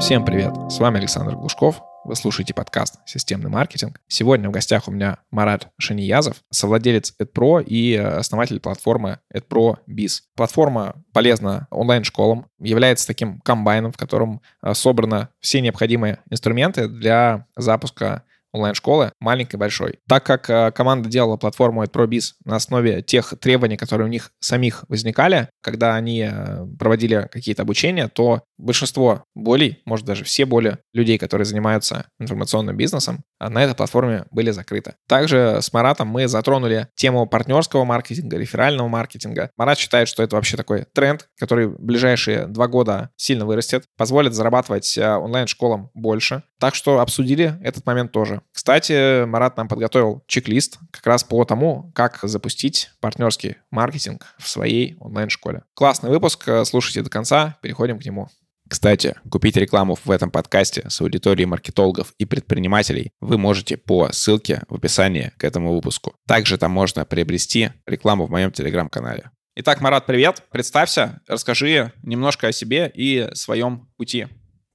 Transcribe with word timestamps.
Всем 0.00 0.26
привет! 0.26 0.52
С 0.68 0.78
вами 0.78 0.98
Александр 0.98 1.34
Глушков. 1.36 1.80
Вы 2.04 2.14
слушаете 2.16 2.52
подкаст 2.52 2.96
«Системный 3.06 3.48
маркетинг». 3.48 4.00
Сегодня 4.06 4.48
в 4.48 4.52
гостях 4.52 4.88
у 4.88 4.90
меня 4.90 5.18
Марат 5.30 5.68
Шаниязов, 5.78 6.36
совладелец 6.50 7.14
EdPro 7.20 7.64
и 7.64 7.96
основатель 7.96 8.60
платформы 8.60 9.18
EdPro 9.34 9.78
Biz. 9.88 10.20
Платформа 10.36 11.02
полезна 11.12 11.66
онлайн-школам, 11.70 12.46
является 12.60 13.06
таким 13.06 13.40
комбайном, 13.40 13.90
в 13.90 13.96
котором 13.96 14.42
э, 14.62 14.74
собраны 14.74 15.28
все 15.40 15.60
необходимые 15.62 16.18
инструменты 16.30 16.88
для 16.88 17.46
запуска 17.56 18.22
онлайн-школы, 18.56 19.12
маленькой, 19.20 19.56
большой. 19.56 19.98
Так 20.08 20.24
как 20.24 20.50
э, 20.50 20.72
команда 20.72 21.08
делала 21.08 21.36
платформу 21.36 21.84
ProBiz 21.84 22.32
на 22.44 22.56
основе 22.56 23.02
тех 23.02 23.34
требований, 23.40 23.76
которые 23.76 24.06
у 24.06 24.10
них 24.10 24.30
самих 24.40 24.84
возникали, 24.88 25.48
когда 25.62 25.94
они 25.94 26.28
э, 26.30 26.66
проводили 26.78 27.28
какие-то 27.30 27.62
обучения, 27.62 28.08
то 28.08 28.42
большинство 28.58 29.24
болей, 29.34 29.82
может 29.84 30.06
даже 30.06 30.24
все 30.24 30.46
боли 30.46 30.78
людей, 30.92 31.18
которые 31.18 31.44
занимаются 31.44 32.06
информационным 32.18 32.76
бизнесом, 32.76 33.22
э, 33.40 33.48
на 33.48 33.62
этой 33.62 33.74
платформе 33.74 34.24
были 34.30 34.50
закрыты. 34.50 34.94
Также 35.08 35.58
с 35.60 35.72
Маратом 35.72 36.08
мы 36.08 36.26
затронули 36.28 36.88
тему 36.96 37.26
партнерского 37.26 37.84
маркетинга, 37.84 38.38
реферального 38.38 38.88
маркетинга. 38.88 39.50
Марат 39.56 39.78
считает, 39.78 40.08
что 40.08 40.22
это 40.22 40.36
вообще 40.36 40.56
такой 40.56 40.86
тренд, 40.94 41.28
который 41.38 41.66
в 41.66 41.78
ближайшие 41.80 42.46
два 42.46 42.66
года 42.66 43.10
сильно 43.16 43.44
вырастет, 43.44 43.84
позволит 43.96 44.34
зарабатывать 44.34 44.96
онлайн-школам 44.98 45.90
больше. 45.94 46.42
Так 46.58 46.74
что 46.74 47.00
обсудили 47.00 47.58
этот 47.62 47.84
момент 47.84 48.12
тоже. 48.12 48.40
Кстати, 48.52 49.24
Марат 49.24 49.56
нам 49.56 49.68
подготовил 49.68 50.22
чек-лист 50.26 50.78
как 50.90 51.06
раз 51.06 51.24
по 51.24 51.44
тому, 51.44 51.92
как 51.94 52.20
запустить 52.22 52.90
партнерский 53.00 53.56
маркетинг 53.70 54.26
в 54.38 54.48
своей 54.48 54.96
онлайн-школе. 54.98 55.64
Классный 55.74 56.10
выпуск, 56.10 56.48
слушайте 56.64 57.02
до 57.02 57.10
конца, 57.10 57.58
переходим 57.62 57.98
к 57.98 58.04
нему. 58.04 58.28
Кстати, 58.68 59.14
купить 59.30 59.56
рекламу 59.56 59.96
в 60.04 60.10
этом 60.10 60.30
подкасте 60.30 60.84
с 60.88 61.00
аудиторией 61.00 61.46
маркетологов 61.46 62.12
и 62.18 62.24
предпринимателей 62.24 63.12
вы 63.20 63.38
можете 63.38 63.76
по 63.76 64.10
ссылке 64.10 64.62
в 64.68 64.74
описании 64.74 65.32
к 65.38 65.44
этому 65.44 65.72
выпуску. 65.72 66.14
Также 66.26 66.58
там 66.58 66.72
можно 66.72 67.04
приобрести 67.04 67.70
рекламу 67.86 68.26
в 68.26 68.30
моем 68.30 68.50
телеграм-канале. 68.50 69.30
Итак, 69.54 69.80
Марат, 69.80 70.04
привет. 70.06 70.42
Представься, 70.50 71.20
расскажи 71.28 71.92
немножко 72.02 72.48
о 72.48 72.52
себе 72.52 72.90
и 72.92 73.28
своем 73.34 73.88
пути. 73.96 74.26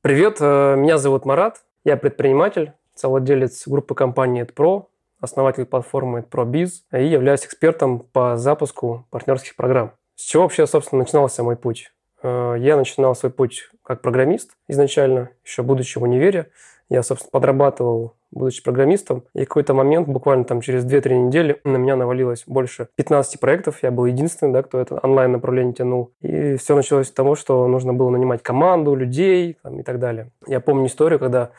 Привет, 0.01 0.37
э, 0.39 0.75
меня 0.77 0.97
зовут 0.97 1.25
Марат, 1.25 1.57
я 1.83 1.97
предприниматель, 1.97 2.73
совладелец 3.01 3.67
группы 3.67 3.95
компании 3.95 4.45
EdPro, 4.45 4.85
основатель 5.19 5.65
платформы 5.65 6.19
EdProBiz 6.19 6.69
и 6.93 7.05
являюсь 7.05 7.45
экспертом 7.45 7.99
по 7.99 8.37
запуску 8.37 9.05
партнерских 9.09 9.55
программ. 9.55 9.93
С 10.15 10.23
чего 10.23 10.43
вообще, 10.43 10.67
собственно, 10.67 10.99
начинался 10.99 11.43
мой 11.43 11.55
путь? 11.55 11.91
Э, 12.21 12.55
я 12.57 12.77
начинал 12.77 13.15
свой 13.15 13.31
путь 13.31 13.69
как 13.83 14.01
программист 14.01 14.51
изначально, 14.67 15.29
еще 15.43 15.63
будучи 15.63 15.97
в 15.97 16.03
универе. 16.03 16.51
Я, 16.89 17.03
собственно, 17.03 17.31
подрабатывал, 17.31 18.15
будучи 18.31 18.61
программистом. 18.61 19.23
И 19.33 19.45
какой-то 19.45 19.73
момент, 19.73 20.09
буквально 20.09 20.43
там 20.43 20.59
через 20.59 20.85
2-3 20.85 21.27
недели, 21.27 21.61
на 21.63 21.77
меня 21.77 21.95
навалилось 21.95 22.43
больше 22.45 22.89
15 22.95 23.39
проектов. 23.39 23.81
Я 23.81 23.91
был 23.91 24.05
единственный, 24.05 24.51
да, 24.51 24.61
кто 24.61 24.79
это 24.79 24.99
онлайн-направление 25.01 25.73
тянул. 25.73 26.11
И 26.21 26.57
все 26.57 26.75
началось 26.75 27.07
с 27.07 27.11
того, 27.11 27.35
что 27.35 27.65
нужно 27.67 27.93
было 27.93 28.09
нанимать 28.09 28.43
команду, 28.43 28.93
людей 28.93 29.57
там, 29.63 29.79
и 29.79 29.83
так 29.83 29.99
далее. 29.99 30.31
Я 30.47 30.59
помню 30.59 30.87
историю, 30.87 31.19
когда 31.19 31.51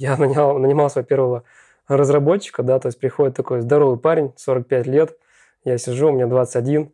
я 0.00 0.16
нанял, 0.16 0.58
нанимал 0.58 0.90
своего 0.90 1.06
первого 1.06 1.44
разработчика, 1.86 2.62
да, 2.62 2.78
то 2.78 2.88
есть 2.88 2.98
приходит 2.98 3.36
такой 3.36 3.60
здоровый 3.60 3.98
парень, 3.98 4.32
45 4.36 4.86
лет, 4.86 5.16
я 5.64 5.76
сижу, 5.76 6.08
у 6.08 6.12
меня 6.12 6.26
21, 6.26 6.90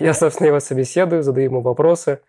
я, 0.00 0.14
собственно, 0.14 0.48
его 0.48 0.60
собеседую, 0.60 1.22
задаю 1.22 1.46
ему 1.46 1.60
вопросы, 1.60 2.20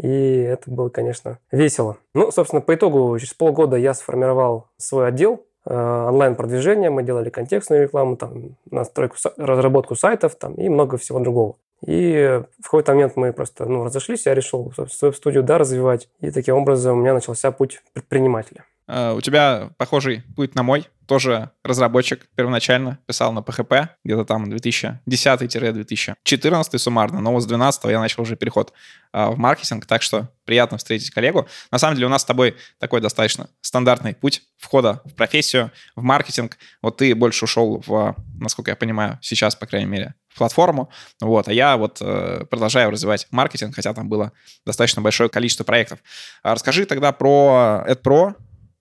и 0.00 0.08
это 0.08 0.70
было, 0.70 0.90
конечно, 0.90 1.38
весело. 1.50 1.96
Ну, 2.14 2.30
собственно, 2.30 2.60
по 2.60 2.74
итогу, 2.74 3.18
через 3.18 3.32
полгода 3.32 3.76
я 3.76 3.94
сформировал 3.94 4.68
свой 4.76 5.08
отдел 5.08 5.46
э, 5.64 5.74
онлайн-продвижения, 5.74 6.90
мы 6.90 7.02
делали 7.02 7.30
контекстную 7.30 7.82
рекламу, 7.82 8.16
там, 8.16 8.56
настройку, 8.70 9.16
разработку 9.38 9.94
сайтов 9.94 10.34
там, 10.34 10.54
и 10.54 10.68
много 10.68 10.98
всего 10.98 11.18
другого. 11.18 11.56
И 11.86 12.42
в 12.60 12.64
какой-то 12.64 12.92
момент 12.92 13.16
мы 13.16 13.32
просто 13.32 13.64
ну, 13.64 13.84
разошлись, 13.84 14.26
я 14.26 14.34
решил 14.34 14.72
свою 14.90 15.12
студию 15.12 15.42
да, 15.44 15.58
развивать, 15.58 16.08
и 16.20 16.30
таким 16.30 16.56
образом 16.56 16.98
у 16.98 17.00
меня 17.00 17.14
начался 17.14 17.50
путь 17.52 17.82
предпринимателя. 17.94 18.64
Э, 18.88 19.12
у 19.12 19.20
тебя 19.20 19.70
похожий 19.76 20.22
путь 20.34 20.54
на 20.54 20.62
мой. 20.62 20.86
Тоже 21.06 21.50
разработчик 21.62 22.26
первоначально 22.34 22.98
писал 23.06 23.32
на 23.32 23.40
PHP, 23.40 23.88
где-то 24.04 24.24
там 24.24 24.50
2010-2014 24.50 26.78
суммарно, 26.78 27.20
но 27.20 27.32
вот 27.32 27.42
с 27.42 27.46
12 27.46 27.84
я 27.84 28.00
начал 28.00 28.22
уже 28.22 28.36
переход 28.36 28.72
э, 29.12 29.28
в 29.28 29.38
маркетинг, 29.38 29.86
так 29.86 30.02
что 30.02 30.28
приятно 30.44 30.76
встретить 30.76 31.10
коллегу. 31.10 31.46
На 31.70 31.78
самом 31.78 31.94
деле 31.94 32.06
у 32.06 32.10
нас 32.10 32.22
с 32.22 32.26
тобой 32.26 32.56
такой 32.78 33.00
достаточно 33.00 33.48
стандартный 33.62 34.14
путь 34.14 34.42
входа 34.58 35.00
в 35.04 35.14
профессию, 35.14 35.70
в 35.96 36.02
маркетинг. 36.02 36.58
Вот 36.82 36.98
ты 36.98 37.14
больше 37.14 37.44
ушел 37.44 37.82
в, 37.86 38.14
насколько 38.38 38.70
я 38.70 38.76
понимаю, 38.76 39.18
сейчас, 39.22 39.56
по 39.56 39.66
крайней 39.66 39.88
мере, 39.88 40.14
платформу, 40.36 40.90
вот, 41.20 41.48
а 41.48 41.52
я 41.52 41.76
вот 41.76 41.98
э, 42.00 42.44
продолжаю 42.48 42.90
развивать 42.90 43.26
маркетинг, 43.30 43.74
хотя 43.74 43.92
там 43.92 44.08
было 44.08 44.32
достаточно 44.64 45.02
большое 45.02 45.28
количество 45.28 45.64
проектов. 45.64 45.98
А 46.42 46.54
расскажи 46.54 46.86
тогда 46.86 47.12
про 47.12 47.84
AdPro, 47.88 48.34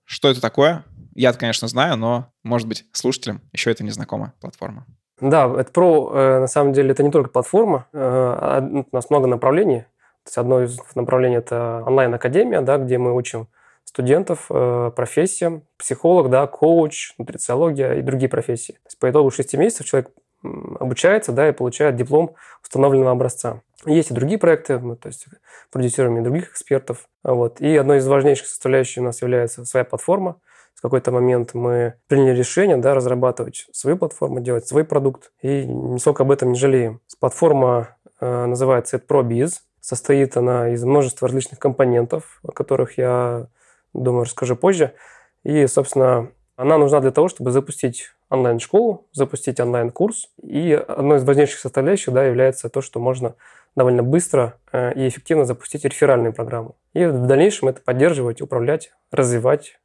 что 0.07 0.29
это 0.29 0.39
такое? 0.39 0.85
Я, 1.15 1.33
конечно, 1.33 1.67
знаю, 1.67 1.97
но, 1.97 2.31
может 2.43 2.67
быть, 2.67 2.85
слушателям 2.93 3.41
еще 3.51 3.71
это 3.71 3.83
незнакомая 3.83 4.33
платформа. 4.39 4.85
Да, 5.19 5.53
это 5.59 5.71
про, 5.71 6.11
э, 6.13 6.39
на 6.39 6.47
самом 6.47 6.71
деле, 6.71 6.91
это 6.91 7.03
не 7.03 7.11
только 7.11 7.29
платформа. 7.29 7.87
Э, 7.91 7.97
а, 7.99 8.61
ну, 8.61 8.87
у 8.89 8.95
нас 8.95 9.09
много 9.09 9.27
направлений. 9.27 9.81
То 9.81 10.27
есть 10.27 10.37
одно 10.37 10.63
из 10.63 10.79
направлений– 10.95 11.35
это 11.37 11.83
онлайн-академия, 11.85 12.61
да, 12.61 12.77
где 12.77 12.97
мы 12.97 13.13
учим 13.13 13.49
студентов 13.83 14.45
э, 14.49 14.91
профессиям, 14.95 15.63
психолог, 15.77 16.29
да, 16.29 16.47
коуч, 16.47 17.13
нутрициология 17.17 17.95
и 17.95 18.01
другие 18.01 18.29
профессии. 18.29 18.73
То 18.73 18.87
есть 18.87 18.99
по 18.99 19.09
итогу 19.09 19.29
6 19.29 19.55
месяцев 19.55 19.87
человек 19.87 20.11
обучается 20.79 21.31
да, 21.31 21.49
и 21.49 21.51
получает 21.51 21.95
диплом 21.95 22.35
установленного 22.63 23.11
образца. 23.11 23.61
Есть 23.85 24.11
и 24.11 24.13
другие 24.13 24.39
проекты, 24.39 24.79
мы 24.79 24.95
то 24.95 25.07
есть, 25.07 25.27
продюсируем 25.71 26.17
и 26.17 26.21
других 26.21 26.51
экспертов. 26.51 27.07
Вот. 27.23 27.61
И 27.61 27.75
одной 27.77 27.99
из 27.99 28.07
важнейших 28.07 28.47
составляющих 28.47 29.01
у 29.01 29.05
нас 29.05 29.21
является 29.21 29.65
своя 29.65 29.83
платформа. 29.83 30.39
В 30.73 30.81
какой-то 30.81 31.11
момент 31.11 31.53
мы 31.53 31.95
приняли 32.07 32.37
решение 32.37 32.77
да, 32.77 32.93
разрабатывать 32.93 33.67
свою 33.71 33.97
платформу, 33.97 34.39
делать 34.39 34.67
свой 34.67 34.83
продукт. 34.83 35.31
И 35.41 35.65
нисколько 35.65 36.23
об 36.23 36.31
этом 36.31 36.51
не 36.51 36.59
жалеем. 36.59 37.01
Платформа 37.19 37.97
э, 38.19 38.45
называется 38.45 38.97
ProBiz. 38.97 39.61
Состоит 39.79 40.37
она 40.37 40.69
из 40.69 40.83
множества 40.83 41.27
различных 41.27 41.59
компонентов, 41.59 42.39
о 42.43 42.51
которых 42.51 42.97
я, 42.97 43.47
думаю, 43.93 44.25
расскажу 44.25 44.55
позже. 44.55 44.93
И, 45.43 45.65
собственно, 45.67 46.29
она 46.57 46.77
нужна 46.77 46.99
для 46.99 47.11
того, 47.11 47.27
чтобы 47.27 47.51
запустить 47.51 48.11
онлайн-школу, 48.29 49.07
запустить 49.11 49.59
онлайн-курс. 49.59 50.29
И 50.41 50.71
одной 50.73 51.17
из 51.17 51.23
важнейших 51.23 51.59
составляющих 51.59 52.13
да, 52.13 52.23
является 52.25 52.69
то, 52.69 52.81
что 52.81 52.99
можно 52.99 53.35
довольно 53.75 54.03
быстро 54.03 54.57
э, 54.71 54.93
и 54.95 55.07
эффективно 55.07 55.45
запустить 55.45 55.85
реферальную 55.85 56.33
программу. 56.33 56.75
И 56.93 57.05
в 57.05 57.27
дальнейшем 57.27 57.69
это 57.69 57.81
поддерживать, 57.81 58.41
управлять, 58.41 58.91
развивать 59.11 59.79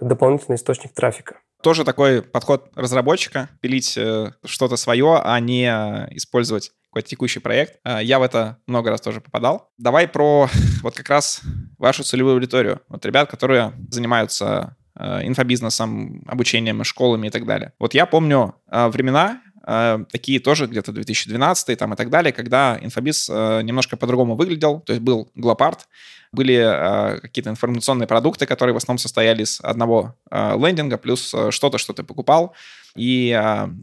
дополнительный 0.00 0.56
источник 0.56 0.92
трафика. 0.92 1.36
Тоже 1.62 1.84
такой 1.84 2.22
подход 2.22 2.70
разработчика, 2.74 3.48
пилить 3.60 3.96
э, 3.96 4.32
что-то 4.44 4.76
свое, 4.76 5.20
а 5.22 5.38
не 5.40 5.66
использовать 6.10 6.72
какой-то 6.90 7.08
текущий 7.08 7.40
проект. 7.40 7.78
Э, 7.84 7.98
я 8.02 8.18
в 8.18 8.22
это 8.22 8.58
много 8.66 8.90
раз 8.90 9.00
тоже 9.00 9.20
попадал. 9.20 9.70
Давай 9.76 10.08
про 10.08 10.48
вот 10.82 10.94
как 10.94 11.08
раз 11.08 11.42
вашу 11.78 12.04
целевую 12.04 12.34
аудиторию. 12.34 12.80
Вот 12.88 13.04
ребят, 13.04 13.30
которые 13.30 13.72
занимаются 13.90 14.76
инфобизнесом, 14.98 16.22
обучением, 16.26 16.82
школами 16.84 17.26
и 17.26 17.30
так 17.30 17.44
далее. 17.46 17.72
Вот 17.78 17.94
я 17.94 18.06
помню 18.06 18.54
времена, 18.70 19.40
Э, 19.66 20.04
такие 20.12 20.38
тоже 20.38 20.66
где-то 20.66 20.92
2012 20.92 21.76
там 21.76 21.92
и 21.92 21.96
так 21.96 22.08
далее, 22.08 22.32
когда 22.32 22.78
инфобиз 22.80 23.28
э, 23.28 23.62
немножко 23.62 23.96
по-другому 23.96 24.36
выглядел, 24.36 24.80
то 24.80 24.92
есть 24.92 25.02
был 25.02 25.28
Глопарт, 25.34 25.88
были 26.30 26.54
э, 26.54 27.18
какие-то 27.20 27.50
информационные 27.50 28.06
продукты, 28.06 28.46
которые 28.46 28.74
в 28.74 28.76
основном 28.76 28.98
состояли 28.98 29.42
из 29.42 29.60
одного 29.60 30.14
лендинга 30.30 30.98
плюс 30.98 31.34
что-то, 31.50 31.78
что 31.78 31.92
ты 31.92 32.02
покупал 32.02 32.54
и 32.94 33.38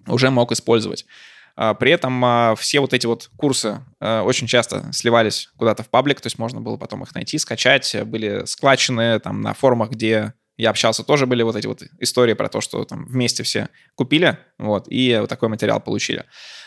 уже 0.07 0.29
мог 0.29 0.51
использовать. 0.51 1.05
При 1.55 1.91
этом 1.91 2.55
все 2.57 2.79
вот 2.79 2.93
эти 2.93 3.05
вот 3.05 3.29
курсы 3.37 3.79
очень 3.99 4.47
часто 4.47 4.91
сливались 4.91 5.51
куда-то 5.57 5.83
в 5.83 5.89
паблик, 5.89 6.19
то 6.19 6.27
есть 6.27 6.39
можно 6.39 6.61
было 6.61 6.77
потом 6.77 7.03
их 7.03 7.13
найти, 7.13 7.37
скачать, 7.37 7.95
были 8.05 8.43
складчены 8.45 9.19
там 9.19 9.41
на 9.41 9.53
форумах, 9.53 9.91
где 9.91 10.33
я 10.57 10.69
общался, 10.69 11.03
тоже 11.03 11.25
были 11.25 11.43
вот 11.43 11.55
эти 11.55 11.67
вот 11.67 11.83
истории 11.99 12.33
про 12.33 12.49
то, 12.49 12.61
что 12.61 12.83
там 12.85 13.05
вместе 13.05 13.43
все 13.43 13.69
купили, 13.95 14.37
вот, 14.57 14.85
и 14.89 15.17
вот 15.19 15.29
такой 15.29 15.49
материал 15.49 15.79
получили. 15.79 16.25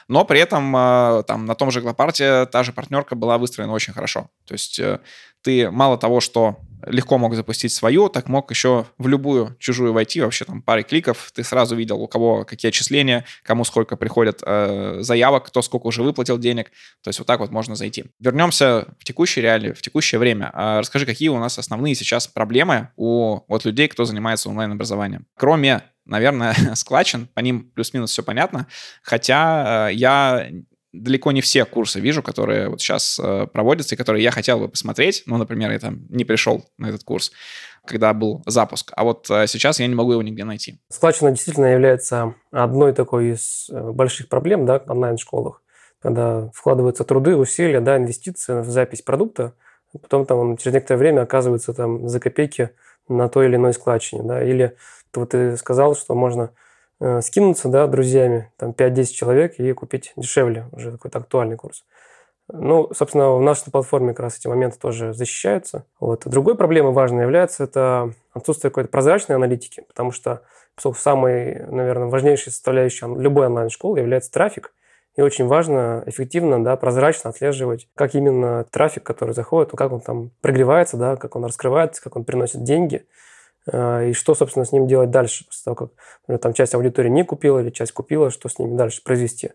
Но 0.09 0.25
при 0.25 0.41
этом 0.41 0.73
а, 0.77 1.23
там 1.25 1.47
на 1.47 1.55
том 1.55 1.71
же 1.71 1.81
Глопарте 1.81 2.47
та 2.47 2.63
же 2.63 2.73
партнерка 2.73 3.15
была 3.15 3.39
выстроена 3.39 3.73
очень 3.73 3.93
хорошо. 3.93 4.31
То 4.47 4.55
есть 4.55 4.79
э, 4.79 5.01
ты 5.43 5.71
мало 5.71 5.99
того, 5.99 6.21
что 6.21 6.59
легко 6.85 7.19
мог 7.19 7.35
запустить 7.35 7.73
свою, 7.73 8.09
так 8.09 8.29
мог 8.29 8.51
еще 8.51 8.87
в 8.99 9.09
любую 9.09 9.57
чужую 9.59 9.93
войти, 9.93 10.21
вообще 10.21 10.45
там 10.45 10.63
парой 10.63 10.85
кликов, 10.85 11.31
ты 11.35 11.43
сразу 11.43 11.75
видел, 11.75 12.01
у 12.01 12.07
кого 12.07 12.45
какие 12.45 12.69
отчисления, 12.69 13.25
кому 13.43 13.65
сколько 13.65 13.97
приходят 13.97 14.43
э, 14.45 14.99
заявок, 15.01 15.47
кто 15.47 15.63
сколько 15.63 15.87
уже 15.87 16.03
выплатил 16.03 16.39
денег, 16.39 16.71
то 17.03 17.09
есть 17.09 17.19
вот 17.19 17.27
так 17.27 17.41
вот 17.41 17.51
можно 17.51 17.75
зайти. 17.75 18.05
Вернемся 18.21 18.89
в 18.99 19.05
текущие 19.05 19.43
реалии, 19.43 19.73
в 19.73 19.83
текущее 19.83 20.19
время. 20.19 20.51
Э, 20.55 20.79
расскажи, 20.81 21.07
какие 21.07 21.29
у 21.29 21.39
нас 21.39 21.59
основные 21.59 21.95
сейчас 21.95 22.29
проблемы 22.29 22.91
у 22.97 23.41
вот 23.49 23.65
людей, 23.65 23.89
кто 23.89 24.05
занимается 24.05 24.49
онлайн-образованием? 24.49 25.27
Кроме 25.37 25.83
наверное, 26.07 26.55
складчен, 26.75 27.29
по 27.35 27.41
ним 27.41 27.71
плюс-минус 27.75 28.11
все 28.11 28.23
понятно. 28.23 28.67
Хотя 29.03 29.91
э, 29.91 29.95
я 29.95 30.49
далеко 30.93 31.33
не 31.33 31.41
все 31.41 31.65
курсы 31.65 32.01
вижу, 32.01 32.23
которые 32.23 32.69
вот 32.69 32.81
сейчас 32.81 33.19
э, 33.23 33.47
проводятся 33.53 33.95
и 33.95 33.99
которые 33.99 34.23
я 34.23 34.31
хотел 34.31 34.59
бы 34.59 34.69
посмотреть. 34.69 35.25
Ну, 35.27 35.37
например, 35.37 35.71
я 35.71 35.79
там 35.79 36.07
не 36.09 36.25
пришел 36.25 36.65
на 36.79 36.87
этот 36.87 37.05
курс, 37.05 37.33
когда 37.85 38.15
был 38.15 38.43
запуск. 38.47 38.93
А 38.97 39.05
вот 39.05 39.29
э, 39.31 39.47
сейчас 39.47 39.79
я 39.81 39.87
не 39.87 39.95
могу 39.95 40.13
его 40.13 40.23
нигде 40.23 40.45
найти. 40.45 40.81
Складчина 40.89 41.31
действительно 41.31 41.67
является 41.67 42.35
одной 42.51 42.93
такой 42.93 43.33
из 43.33 43.69
больших 43.71 44.29
проблем 44.29 44.65
да, 44.65 44.83
онлайн-школах, 44.87 45.63
когда 46.01 46.51
вкладываются 46.55 47.05
труды, 47.05 47.37
усилия, 47.37 47.81
да, 47.81 47.97
инвестиции 47.97 48.61
в 48.61 48.71
запись 48.71 49.03
продукта, 49.03 49.55
потом 49.99 50.27
там 50.27 50.39
он 50.39 50.57
через 50.57 50.75
некоторое 50.75 50.99
время 50.99 51.23
оказывается 51.23 51.75
там 51.75 52.09
за 52.09 52.21
копейки 52.21 52.71
на 53.09 53.29
той 53.29 53.47
или 53.47 53.57
иной 53.57 53.73
складчине, 53.73 54.23
да, 54.23 54.43
или 54.43 54.77
вот 55.15 55.31
ты 55.31 55.57
сказал, 55.57 55.95
что 55.95 56.15
можно 56.15 56.51
Э, 56.99 57.21
скинуться, 57.21 57.69
да, 57.69 57.87
друзьями, 57.87 58.51
там 58.57 58.71
5-10 58.71 59.05
человек 59.13 59.61
и 59.61 59.73
купить 59.73 60.13
дешевле, 60.17 60.67
уже 60.73 60.93
какой-то 60.93 61.19
актуальный 61.19 61.57
курс. 61.57 61.85
Ну, 62.49 62.89
собственно, 62.95 63.33
в 63.33 63.43
нашей 63.43 63.71
платформе 63.71 64.15
как 64.15 64.21
раз 64.21 64.39
эти 64.39 64.47
моменты 64.47 64.79
тоже 64.79 65.13
защищаются. 65.13 65.85
Вот. 66.01 66.23
Другой 66.27 66.57
проблемой 66.57 66.93
важной 66.93 67.23
является 67.23 67.65
это 67.65 68.13
отсутствие 68.33 68.71
какой-то 68.71 68.89
прозрачной 68.89 69.37
аналитики, 69.37 69.85
потому 69.89 70.13
что 70.13 70.43
самой, 70.97 71.67
наверное, 71.67 72.09
важнейшей 72.09 72.53
составляющей 72.53 73.07
любой 73.07 73.47
онлайн-школы 73.47 73.99
является 73.99 74.31
трафик. 74.31 74.73
И 75.17 75.23
очень 75.23 75.47
важно 75.47 76.03
эффективно, 76.07 76.63
да, 76.63 76.77
прозрачно 76.77 77.31
отслеживать, 77.31 77.89
как 77.95 78.15
именно 78.15 78.65
трафик, 78.71 79.03
который 79.03 79.35
заходит, 79.35 79.73
как 79.73 79.91
он 79.93 80.01
там 80.01 80.31
прогревается, 80.41 80.97
да, 80.97 81.17
как 81.17 81.37
он 81.37 81.45
раскрывается, 81.45 82.03
как 82.03 82.17
он 82.17 82.25
приносит 82.25 82.65
деньги– 82.65 83.07
и 83.69 84.13
что, 84.13 84.35
собственно, 84.35 84.65
с 84.65 84.73
ним 84.73 84.87
делать 84.87 85.11
дальше, 85.11 85.45
после 85.45 85.65
того, 85.65 85.75
как 85.75 85.91
например, 86.23 86.41
там 86.41 86.55
часть 86.55 86.75
аудитории 86.75 87.09
не 87.09 87.25
купила 87.25 87.59
или 87.59 87.71
часть 87.71 87.93
купила, 87.93 88.31
что 88.31 88.49
с 88.49 88.59
ними 88.59 88.77
дальше 88.77 89.03
произвести. 89.03 89.51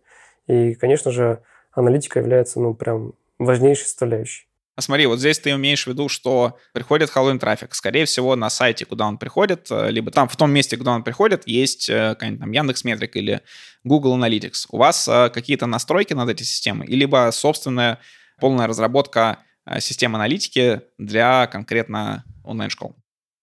И, 0.48 0.74
конечно 0.76 1.12
же, 1.12 1.42
аналитика 1.72 2.20
является, 2.20 2.60
ну, 2.60 2.74
прям 2.74 3.14
важнейшей 3.40 3.86
составляющей. 3.86 4.48
А 4.76 4.82
смотри, 4.82 5.06
вот 5.06 5.20
здесь 5.20 5.40
ты 5.40 5.52
имеешь 5.52 5.84
в 5.84 5.88
виду, 5.88 6.10
что 6.10 6.58
приходит 6.74 7.10
Halloween 7.10 7.40
трафик. 7.40 7.76
Скорее 7.76 8.06
всего, 8.06 8.36
на 8.36 8.50
сайте, 8.50 8.86
куда 8.86 9.06
он 9.08 9.18
приходит, 9.18 9.68
э, 9.70 9.92
либо 9.92 10.12
там 10.12 10.28
в 10.28 10.36
том 10.36 10.52
месте, 10.52 10.78
куда 10.78 10.92
он 10.92 11.04
приходит, 11.04 11.48
есть 11.48 11.90
э, 11.90 12.10
какая-нибудь 12.10 12.42
там 12.42 12.52
Яндекс 12.52 12.84
Метрик 12.84 13.16
или 13.16 13.42
Google 13.84 14.18
Analytics. 14.18 14.68
У 14.72 14.78
вас 14.78 15.10
какие-то 15.34 15.68
настройки 15.68 16.14
над 16.14 16.30
этой 16.30 16.44
системой, 16.44 16.88
и 16.88 16.96
либо 16.96 17.30
собственная 17.32 18.00
полная 18.40 18.68
разработка 18.68 19.40
системы 19.80 20.16
аналитики 20.16 20.82
для 20.98 21.48
конкретно 21.48 22.24
онлайн-школ? 22.44 22.96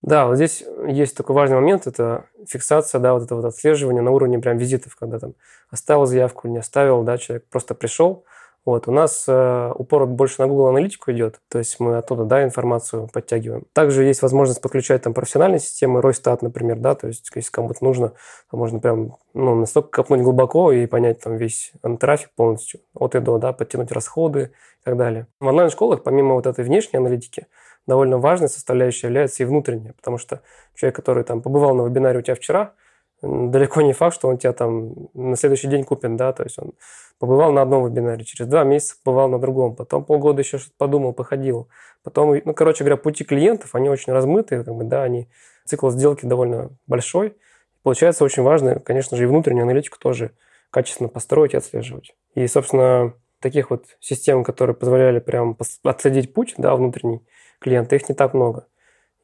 Да, 0.03 0.27
вот 0.27 0.37
здесь 0.37 0.65
есть 0.87 1.17
такой 1.17 1.35
важный 1.35 1.57
момент, 1.57 1.87
это 1.87 2.27
фиксация, 2.47 3.01
да, 3.01 3.15
вот 3.15 3.25
это 3.25 3.35
вот 3.35 3.45
отслеживание 3.45 4.03
на 4.03 4.13
уровне 4.13 4.39
прям 4.39 4.57
визитов, 4.57 4.95
когда 4.97 5.19
там 5.19 5.35
оставил 5.71 6.07
заявку, 6.07 6.47
не 6.49 6.59
оставил, 6.59 7.03
да, 7.03 7.19
человек 7.19 7.47
просто 7.51 7.75
пришел. 7.75 8.25
Вот, 8.65 8.87
у 8.87 8.93
нас 8.93 9.25
э, 9.27 9.73
упор 9.77 10.07
больше 10.07 10.43
на 10.43 10.47
Google 10.47 10.67
аналитику 10.67 11.11
идет, 11.11 11.41
то 11.49 11.59
есть 11.59 11.81
мы 11.81 11.97
оттуда, 11.97 12.25
да, 12.25 12.45
информацию 12.45 13.09
подтягиваем. 13.11 13.65
Также 13.73 14.05
есть 14.05 14.21
возможность 14.21 14.61
подключать 14.61 15.03
там 15.03 15.15
профессиональные 15.15 15.59
системы, 15.59 16.03
Ройстат, 16.03 16.43
например, 16.43 16.79
да, 16.79 16.95
то 16.95 17.07
есть 17.07 17.31
если 17.35 17.51
кому-то 17.51 17.83
нужно, 17.83 18.13
можно 18.53 18.79
прям, 18.79 19.17
ну, 19.33 19.55
настолько 19.55 19.89
копнуть 19.89 20.21
глубоко 20.21 20.71
и 20.71 20.87
понять 20.87 21.21
там 21.21 21.37
весь 21.37 21.73
трафик 21.99 22.31
полностью 22.37 22.81
от 22.95 23.15
и 23.15 23.21
до, 23.21 23.39
да, 23.39 23.53
подтянуть 23.55 23.91
расходы 23.91 24.53
и 24.83 24.85
так 24.85 24.99
далее. 24.99 25.29
В 25.41 25.47
онлайн-школах, 25.47 26.03
помимо 26.03 26.35
вот 26.35 26.47
этой 26.47 26.63
внешней 26.63 26.99
аналитики, 26.99 27.47
довольно 27.89 28.19
важной 28.19 28.49
составляющей 28.49 29.07
является 29.07 29.43
и 29.43 29.47
внутренняя, 29.47 29.95
потому 29.95 30.19
что 30.19 30.43
человек, 30.75 30.95
который 30.95 31.25
там 31.25 31.43
побывал 31.43 31.75
на 31.75 31.83
вебинаре 31.83 32.21
у 32.21 32.23
тебя 32.23 32.37
вчера, 32.37 32.75
далеко 33.23 33.81
не 33.81 33.95
факт, 33.95 34.15
что 34.15 34.29
он 34.29 34.39
тебя 34.39 34.53
там 34.53 35.09
на 35.15 35.35
следующий 35.37 35.69
день 35.69 35.85
купит, 35.85 36.15
да, 36.15 36.33
то 36.33 36.45
есть 36.45 36.59
он 36.59 36.75
побывал 37.19 37.51
на 37.51 37.63
одном 37.63 37.89
вебинаре, 37.89 38.25
через 38.25 38.49
два 38.49 38.63
месяца 38.63 38.95
побывал 39.03 39.29
на 39.29 39.41
другом, 39.41 39.75
потом 39.75 40.05
полгода 40.05 40.43
еще 40.43 40.59
что-то 40.59 40.75
подумал, 40.77 41.15
походил, 41.15 41.69
потом, 42.05 42.39
ну, 42.45 42.55
короче 42.55 42.85
говоря, 42.85 42.99
пути 42.99 43.25
клиентов, 43.25 43.75
они 43.75 43.89
очень 43.89 44.13
размытые, 44.13 44.63
как 44.63 44.75
бы, 44.75 44.85
да, 44.85 45.03
они, 45.03 45.29
цикл 45.65 45.89
сделки 45.89 46.27
довольно 46.27 46.71
большой, 46.87 47.37
получается 47.83 48.23
очень 48.23 48.43
важно, 48.43 48.79
конечно 48.81 49.17
же, 49.17 49.25
и 49.25 49.27
внутреннюю 49.27 49.65
аналитику 49.65 49.99
тоже 49.99 50.33
качественно 50.71 51.09
построить 51.09 51.55
и 51.55 51.57
отслеживать. 51.57 52.15
И, 52.35 52.47
собственно, 52.47 53.15
таких 53.41 53.71
вот 53.71 53.87
систем, 53.99 54.45
которые 54.45 54.77
позволяли 54.77 55.21
прям 55.21 55.57
отследить 55.85 56.35
путь, 56.35 56.55
да, 56.59 56.77
внутренний, 56.77 57.23
клиента, 57.59 57.97
их 57.97 58.09
не 58.09 58.15
так 58.15 58.35
много. 58.35 58.67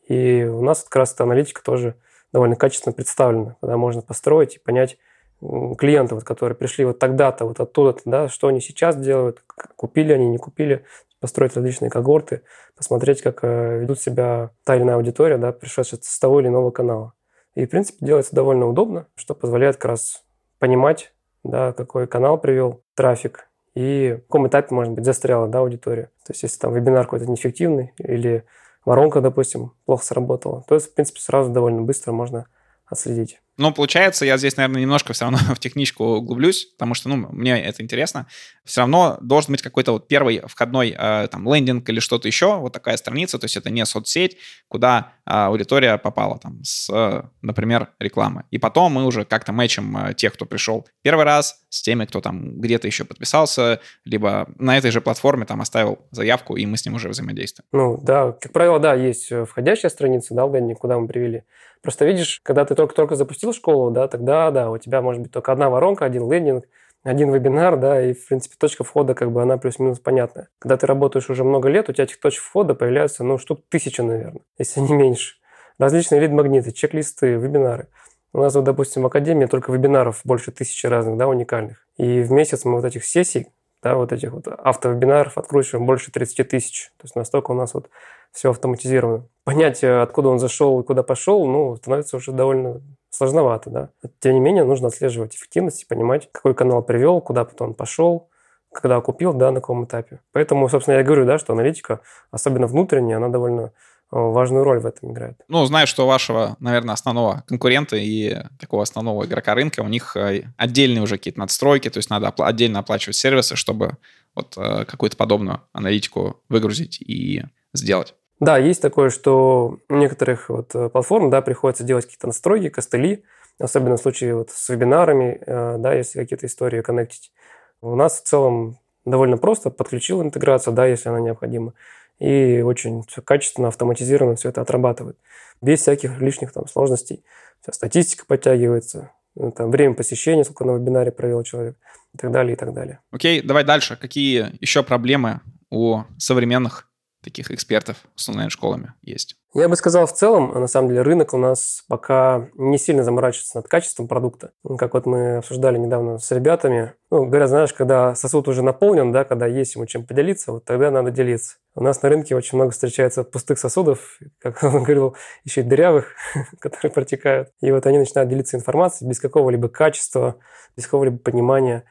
И 0.08 0.44
у 0.44 0.62
нас 0.62 0.82
как 0.84 0.96
раз 0.96 1.14
эта 1.14 1.24
аналитика 1.24 1.62
тоже 1.62 1.96
довольно 2.32 2.56
качественно 2.56 2.92
представлена, 2.92 3.56
когда 3.60 3.76
можно 3.76 4.02
построить 4.02 4.56
и 4.56 4.58
понять 4.58 4.98
клиентов, 5.40 6.24
которые 6.24 6.56
пришли 6.56 6.84
вот 6.84 6.98
тогда-то, 6.98 7.44
вот 7.44 7.60
оттуда-то, 7.60 8.02
да, 8.04 8.28
что 8.28 8.48
они 8.48 8.60
сейчас 8.60 8.96
делают, 8.96 9.42
купили 9.76 10.12
они, 10.12 10.28
не 10.28 10.38
купили, 10.38 10.84
построить 11.20 11.56
различные 11.56 11.90
когорты, 11.90 12.42
посмотреть, 12.76 13.22
как 13.22 13.44
э, 13.44 13.78
ведут 13.80 14.00
себя 14.00 14.50
та 14.64 14.76
или 14.76 14.82
иная 14.82 14.96
аудитория, 14.96 15.38
да, 15.38 15.52
пришедшая 15.52 16.00
с 16.02 16.18
того 16.18 16.40
или 16.40 16.48
иного 16.48 16.70
канала. 16.70 17.14
И, 17.54 17.66
в 17.66 17.70
принципе, 17.70 18.04
делается 18.04 18.34
довольно 18.34 18.66
удобно, 18.66 19.06
что 19.14 19.34
позволяет 19.34 19.76
как 19.76 19.92
раз 19.92 20.24
понимать, 20.58 21.14
да, 21.42 21.72
какой 21.72 22.06
канал 22.06 22.38
привел 22.38 22.82
трафик, 22.94 23.48
и 23.74 24.18
в 24.18 24.26
каком 24.26 24.48
этапе, 24.48 24.74
может 24.74 24.92
быть, 24.92 25.04
застряла 25.04 25.48
да, 25.48 25.60
аудитория. 25.60 26.10
То 26.24 26.32
есть, 26.32 26.42
если 26.42 26.58
там 26.58 26.72
вебинар 26.72 27.04
какой-то 27.04 27.26
неэффективный 27.26 27.92
или 27.98 28.44
воронка, 28.84 29.20
допустим, 29.20 29.72
плохо 29.84 30.04
сработала, 30.04 30.64
то, 30.68 30.78
в 30.78 30.94
принципе, 30.94 31.20
сразу 31.20 31.50
довольно 31.50 31.82
быстро 31.82 32.12
можно 32.12 32.46
отследить. 32.86 33.40
Ну, 33.56 33.72
получается, 33.72 34.24
я 34.24 34.36
здесь, 34.36 34.56
наверное, 34.56 34.82
немножко 34.82 35.12
все 35.12 35.24
равно 35.24 35.38
в 35.54 35.58
техничку 35.58 36.04
углублюсь, 36.04 36.64
потому 36.64 36.94
что, 36.94 37.08
ну, 37.08 37.16
мне 37.16 37.62
это 37.62 37.82
интересно. 37.82 38.26
Все 38.64 38.80
равно 38.80 39.18
должен 39.20 39.52
быть 39.52 39.62
какой-то 39.62 39.92
вот 39.92 40.08
первый 40.08 40.40
входной 40.46 40.94
э, 40.96 41.28
там 41.30 41.52
лендинг 41.52 41.88
или 41.88 42.00
что-то 42.00 42.26
еще, 42.26 42.56
вот 42.56 42.72
такая 42.72 42.96
страница, 42.96 43.38
то 43.38 43.44
есть 43.44 43.56
это 43.56 43.70
не 43.70 43.84
соцсеть, 43.86 44.38
куда 44.68 45.12
э, 45.24 45.30
аудитория 45.30 45.98
попала 45.98 46.38
там 46.38 46.64
с, 46.64 46.90
э, 46.92 47.22
например, 47.42 47.90
рекламы. 48.00 48.44
И 48.50 48.58
потом 48.58 48.92
мы 48.92 49.04
уже 49.04 49.24
как-то 49.24 49.52
мэчим 49.52 49.96
э, 49.98 50.14
тех, 50.14 50.32
кто 50.32 50.46
пришел 50.46 50.86
первый 51.02 51.24
раз, 51.24 51.64
с 51.68 51.82
теми, 51.82 52.06
кто 52.06 52.20
там 52.20 52.60
где-то 52.60 52.86
еще 52.86 53.04
подписался, 53.04 53.80
либо 54.04 54.48
на 54.58 54.76
этой 54.76 54.90
же 54.90 55.00
платформе 55.00 55.44
там 55.44 55.60
оставил 55.60 55.98
заявку, 56.10 56.56
и 56.56 56.66
мы 56.66 56.76
с 56.76 56.84
ним 56.84 56.94
уже 56.94 57.08
взаимодействуем. 57.08 57.66
Ну, 57.72 58.00
да, 58.02 58.32
как 58.32 58.52
правило, 58.52 58.80
да, 58.80 58.94
есть 58.94 59.30
входящая 59.48 59.90
страница, 59.90 60.34
да, 60.34 60.46
лендинг, 60.46 60.80
куда 60.80 60.98
мы 60.98 61.06
привели. 61.06 61.44
Просто 61.84 62.06
видишь, 62.06 62.40
когда 62.42 62.64
ты 62.64 62.74
только-только 62.74 63.14
запустил 63.14 63.43
школу, 63.52 63.90
да, 63.90 64.08
тогда, 64.08 64.50
да, 64.50 64.70
у 64.70 64.78
тебя 64.78 65.02
может 65.02 65.22
быть 65.22 65.32
только 65.32 65.52
одна 65.52 65.68
воронка, 65.68 66.04
один 66.04 66.30
лендинг, 66.30 66.64
один 67.04 67.32
вебинар, 67.32 67.76
да, 67.76 68.02
и, 68.02 68.14
в 68.14 68.26
принципе, 68.26 68.56
точка 68.58 68.82
входа, 68.82 69.14
как 69.14 69.30
бы, 69.30 69.42
она 69.42 69.58
плюс-минус 69.58 70.00
понятная. 70.00 70.48
Когда 70.58 70.76
ты 70.76 70.86
работаешь 70.86 71.28
уже 71.28 71.44
много 71.44 71.68
лет, 71.68 71.88
у 71.88 71.92
тебя 71.92 72.04
этих 72.04 72.18
точек 72.18 72.42
входа 72.42 72.74
появляются, 72.74 73.24
ну, 73.24 73.38
штук 73.38 73.60
тысяча, 73.68 74.02
наверное, 74.02 74.40
если 74.58 74.80
не 74.80 74.94
меньше. 74.94 75.36
Различные 75.78 76.20
лид-магниты, 76.20 76.72
чек-листы, 76.72 77.34
вебинары. 77.34 77.88
У 78.32 78.38
нас, 78.38 78.54
вот, 78.54 78.64
допустим, 78.64 79.02
в 79.02 79.06
Академии 79.06 79.46
только 79.46 79.70
вебинаров 79.70 80.22
больше 80.24 80.50
тысячи 80.50 80.86
разных, 80.86 81.16
да, 81.16 81.28
уникальных. 81.28 81.86
И 81.96 82.20
в 82.22 82.32
месяц 82.32 82.64
мы 82.64 82.76
вот 82.76 82.84
этих 82.84 83.04
сессий, 83.04 83.48
да, 83.82 83.96
вот 83.96 84.12
этих 84.12 84.32
вот 84.32 84.48
автовебинаров 84.48 85.36
откручиваем 85.36 85.86
больше 85.86 86.10
30 86.10 86.48
тысяч. 86.48 86.90
То 86.96 87.04
есть 87.04 87.16
настолько 87.16 87.50
у 87.52 87.54
нас 87.54 87.74
вот 87.74 87.90
все 88.32 88.50
автоматизировано. 88.50 89.28
Понять, 89.44 89.84
откуда 89.84 90.30
он 90.30 90.38
зашел 90.38 90.80
и 90.80 90.84
куда 90.84 91.02
пошел, 91.02 91.46
ну, 91.46 91.76
становится 91.76 92.16
уже 92.16 92.32
довольно 92.32 92.80
сложновато, 93.14 93.70
да. 93.70 93.88
Тем 94.20 94.34
не 94.34 94.40
менее, 94.40 94.64
нужно 94.64 94.88
отслеживать 94.88 95.34
эффективность 95.34 95.82
и 95.82 95.86
понимать, 95.86 96.28
какой 96.32 96.54
канал 96.54 96.82
привел, 96.82 97.20
куда 97.20 97.44
потом 97.44 97.74
пошел, 97.74 98.28
когда 98.72 99.00
купил, 99.00 99.32
да, 99.32 99.50
на 99.50 99.60
каком 99.60 99.84
этапе. 99.84 100.20
Поэтому, 100.32 100.68
собственно, 100.68 100.96
я 100.96 101.02
говорю, 101.02 101.24
да, 101.24 101.38
что 101.38 101.52
аналитика, 101.52 102.00
особенно 102.30 102.66
внутренняя, 102.66 103.18
она 103.18 103.28
довольно 103.28 103.72
Э, 104.14 104.18
важную 104.18 104.62
роль 104.62 104.78
в 104.78 104.86
этом 104.86 105.10
играет. 105.10 105.36
Ну, 105.48 105.64
знаю, 105.66 105.88
что 105.88 106.06
вашего, 106.06 106.56
наверное, 106.60 106.92
основного 106.94 107.42
конкурента 107.48 107.96
и 107.96 108.36
такого 108.60 108.84
основного 108.84 109.24
игрока 109.24 109.54
рынка, 109.54 109.80
у 109.80 109.88
них 109.88 110.16
э, 110.16 110.44
отдельные 110.56 111.02
уже 111.02 111.16
какие-то 111.16 111.40
надстройки, 111.40 111.90
то 111.90 111.98
есть 111.98 112.10
надо 112.10 112.28
отдельно 112.28 112.78
оплачивать 112.78 113.16
сервисы, 113.16 113.56
чтобы 113.56 113.96
вот 114.36 114.54
э, 114.56 114.84
какую-то 114.84 115.16
подобную 115.16 115.62
аналитику 115.72 116.40
выгрузить 116.48 117.00
и 117.00 117.42
сделать. 117.72 118.14
Да, 118.40 118.58
есть 118.58 118.82
такое, 118.82 119.10
что 119.10 119.78
у 119.88 119.94
некоторых 119.94 120.48
вот 120.48 120.72
платформ, 120.92 121.30
да, 121.30 121.40
приходится 121.40 121.84
делать 121.84 122.04
какие-то 122.04 122.26
настройки, 122.26 122.68
костыли, 122.68 123.24
особенно 123.58 123.96
в 123.96 124.00
случае 124.00 124.34
вот 124.34 124.50
с 124.50 124.68
вебинарами, 124.68 125.40
да, 125.46 125.94
если 125.94 126.18
какие-то 126.18 126.46
истории 126.46 126.82
коннектить. 126.82 127.32
У 127.80 127.94
нас 127.94 128.20
в 128.20 128.24
целом 128.24 128.78
довольно 129.04 129.36
просто, 129.36 129.70
подключил 129.70 130.22
интеграцию, 130.22 130.74
да, 130.74 130.86
если 130.86 131.10
она 131.10 131.20
необходима 131.20 131.74
и 132.18 132.62
очень 132.62 133.02
все 133.04 133.22
качественно, 133.22 133.68
автоматизированно 133.68 134.36
все 134.36 134.48
это 134.48 134.60
отрабатывает. 134.60 135.18
Без 135.60 135.80
всяких 135.80 136.20
лишних 136.20 136.52
там 136.52 136.66
сложностей. 136.66 137.24
Вся 137.60 137.72
статистика 137.72 138.24
подтягивается, 138.26 139.10
ну, 139.34 139.50
там, 139.50 139.70
время 139.70 139.94
посещения, 139.94 140.44
сколько 140.44 140.64
на 140.64 140.76
вебинаре 140.76 141.10
провел 141.12 141.42
человек 141.42 141.76
и 142.14 142.18
так 142.18 142.30
далее, 142.30 142.54
и 142.54 142.56
так 142.56 142.72
далее. 142.72 143.00
Окей, 143.10 143.42
давай 143.42 143.64
дальше. 143.64 143.96
Какие 143.96 144.56
еще 144.60 144.82
проблемы 144.82 145.40
у 145.70 146.02
современных 146.18 146.88
таких 147.24 147.50
экспертов 147.50 147.96
с 148.14 148.28
онлайн-школами 148.28 148.92
есть? 149.02 149.36
Я 149.56 149.68
бы 149.68 149.76
сказал, 149.76 150.06
в 150.06 150.12
целом, 150.12 150.52
на 150.52 150.66
самом 150.66 150.88
деле, 150.88 151.02
рынок 151.02 151.32
у 151.32 151.38
нас 151.38 151.84
пока 151.88 152.48
не 152.54 152.76
сильно 152.76 153.04
заморачивается 153.04 153.58
над 153.58 153.68
качеством 153.68 154.08
продукта. 154.08 154.50
Как 154.78 154.94
вот 154.94 155.06
мы 155.06 155.36
обсуждали 155.36 155.78
недавно 155.78 156.18
с 156.18 156.28
ребятами. 156.32 156.94
Ну, 157.10 157.26
говорят, 157.26 157.48
знаешь, 157.48 157.72
когда 157.72 158.16
сосуд 158.16 158.48
уже 158.48 158.62
наполнен, 158.62 159.12
да, 159.12 159.22
когда 159.22 159.46
есть 159.46 159.76
ему 159.76 159.86
чем 159.86 160.04
поделиться, 160.04 160.50
вот 160.50 160.64
тогда 160.64 160.90
надо 160.90 161.12
делиться. 161.12 161.58
У 161.76 161.84
нас 161.84 162.02
на 162.02 162.08
рынке 162.08 162.34
очень 162.34 162.58
много 162.58 162.72
встречается 162.72 163.22
пустых 163.22 163.60
сосудов, 163.60 164.18
как 164.40 164.60
он 164.62 164.82
говорил, 164.82 165.16
еще 165.44 165.60
и 165.60 165.64
дырявых, 165.64 166.14
которые 166.58 166.92
протекают. 166.92 167.50
И 167.60 167.70
вот 167.70 167.86
они 167.86 167.98
начинают 167.98 168.28
делиться 168.28 168.56
информацией 168.56 169.08
без 169.08 169.20
какого-либо 169.20 169.68
качества, 169.68 170.34
без 170.76 170.86
какого-либо 170.86 171.18
понимания. 171.18 171.84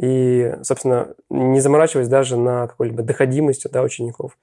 И, 0.00 0.54
собственно, 0.62 1.14
не 1.28 1.58
заморачиваясь 1.58 2.08
даже 2.08 2.36
на 2.36 2.68
какой-либо 2.68 3.02
доходимостью 3.02 3.70
да, 3.72 3.82
учеников. 3.82 4.38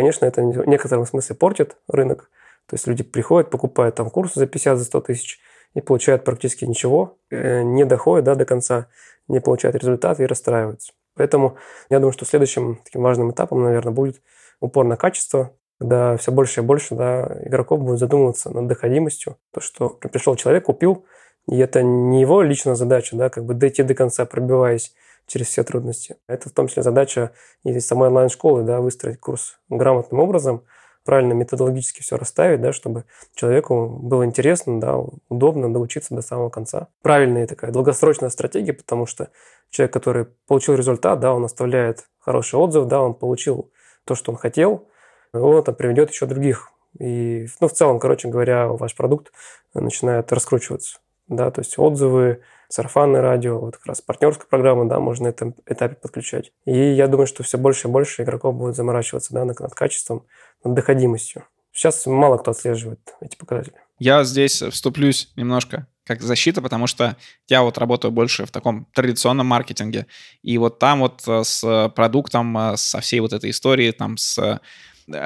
Конечно, 0.00 0.24
это 0.24 0.40
в 0.40 0.66
некотором 0.66 1.04
смысле 1.04 1.36
портит 1.36 1.76
рынок. 1.86 2.30
То 2.66 2.74
есть 2.74 2.86
люди 2.86 3.02
приходят, 3.02 3.50
покупают 3.50 3.96
там 3.96 4.08
курсы 4.08 4.40
за 4.40 4.46
50, 4.46 4.78
за 4.78 4.84
100 4.86 5.00
тысяч 5.02 5.40
и 5.74 5.82
получают 5.82 6.24
практически 6.24 6.64
ничего, 6.64 7.18
э, 7.30 7.60
не 7.60 7.84
доходят 7.84 8.24
да, 8.24 8.34
до 8.34 8.46
конца, 8.46 8.86
не 9.28 9.40
получают 9.40 9.76
результат 9.76 10.18
и 10.18 10.24
расстраиваются. 10.24 10.94
Поэтому 11.16 11.58
я 11.90 11.98
думаю, 11.98 12.14
что 12.14 12.24
следующим 12.24 12.80
таким 12.82 13.02
важным 13.02 13.32
этапом, 13.32 13.62
наверное, 13.62 13.92
будет 13.92 14.22
упор 14.58 14.86
на 14.86 14.96
качество, 14.96 15.54
когда 15.78 16.16
все 16.16 16.32
больше 16.32 16.60
и 16.60 16.64
больше 16.64 16.94
да, 16.94 17.38
игроков 17.44 17.80
будут 17.80 18.00
задумываться 18.00 18.48
над 18.48 18.68
доходимостью. 18.68 19.36
То, 19.52 19.60
что 19.60 19.90
пришел 19.90 20.34
человек, 20.34 20.64
купил, 20.64 21.04
и 21.46 21.58
это 21.58 21.82
не 21.82 22.22
его 22.22 22.40
личная 22.40 22.74
задача, 22.74 23.16
да, 23.16 23.28
как 23.28 23.44
бы 23.44 23.52
дойти 23.52 23.82
до 23.82 23.94
конца, 23.94 24.24
пробиваясь 24.24 24.94
через 25.30 25.46
все 25.46 25.62
трудности. 25.62 26.16
Это 26.26 26.48
в 26.48 26.52
том 26.52 26.66
числе 26.66 26.82
задача 26.82 27.30
и 27.62 27.78
самой 27.78 28.08
онлайн-школы, 28.08 28.64
да, 28.64 28.80
выстроить 28.80 29.20
курс 29.20 29.60
грамотным 29.68 30.20
образом, 30.20 30.64
правильно 31.04 31.34
методологически 31.34 32.02
все 32.02 32.16
расставить, 32.16 32.60
да, 32.60 32.72
чтобы 32.72 33.04
человеку 33.36 33.86
было 33.86 34.24
интересно, 34.24 34.80
да, 34.80 34.96
удобно 35.28 35.72
доучиться 35.72 36.16
до 36.16 36.22
самого 36.22 36.50
конца. 36.50 36.88
Правильная 37.02 37.46
такая 37.46 37.70
долгосрочная 37.70 38.28
стратегия, 38.28 38.72
потому 38.72 39.06
что 39.06 39.28
человек, 39.70 39.92
который 39.92 40.26
получил 40.48 40.74
результат, 40.74 41.20
да, 41.20 41.32
он 41.32 41.44
оставляет 41.44 42.08
хороший 42.18 42.58
отзыв, 42.58 42.86
да, 42.86 43.00
он 43.00 43.14
получил 43.14 43.70
то, 44.04 44.16
что 44.16 44.32
он 44.32 44.36
хотел, 44.36 44.88
он 45.32 45.62
там 45.62 45.76
приведет 45.76 46.10
еще 46.10 46.26
других. 46.26 46.72
И, 46.98 47.46
ну, 47.60 47.68
в 47.68 47.72
целом, 47.72 48.00
короче 48.00 48.26
говоря, 48.26 48.66
ваш 48.66 48.96
продукт 48.96 49.30
начинает 49.74 50.32
раскручиваться. 50.32 50.98
Да, 51.28 51.52
то 51.52 51.60
есть 51.60 51.78
отзывы, 51.78 52.40
сарафанное 52.70 53.20
радио, 53.20 53.58
вот 53.58 53.76
как 53.76 53.86
раз 53.86 54.00
партнерская 54.00 54.46
программа, 54.48 54.88
да, 54.88 54.98
можно 55.00 55.24
на 55.24 55.28
этом 55.28 55.54
этапе 55.66 55.96
подключать. 55.96 56.52
И 56.64 56.72
я 56.72 57.06
думаю, 57.08 57.26
что 57.26 57.42
все 57.42 57.58
больше 57.58 57.88
и 57.88 57.90
больше 57.90 58.22
игроков 58.22 58.54
будет 58.54 58.76
заморачиваться 58.76 59.34
да, 59.34 59.44
над, 59.44 59.60
над 59.60 59.74
качеством, 59.74 60.24
над 60.64 60.74
доходимостью. 60.74 61.44
Сейчас 61.72 62.06
мало 62.06 62.38
кто 62.38 62.52
отслеживает 62.52 63.00
эти 63.20 63.36
показатели. 63.36 63.76
Я 63.98 64.24
здесь 64.24 64.62
вступлюсь 64.62 65.32
немножко 65.36 65.86
как 66.04 66.22
защита, 66.22 66.62
потому 66.62 66.86
что 66.86 67.16
я 67.48 67.62
вот 67.62 67.78
работаю 67.78 68.10
больше 68.10 68.46
в 68.46 68.50
таком 68.50 68.86
традиционном 68.94 69.46
маркетинге. 69.46 70.06
И 70.42 70.58
вот 70.58 70.78
там 70.78 71.00
вот 71.00 71.22
э, 71.28 71.44
с 71.44 71.92
продуктом, 71.94 72.56
э, 72.56 72.76
со 72.76 73.00
всей 73.00 73.20
вот 73.20 73.32
этой 73.32 73.50
историей, 73.50 73.92
там 73.92 74.16
с 74.16 74.36
Э, 74.38 74.58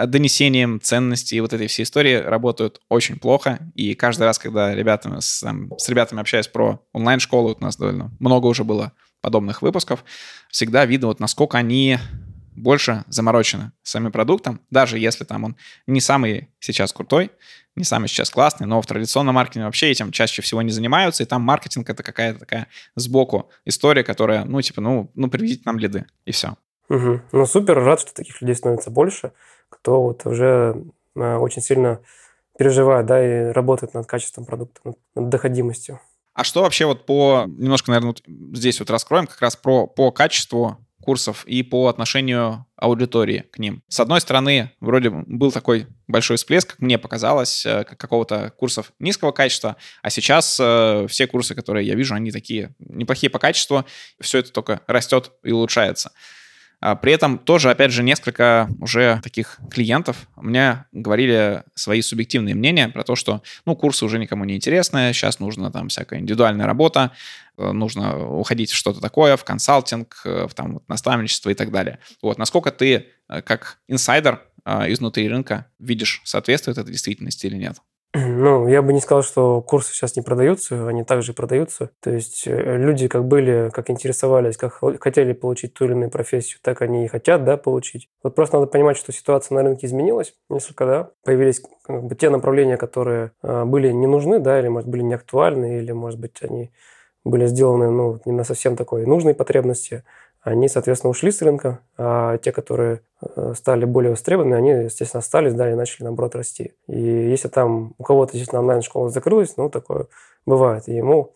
донесением 0.06 0.80
ценностей 0.80 1.40
вот 1.40 1.52
этой 1.52 1.66
всей 1.66 1.82
истории 1.82 2.16
работают 2.16 2.80
очень 2.88 3.18
плохо. 3.18 3.58
И 3.74 3.94
каждый 3.94 4.22
раз, 4.24 4.38
когда 4.38 4.74
ребятами, 4.74 5.20
с, 5.20 5.40
там, 5.40 5.70
с 5.78 5.88
ребятами 5.88 6.20
общаюсь 6.20 6.48
про 6.48 6.80
онлайн-школу, 6.92 7.56
у 7.58 7.64
нас 7.64 7.76
довольно 7.76 8.10
много 8.18 8.46
уже 8.46 8.64
было 8.64 8.92
подобных 9.20 9.62
выпусков, 9.62 10.04
всегда 10.50 10.84
видно, 10.84 11.06
вот 11.06 11.18
насколько 11.18 11.56
они 11.56 11.98
больше 12.54 13.04
заморочены 13.08 13.72
самим 13.82 14.12
продуктом, 14.12 14.60
даже 14.70 14.98
если 14.98 15.24
там 15.24 15.44
он 15.44 15.56
не 15.86 16.00
самый 16.00 16.50
сейчас 16.60 16.92
крутой, 16.92 17.30
не 17.74 17.84
самый 17.84 18.08
сейчас 18.08 18.30
классный, 18.30 18.66
но 18.66 18.80
в 18.80 18.86
традиционном 18.86 19.34
маркетинге 19.34 19.64
вообще 19.64 19.90
этим 19.90 20.12
чаще 20.12 20.42
всего 20.42 20.62
не 20.62 20.70
занимаются, 20.70 21.22
и 21.22 21.26
там 21.26 21.42
маркетинг— 21.42 21.88
это 21.90 22.02
какая-то 22.02 22.40
такая 22.40 22.68
сбоку 22.94 23.50
история, 23.64 24.04
которая, 24.04 24.44
ну, 24.44 24.60
типа, 24.60 24.80
ну, 24.80 25.10
ну 25.14 25.28
приведите 25.28 25.62
нам 25.64 25.78
лиды, 25.78 26.04
и 26.24 26.30
все. 26.32 26.56
Угу. 26.88 27.22
Ну, 27.32 27.46
супер, 27.46 27.82
рад, 27.82 28.00
что 28.00 28.14
таких 28.14 28.40
людей 28.40 28.54
становится 28.54 28.90
больше 28.90 29.32
кто 29.84 30.00
вот 30.00 30.24
уже 30.24 30.82
э, 31.14 31.36
очень 31.36 31.60
сильно 31.60 32.00
переживает, 32.58 33.04
да, 33.04 33.22
и 33.22 33.52
работает 33.52 33.92
над 33.92 34.06
качеством 34.06 34.46
продукта, 34.46 34.80
над 35.14 35.28
доходимостью. 35.28 36.00
А 36.32 36.42
что 36.42 36.62
вообще 36.62 36.86
вот 36.86 37.04
по, 37.04 37.44
немножко, 37.46 37.90
наверное, 37.90 38.14
вот 38.16 38.22
здесь 38.56 38.80
вот 38.80 38.88
раскроем 38.88 39.26
как 39.26 39.40
раз 39.42 39.56
про, 39.56 39.86
по 39.86 40.10
качеству 40.10 40.78
курсов 41.02 41.44
и 41.44 41.62
по 41.62 41.88
отношению 41.88 42.64
аудитории 42.76 43.44
к 43.52 43.58
ним. 43.58 43.82
С 43.88 44.00
одной 44.00 44.22
стороны, 44.22 44.70
вроде 44.80 45.10
был 45.10 45.52
такой 45.52 45.86
большой 46.08 46.38
всплеск, 46.38 46.70
как 46.70 46.78
мне 46.78 46.96
показалось, 46.96 47.66
э, 47.66 47.84
какого-то 47.84 48.54
курсов 48.56 48.92
низкого 48.98 49.32
качества, 49.32 49.76
а 50.00 50.08
сейчас 50.08 50.58
э, 50.58 51.06
все 51.10 51.26
курсы, 51.26 51.54
которые 51.54 51.86
я 51.86 51.94
вижу, 51.94 52.14
они 52.14 52.30
такие 52.30 52.74
неплохие 52.78 53.28
по 53.28 53.38
качеству, 53.38 53.84
все 54.18 54.38
это 54.38 54.50
только 54.50 54.80
растет 54.86 55.32
и 55.42 55.52
улучшается. 55.52 56.12
А 56.84 56.96
при 56.96 57.14
этом 57.14 57.38
тоже, 57.38 57.70
опять 57.70 57.92
же, 57.92 58.02
несколько 58.02 58.68
уже 58.78 59.18
таких 59.22 59.58
клиентов 59.70 60.28
мне 60.36 60.84
говорили 60.92 61.62
свои 61.74 62.02
субъективные 62.02 62.54
мнения 62.54 62.90
про 62.90 63.02
то, 63.04 63.16
что, 63.16 63.42
ну, 63.64 63.74
курсы 63.74 64.04
уже 64.04 64.18
никому 64.18 64.44
не 64.44 64.56
интересны, 64.56 65.10
сейчас 65.14 65.40
нужна 65.40 65.70
там 65.70 65.88
всякая 65.88 66.20
индивидуальная 66.20 66.66
работа, 66.66 67.12
э, 67.56 67.72
нужно 67.72 68.18
уходить 68.18 68.70
в 68.70 68.76
что-то 68.76 69.00
такое, 69.00 69.38
в 69.38 69.44
консалтинг, 69.44 70.14
э, 70.26 70.46
в 70.46 70.52
там 70.52 70.74
вот, 70.74 70.86
наставничество 70.86 71.48
и 71.48 71.54
так 71.54 71.72
далее. 71.72 72.00
Вот, 72.20 72.36
насколько 72.36 72.70
ты 72.70 73.06
э, 73.30 73.40
как 73.40 73.78
инсайдер 73.88 74.42
изнутри 74.66 75.26
рынка 75.26 75.66
видишь, 75.78 76.20
соответствует 76.24 76.76
это 76.76 76.90
действительности 76.90 77.46
или 77.46 77.56
нет? 77.56 77.78
Ну, 78.44 78.68
я 78.68 78.82
бы 78.82 78.92
не 78.92 79.00
сказал, 79.00 79.22
что 79.22 79.60
курсы 79.60 79.92
сейчас 79.92 80.14
не 80.16 80.22
продаются, 80.22 80.86
они 80.86 81.04
также 81.04 81.32
продаются. 81.32 81.90
То 82.00 82.10
есть 82.10 82.44
э, 82.46 82.76
люди 82.76 83.08
как 83.08 83.26
были, 83.26 83.70
как 83.72 83.90
интересовались, 83.90 84.56
как 84.56 84.80
хотели 85.00 85.32
получить 85.32 85.74
ту 85.74 85.86
или 85.86 85.92
иную 85.92 86.10
профессию, 86.10 86.60
так 86.62 86.80
они 86.82 87.04
и 87.04 87.08
хотят, 87.08 87.44
да, 87.44 87.56
получить. 87.56 88.08
Вот 88.22 88.34
просто 88.34 88.58
надо 88.58 88.70
понимать, 88.70 88.96
что 88.96 89.12
ситуация 89.12 89.56
на 89.56 89.62
рынке 89.62 89.86
изменилась 89.86 90.34
несколько, 90.48 90.86
да, 90.86 91.10
появились 91.24 91.60
как 91.82 92.04
бы 92.04 92.14
те 92.14 92.30
направления, 92.30 92.76
которые 92.76 93.32
э, 93.42 93.64
были 93.64 93.90
не 93.90 94.06
нужны, 94.06 94.38
да, 94.38 94.60
или, 94.60 94.68
может, 94.68 94.88
были 94.88 95.02
не 95.02 95.14
актуальны, 95.14 95.78
или, 95.78 95.92
может 95.92 96.20
быть, 96.20 96.42
они 96.42 96.70
были 97.24 97.46
сделаны, 97.46 97.90
ну, 97.90 98.20
не 98.26 98.32
на 98.32 98.44
совсем 98.44 98.76
такой 98.76 99.06
нужной 99.06 99.34
потребности 99.34 100.04
они, 100.44 100.68
соответственно, 100.68 101.10
ушли 101.10 101.30
с 101.30 101.40
рынка, 101.40 101.80
а 101.96 102.36
те, 102.36 102.52
которые 102.52 103.00
э, 103.22 103.54
стали 103.56 103.86
более 103.86 104.10
востребованы, 104.10 104.54
они, 104.54 104.70
естественно, 104.70 105.20
остались, 105.20 105.54
да, 105.54 105.72
и 105.72 105.74
начали, 105.74 106.04
наоборот, 106.04 106.34
расти. 106.36 106.74
И 106.86 107.00
если 107.00 107.48
там 107.48 107.94
у 107.96 108.02
кого-то, 108.04 108.32
действительно, 108.32 108.60
онлайн-школа 108.60 109.08
закрылась, 109.08 109.56
ну, 109.56 109.70
такое 109.70 110.06
бывает, 110.44 110.86
и 110.86 110.94
ему 110.94 111.32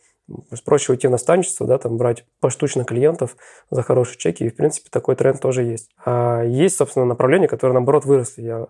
проще 0.67 0.93
уйти 0.93 1.09
в 1.09 1.11
наставничество, 1.11 1.67
да, 1.67 1.79
там 1.79 1.97
брать 1.97 2.27
поштучно 2.41 2.85
клиентов 2.85 3.37
за 3.71 3.83
хорошие 3.83 4.19
чеки, 4.19 4.45
и, 4.45 4.51
в 4.51 4.57
принципе, 4.57 4.91
такой 4.91 5.17
тренд 5.17 5.41
тоже 5.41 5.63
есть. 5.63 5.89
А 6.05 6.43
есть, 6.43 6.77
собственно, 6.77 7.07
направления, 7.07 7.49
которые, 7.49 7.73
наоборот, 7.73 8.05
выросли. 8.05 8.43
Я 8.43 8.67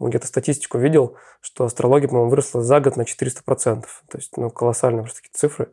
где-то 0.00 0.26
статистику 0.26 0.78
видел, 0.78 1.16
что 1.42 1.64
астрология, 1.64 2.08
по-моему, 2.08 2.30
выросла 2.30 2.62
за 2.62 2.80
год 2.80 2.96
на 2.96 3.02
400%. 3.02 3.82
То 4.08 4.18
есть, 4.18 4.36
ну, 4.38 4.50
колоссальные 4.50 5.02
просто 5.02 5.20
такие 5.20 5.32
цифры. 5.34 5.68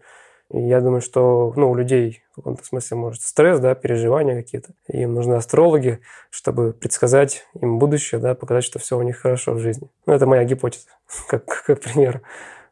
И 0.51 0.59
я 0.59 0.81
думаю, 0.81 1.01
что 1.01 1.53
ну, 1.55 1.69
у 1.69 1.75
людей 1.75 2.23
в 2.31 2.37
каком-то 2.37 2.65
смысле 2.65 2.97
может 2.97 3.21
стресс, 3.21 3.59
да, 3.59 3.75
переживания 3.75 4.35
какие-то. 4.35 4.73
Им 4.87 5.13
нужны 5.13 5.35
астрологи, 5.35 5.99
чтобы 6.31 6.73
предсказать 6.73 7.45
им 7.53 7.77
будущее, 7.77 8.19
да, 8.19 8.33
показать, 8.33 8.63
что 8.63 8.79
все 8.79 8.97
у 8.97 9.03
них 9.03 9.17
хорошо 9.17 9.53
в 9.53 9.59
жизни. 9.59 9.89
Ну, 10.07 10.13
это 10.13 10.25
моя 10.25 10.43
гипотеза, 10.45 10.87
как, 11.27 11.45
как 11.65 11.81
пример. 11.81 12.21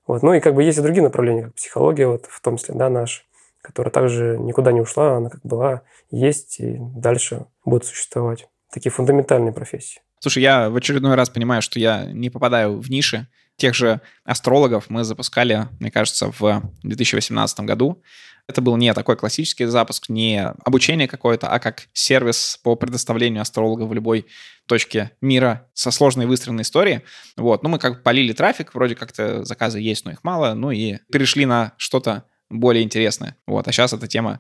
Вот. 0.07 0.23
Ну 0.23 0.33
и 0.33 0.39
как 0.39 0.55
бы 0.55 0.63
есть 0.63 0.79
и 0.79 0.81
другие 0.81 1.03
направления, 1.03 1.43
как 1.43 1.55
психология, 1.55 2.07
вот, 2.07 2.25
в 2.27 2.41
том 2.41 2.57
числе, 2.57 2.73
да, 2.73 2.89
наша, 2.89 3.23
которая 3.61 3.91
также 3.91 4.37
никуда 4.39 4.71
не 4.71 4.81
ушла, 4.81 5.17
она 5.17 5.29
как 5.29 5.41
была, 5.43 5.83
есть 6.09 6.59
и 6.59 6.77
дальше 6.79 7.45
будет 7.63 7.85
существовать. 7.85 8.47
Такие 8.71 8.91
фундаментальные 8.91 9.53
профессии. 9.53 10.01
Слушай, 10.19 10.43
я 10.43 10.69
в 10.69 10.75
очередной 10.75 11.15
раз 11.15 11.29
понимаю, 11.29 11.61
что 11.61 11.79
я 11.79 12.05
не 12.05 12.29
попадаю 12.29 12.79
в 12.79 12.89
ниши, 12.89 13.27
тех 13.57 13.73
же 13.75 14.01
астрологов 14.23 14.85
мы 14.89 15.03
запускали, 15.03 15.67
мне 15.79 15.91
кажется, 15.91 16.31
в 16.39 16.71
2018 16.83 17.59
году. 17.61 18.01
Это 18.47 18.61
был 18.61 18.77
не 18.77 18.93
такой 18.93 19.17
классический 19.17 19.65
запуск, 19.65 20.07
не 20.07 20.41
обучение 20.63 21.09
какое-то, 21.09 21.49
а 21.49 21.59
как 21.59 21.89
сервис 21.91 22.57
по 22.63 22.75
предоставлению 22.75 23.41
астролога 23.41 23.83
в 23.83 23.93
любой 23.93 24.25
точке 24.67 25.11
мира 25.19 25.67
со 25.73 25.91
сложной 25.91 26.27
выстроенной 26.27 26.61
историей. 26.61 27.01
Вот. 27.35 27.63
Ну, 27.63 27.69
мы 27.69 27.79
как 27.79 27.95
бы 27.95 28.01
полили 28.01 28.31
трафик, 28.31 28.73
вроде 28.73 28.95
как-то 28.95 29.43
заказы 29.43 29.79
есть, 29.81 30.05
но 30.05 30.11
их 30.11 30.23
мало, 30.23 30.53
ну 30.53 30.71
и 30.71 30.99
перешли 31.11 31.45
на 31.45 31.73
что-то 31.77 32.23
более 32.49 32.83
интересное. 32.85 33.35
Вот. 33.47 33.67
А 33.67 33.71
сейчас 33.73 33.91
эта 33.91 34.07
тема 34.07 34.39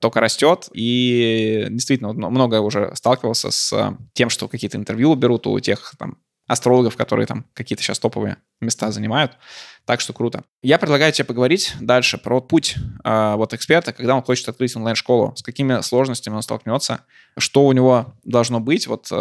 только 0.00 0.20
растет, 0.20 0.68
и 0.72 1.66
действительно 1.70 2.12
много 2.12 2.60
уже 2.60 2.94
сталкивался 2.94 3.50
с 3.50 3.98
тем, 4.12 4.30
что 4.30 4.48
какие-то 4.48 4.78
интервью 4.78 5.14
берут 5.14 5.46
у 5.46 5.58
тех 5.58 5.94
там 5.98 6.18
астрологов, 6.50 6.96
которые 6.96 7.26
там 7.26 7.44
какие-то 7.54 7.82
сейчас 7.82 8.00
топовые 8.00 8.38
места 8.60 8.90
занимают. 8.90 9.38
Так 9.84 10.00
что 10.00 10.12
круто. 10.12 10.42
Я 10.62 10.78
предлагаю 10.78 11.12
тебе 11.12 11.24
поговорить 11.24 11.74
дальше 11.80 12.18
про 12.18 12.40
путь 12.40 12.74
э, 13.04 13.34
вот 13.36 13.54
эксперта, 13.54 13.92
когда 13.92 14.16
он 14.16 14.22
хочет 14.22 14.48
открыть 14.48 14.74
онлайн-школу, 14.74 15.34
с 15.36 15.42
какими 15.42 15.80
сложностями 15.80 16.34
он 16.34 16.42
столкнется, 16.42 17.04
что 17.38 17.66
у 17.66 17.72
него 17.72 18.14
должно 18.24 18.58
быть 18.58 18.88
вот 18.88 19.06
э, 19.12 19.14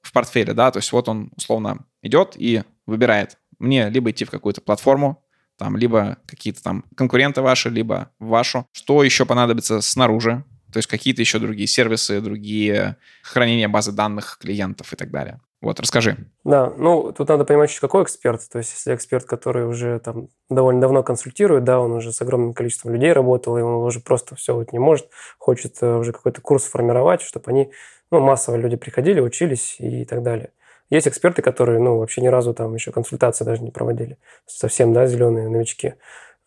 в 0.00 0.12
портфеле, 0.12 0.54
да, 0.54 0.70
то 0.70 0.78
есть 0.78 0.92
вот 0.92 1.08
он 1.08 1.32
условно 1.36 1.84
идет 2.02 2.34
и 2.36 2.62
выбирает 2.86 3.36
мне 3.58 3.90
либо 3.90 4.12
идти 4.12 4.24
в 4.24 4.30
какую-то 4.30 4.60
платформу, 4.60 5.24
там, 5.58 5.76
либо 5.76 6.18
какие-то 6.26 6.62
там 6.62 6.84
конкуренты 6.96 7.42
ваши, 7.42 7.68
либо 7.68 8.10
вашу. 8.20 8.66
Что 8.72 9.02
еще 9.02 9.26
понадобится 9.26 9.80
снаружи? 9.80 10.44
То 10.72 10.78
есть 10.78 10.88
какие-то 10.88 11.20
еще 11.22 11.38
другие 11.40 11.66
сервисы, 11.66 12.20
другие 12.20 12.96
хранения 13.22 13.68
базы 13.68 13.92
данных 13.92 14.38
клиентов 14.40 14.92
и 14.92 14.96
так 14.96 15.10
далее. 15.10 15.40
Вот, 15.62 15.80
расскажи. 15.80 16.16
Да, 16.44 16.72
ну, 16.76 17.12
тут 17.12 17.28
надо 17.28 17.44
понимать, 17.44 17.70
что 17.70 17.80
какой 17.80 18.02
эксперт. 18.02 18.42
То 18.50 18.58
есть, 18.58 18.72
если 18.72 18.94
эксперт, 18.94 19.24
который 19.24 19.66
уже 19.66 19.98
там 20.00 20.28
довольно 20.50 20.80
давно 20.80 21.02
консультирует, 21.02 21.64
да, 21.64 21.80
он 21.80 21.92
уже 21.92 22.12
с 22.12 22.20
огромным 22.20 22.52
количеством 22.52 22.92
людей 22.92 23.12
работал, 23.12 23.56
и 23.56 23.62
он 23.62 23.84
уже 23.84 24.00
просто 24.00 24.36
все 24.36 24.54
вот 24.54 24.72
не 24.72 24.78
может, 24.78 25.08
хочет 25.38 25.78
э, 25.80 25.96
уже 25.96 26.12
какой-то 26.12 26.42
курс 26.42 26.64
формировать, 26.64 27.22
чтобы 27.22 27.50
они, 27.50 27.72
ну, 28.10 28.20
массово 28.20 28.56
люди 28.56 28.76
приходили, 28.76 29.20
учились 29.20 29.76
и 29.78 30.04
так 30.04 30.22
далее. 30.22 30.50
Есть 30.90 31.08
эксперты, 31.08 31.42
которые, 31.42 31.80
ну, 31.80 31.98
вообще 31.98 32.20
ни 32.20 32.28
разу 32.28 32.54
там 32.54 32.74
еще 32.74 32.92
консультации 32.92 33.44
даже 33.44 33.62
не 33.62 33.70
проводили. 33.70 34.18
Совсем, 34.46 34.92
да, 34.92 35.06
зеленые 35.06 35.48
новички. 35.48 35.94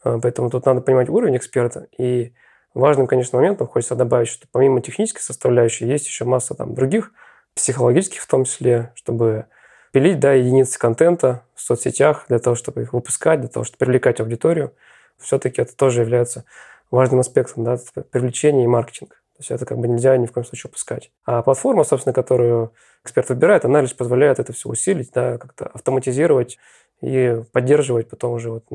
А, 0.04 0.20
поэтому 0.20 0.50
тут 0.50 0.66
надо 0.66 0.82
понимать 0.82 1.10
уровень 1.10 1.36
эксперта. 1.36 1.88
И 1.98 2.34
важным, 2.74 3.08
конечно, 3.08 3.38
моментом 3.38 3.68
хочется 3.68 3.96
добавить, 3.96 4.30
что 4.30 4.48
помимо 4.52 4.82
технической 4.82 5.22
составляющей 5.22 5.86
есть 5.88 6.08
еще 6.08 6.26
масса 6.26 6.54
там 6.54 6.74
других, 6.74 7.12
психологических 7.60 8.22
в 8.22 8.28
том 8.28 8.46
числе, 8.46 8.92
чтобы 8.96 9.46
пилить, 9.92 10.20
да, 10.20 10.34
единицы 10.34 10.80
контента 10.80 11.44
в 11.56 11.62
соцсетях 11.62 12.26
для 12.30 12.40
того, 12.40 12.56
чтобы 12.56 12.82
их 12.82 12.94
выпускать, 12.94 13.42
для 13.42 13.50
того, 13.50 13.66
чтобы 13.66 13.80
привлекать 13.80 14.22
аудиторию. 14.22 14.74
Все-таки 15.18 15.62
это 15.62 15.76
тоже 15.76 16.02
является 16.02 16.46
важным 16.90 17.20
аспектом, 17.20 17.66
да, 17.66 17.78
привлечения 18.12 18.64
и 18.64 18.68
маркетинга. 18.68 19.16
То 19.16 19.42
есть 19.42 19.52
это 19.52 19.66
как 19.66 19.78
бы 19.78 19.88
нельзя 19.88 20.16
ни 20.18 20.26
в 20.26 20.32
коем 20.32 20.46
случае 20.46 20.70
упускать. 20.70 21.12
А 21.26 21.42
платформа, 21.42 21.84
собственно, 21.84 22.14
которую 22.14 22.72
эксперт 23.04 23.30
выбирает, 23.30 23.66
она 23.66 23.82
лишь 23.82 23.96
позволяет 23.96 24.40
это 24.40 24.54
все 24.54 24.70
усилить, 24.70 25.12
да, 25.14 25.38
как-то 25.38 25.68
автоматизировать 25.68 26.58
и 27.02 27.42
поддерживать 27.52 28.10
потом 28.10 28.34
уже 28.34 28.52
вот 28.52 28.66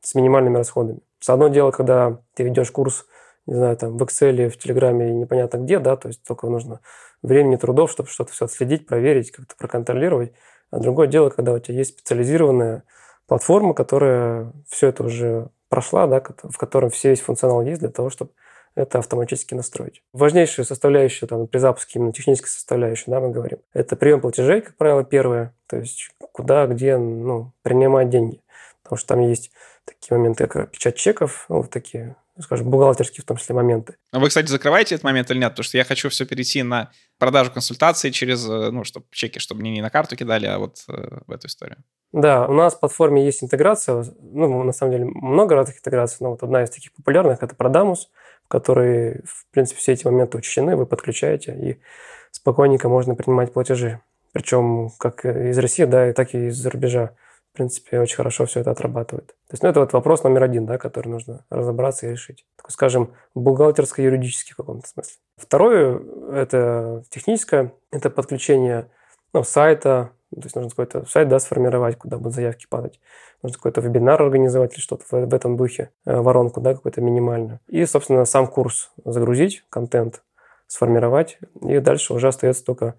с 0.00 0.14
минимальными 0.14 0.56
расходами. 0.56 1.00
С 1.20 1.28
одно 1.30 1.48
дело, 1.48 1.70
когда 1.70 2.18
ты 2.34 2.42
ведешь 2.42 2.70
курс, 2.72 3.06
не 3.46 3.54
знаю, 3.54 3.76
там 3.76 3.96
в 3.96 4.02
Excel, 4.02 4.48
в 4.48 4.58
Телеграме, 4.58 5.12
непонятно 5.12 5.58
где, 5.58 5.78
да, 5.78 5.96
то 5.96 6.08
есть 6.08 6.22
только 6.22 6.48
нужно 6.48 6.80
времени, 7.22 7.56
трудов, 7.56 7.90
чтобы 7.90 8.08
что-то 8.08 8.32
все 8.32 8.46
отследить, 8.46 8.86
проверить, 8.86 9.30
как-то 9.30 9.54
проконтролировать. 9.56 10.32
А 10.70 10.78
другое 10.78 11.06
дело, 11.06 11.30
когда 11.30 11.52
у 11.52 11.58
тебя 11.58 11.78
есть 11.78 11.90
специализированная 11.90 12.84
платформа, 13.26 13.74
которая 13.74 14.52
все 14.68 14.88
это 14.88 15.04
уже 15.04 15.48
прошла, 15.68 16.06
да, 16.06 16.22
в 16.42 16.56
котором 16.58 16.90
все 16.90 17.10
весь 17.10 17.20
функционал 17.20 17.62
есть 17.62 17.80
для 17.80 17.90
того, 17.90 18.10
чтобы 18.10 18.32
это 18.74 18.98
автоматически 18.98 19.54
настроить. 19.54 20.02
Важнейшая 20.12 20.64
составляющая 20.64 21.26
там, 21.26 21.46
при 21.46 21.58
запуске, 21.58 21.98
именно 21.98 22.12
техническая 22.12 22.50
составляющая, 22.50 23.10
да, 23.10 23.20
мы 23.20 23.30
говорим, 23.30 23.58
это 23.74 23.96
прием 23.96 24.20
платежей, 24.20 24.62
как 24.62 24.76
правило, 24.76 25.04
первое, 25.04 25.54
то 25.66 25.76
есть 25.76 26.10
куда, 26.32 26.66
где 26.66 26.96
ну, 26.96 27.52
принимать 27.62 28.08
деньги. 28.08 28.40
Потому 28.82 28.98
что 28.98 29.08
там 29.08 29.20
есть 29.20 29.50
такие 29.84 30.16
моменты, 30.16 30.46
как 30.46 30.70
печать 30.70 30.96
чеков, 30.96 31.46
ну, 31.48 31.62
такие 31.64 32.16
скажем, 32.40 32.70
бухгалтерские 32.70 33.22
в 33.22 33.26
том 33.26 33.36
числе 33.36 33.54
моменты. 33.54 33.96
А 34.10 34.18
вы, 34.18 34.28
кстати, 34.28 34.46
закрываете 34.46 34.94
этот 34.94 35.04
момент 35.04 35.30
или 35.30 35.38
нет? 35.38 35.50
Потому 35.50 35.64
что 35.64 35.76
я 35.76 35.84
хочу 35.84 36.08
все 36.08 36.24
перейти 36.24 36.62
на 36.62 36.90
продажу 37.18 37.50
консультаций 37.50 38.10
через, 38.10 38.48
э, 38.48 38.70
ну, 38.70 38.84
чтобы 38.84 39.06
чеки, 39.10 39.38
чтобы 39.38 39.60
мне 39.60 39.70
не 39.70 39.82
на 39.82 39.90
карту 39.90 40.16
кидали, 40.16 40.46
а 40.46 40.58
вот 40.58 40.84
э, 40.88 41.18
в 41.26 41.30
эту 41.30 41.46
историю. 41.46 41.78
Да, 42.12 42.46
у 42.46 42.52
нас 42.52 42.74
в 42.74 42.80
платформе 42.80 43.24
есть 43.24 43.42
интеграция, 43.42 44.04
ну, 44.20 44.62
на 44.62 44.72
самом 44.72 44.92
деле, 44.92 45.04
много 45.04 45.54
разных 45.54 45.78
интеграций, 45.78 46.18
но 46.20 46.30
вот 46.30 46.42
одна 46.42 46.62
из 46.62 46.70
таких 46.70 46.92
популярных– 46.92 47.38
это 47.42 47.54
Продамус, 47.54 48.10
в 48.44 48.48
которой, 48.48 49.22
в 49.24 49.46
принципе, 49.50 49.80
все 49.80 49.92
эти 49.92 50.06
моменты 50.06 50.38
учтены, 50.38 50.76
вы 50.76 50.86
подключаете, 50.86 51.54
и 51.54 51.80
спокойненько 52.30 52.88
можно 52.88 53.14
принимать 53.14 53.52
платежи. 53.52 54.00
Причем 54.32 54.90
как 54.98 55.24
из 55.24 55.58
России, 55.58 55.84
да, 55.84 56.12
так 56.12 56.34
и 56.34 56.46
из-за 56.48 56.70
рубежа 56.70 57.14
в 57.52 57.56
принципе, 57.56 58.00
очень 58.00 58.16
хорошо 58.16 58.46
все 58.46 58.60
это 58.60 58.70
отрабатывает. 58.70 59.26
То 59.26 59.52
есть, 59.52 59.62
ну, 59.62 59.68
это 59.68 59.80
вот 59.80 59.92
вопрос 59.92 60.22
номер 60.22 60.44
один, 60.44 60.64
да, 60.64 60.78
который 60.78 61.08
нужно 61.08 61.44
разобраться 61.50 62.06
и 62.06 62.10
решить. 62.10 62.46
Такой, 62.56 62.70
скажем, 62.70 63.12
бухгалтерско-юридический 63.34 64.54
в 64.54 64.56
каком-то 64.56 64.88
смысле. 64.88 65.16
Второе, 65.36 66.00
это 66.32 67.04
техническое, 67.10 67.74
это 67.90 68.08
подключение 68.08 68.88
ну, 69.34 69.44
сайта, 69.44 70.12
то 70.30 70.40
есть 70.44 70.56
нужно 70.56 70.70
какой-то 70.70 71.04
сайт 71.04 71.28
да, 71.28 71.38
сформировать, 71.38 71.98
куда 71.98 72.16
будут 72.16 72.34
заявки 72.34 72.66
падать. 72.70 73.00
Нужно 73.42 73.56
какой-то 73.56 73.82
вебинар 73.82 74.22
организовать 74.22 74.72
или 74.72 74.80
что-то 74.80 75.04
в, 75.10 75.26
в 75.26 75.34
этом 75.34 75.58
духе, 75.58 75.90
э, 76.06 76.16
воронку, 76.16 76.62
да, 76.62 76.72
какую-то 76.72 77.02
минимальную. 77.02 77.60
И, 77.66 77.84
собственно, 77.84 78.24
сам 78.24 78.46
курс 78.46 78.92
загрузить, 79.04 79.62
контент 79.68 80.22
сформировать, 80.68 81.38
и 81.60 81.80
дальше 81.80 82.14
уже 82.14 82.28
остается 82.28 82.64
только 82.64 82.94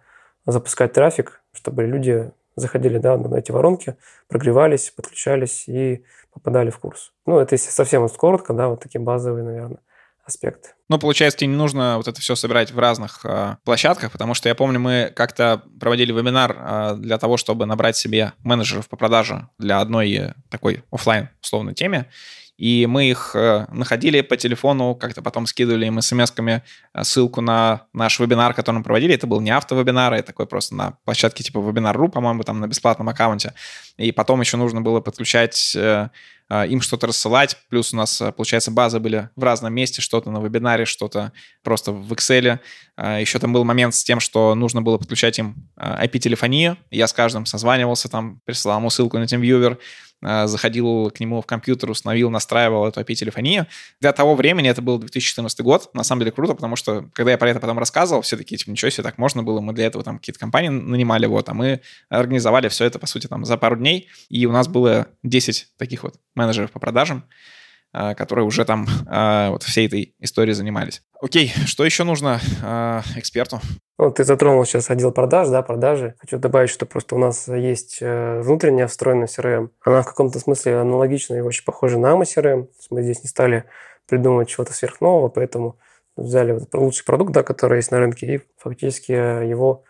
запускать 0.46 0.94
трафик, 0.94 1.42
чтобы 1.54 1.86
люди 1.86 2.32
заходили 2.56 2.98
да, 2.98 3.18
на 3.18 3.36
эти 3.36 3.52
воронки, 3.52 3.96
прогревались, 4.28 4.92
подключались 4.92 5.68
и 5.68 6.04
попадали 6.32 6.70
в 6.70 6.80
курс. 6.80 7.12
Ну, 7.26 7.40
это 7.40 7.56
если 7.56 7.70
совсем 7.70 8.08
коротко, 8.10 8.54
да, 8.54 8.68
вот 8.68 8.82
такие 8.82 9.02
базовые, 9.02 9.44
наверное, 9.44 9.80
аспекты. 10.26 10.70
Ну, 10.90 11.00
получается, 11.00 11.40
тебе 11.40 11.50
не 11.50 11.56
нужно 11.56 11.98
вот 11.98 12.08
это 12.08 12.22
все 12.22 12.36
собирать 12.36 12.72
в 12.72 12.80
разных 12.80 13.26
э, 13.26 13.58
площадках, 13.66 14.12
потому 14.12 14.34
что 14.34 14.48
я 14.48 14.56
помню, 14.56 14.80
мы 14.80 15.12
как-то 15.16 15.64
проводили 15.80 16.12
вебинар 16.12 16.56
э, 16.58 16.96
для 16.98 17.18
того, 17.18 17.38
чтобы 17.38 17.66
набрать 17.66 17.98
себе 17.98 18.34
менеджеров 18.44 18.88
по 18.88 18.96
продаже 18.96 19.50
для 19.58 19.80
одной 19.80 20.34
такой 20.50 20.84
офлайн 20.92 21.30
условной 21.42 21.74
теме, 21.74 22.08
и 22.58 22.86
мы 22.86 23.10
их 23.10 23.32
э, 23.34 23.66
находили 23.72 24.22
по 24.22 24.38
телефону, 24.38 24.94
как-то 24.96 25.24
потом 25.24 25.48
скидывали 25.48 25.88
им 25.88 26.00
смс-ками 26.00 26.62
э, 26.94 27.04
ссылку 27.04 27.42
на 27.42 27.88
наш 27.94 28.20
вебинар, 28.20 28.54
который 28.54 28.78
мы 28.78 28.84
проводили. 28.84 29.16
Это 29.16 29.26
был 29.26 29.42
не 29.42 29.50
автовебинар, 29.50 30.14
а 30.14 30.22
такой 30.22 30.46
просто 30.46 30.76
на 30.76 30.92
площадке 31.04 31.44
типа 31.44 31.58
Webinar.ru, 31.58 32.10
по-моему, 32.10 32.44
там 32.44 32.60
на 32.60 32.68
бесплатном 32.68 33.10
аккаунте. 33.10 33.54
И 33.98 34.12
потом 34.12 34.40
еще 34.40 34.58
нужно 34.58 34.82
было 34.82 35.02
подключать 35.02 35.76
э, 35.76 36.10
им 36.50 36.82
что-то 36.82 37.08
рассылать. 37.08 37.58
Плюс 37.70 37.92
у 37.92 37.98
нас, 37.98 38.22
получается, 38.38 38.70
базы 38.70 39.00
были 39.00 39.30
в 39.36 39.44
разном 39.44 39.74
месте, 39.74 40.04
что-то 40.04 40.30
на 40.30 40.40
вебинаре, 40.40 40.86
что-то 40.86 41.32
просто 41.64 41.92
в 41.92 42.14
Excel. 42.14 42.60
Еще 42.98 43.40
там 43.40 43.54
был 43.54 43.64
момент 43.64 43.96
с 43.96 44.04
тем, 44.04 44.20
что 44.20 44.54
нужно 44.54 44.84
было 44.84 45.00
подключать 45.00 45.40
им 45.40 45.72
IP-телефонию. 45.78 46.78
Я 46.92 47.08
с 47.08 47.14
каждым 47.14 47.48
созванивался, 47.48 48.08
там 48.08 48.40
присылал 48.46 48.78
ему 48.78 48.92
ссылку 48.92 49.18
на 49.18 49.24
TeamViewer. 49.24 49.80
А, 50.24 50.48
заходил 50.48 51.12
к 51.12 51.20
нему 51.20 51.42
в 51.42 51.46
компьютер, 51.46 51.90
установил, 51.90 52.30
настраивал 52.30 52.88
эту 52.88 53.02
API-телефонию. 53.02 53.68
Для 54.00 54.14
того 54.14 54.36
времени 54.36 54.70
это 54.70 54.82
был 54.82 54.98
2014 54.98 55.62
год. 55.62 55.90
На 55.94 56.04
самом 56.04 56.22
деле 56.22 56.32
круто, 56.32 56.54
потому 56.54 56.76
что, 56.76 57.10
когда 57.14 57.32
я 57.32 57.38
про 57.38 57.50
это 57.50 57.60
потом 57.60 57.78
рассказывал, 57.80 58.22
все 58.22 58.38
такие, 58.38 58.58
типа, 58.58 58.72
ничего 58.72 58.90
себе, 58.90 59.04
так 59.04 59.18
можно 59.18 59.44
было. 59.44 59.60
Мы 59.60 59.74
для 59.74 59.86
этого 59.86 60.04
там 60.04 60.20
какие-то 60.20 60.40
компании 60.40 60.70
нанимали, 60.70 61.26
вот, 61.26 61.50
а 61.50 61.54
мы 61.54 61.82
организовали 62.10 62.70
все 62.70 62.86
это, 62.86 63.00
по 63.00 63.08
сути, 63.08 63.28
там 63.28 63.46
за 63.46 63.58
пару 63.58 63.76
дней. 63.76 64.10
И 64.30 64.46
у 64.46 64.52
нас 64.52 64.68
было 64.68 65.08
10 65.24 65.68
таких 65.78 66.04
вот 66.04 66.16
менеджеров 66.36 66.72
по 66.72 66.80
продажам. 66.80 67.26
А, 67.96 68.16
которые 68.16 68.44
уже 68.44 68.66
там 68.66 68.88
а, 69.06 69.52
вот 69.52 69.62
всей 69.62 69.86
этой 69.86 70.16
историей 70.18 70.56
занимались. 70.56 71.04
Окей, 71.22 71.54
что 71.68 71.86
еще 71.86 72.04
нужно 72.04 72.40
а, 72.64 73.04
эксперту? 73.16 73.60
Вот 74.00 74.16
ты 74.16 74.24
затронул 74.24 74.66
сейчас 74.66 74.90
отдел 74.90 75.12
продаж, 75.12 75.50
да, 75.50 75.62
продажи. 75.62 76.16
Хочу 76.18 76.40
добавить, 76.40 76.72
что 76.72 76.88
просто 76.88 77.14
у 77.14 77.20
нас 77.20 77.48
есть 77.48 78.00
э, 78.02 78.42
внутренняя 78.42 78.88
встроенная 78.88 79.28
CRM. 79.28 79.70
Она 79.86 80.02
в 80.02 80.08
каком-то 80.08 80.40
смысле 80.40 80.80
аналогична 80.80 81.36
и 81.36 81.42
очень 81.42 81.64
похожа 81.66 82.00
на 82.00 82.08
AMA 82.08 82.24
CRM. 82.24 82.68
Мы 82.90 83.04
здесь 83.04 83.22
не 83.22 83.30
стали 83.30 83.66
придумывать 84.10 84.50
чего-то 84.50 84.74
сверхнового, 84.74 85.30
поэтому 85.30 85.78
взяли 86.18 86.60
лучший 86.74 87.06
продукт, 87.06 87.32
да, 87.32 87.44
который 87.44 87.78
есть 87.78 87.92
на 87.92 88.00
рынке, 88.00 88.26
и 88.26 88.42
фактически 88.58 89.12
его 89.12 89.84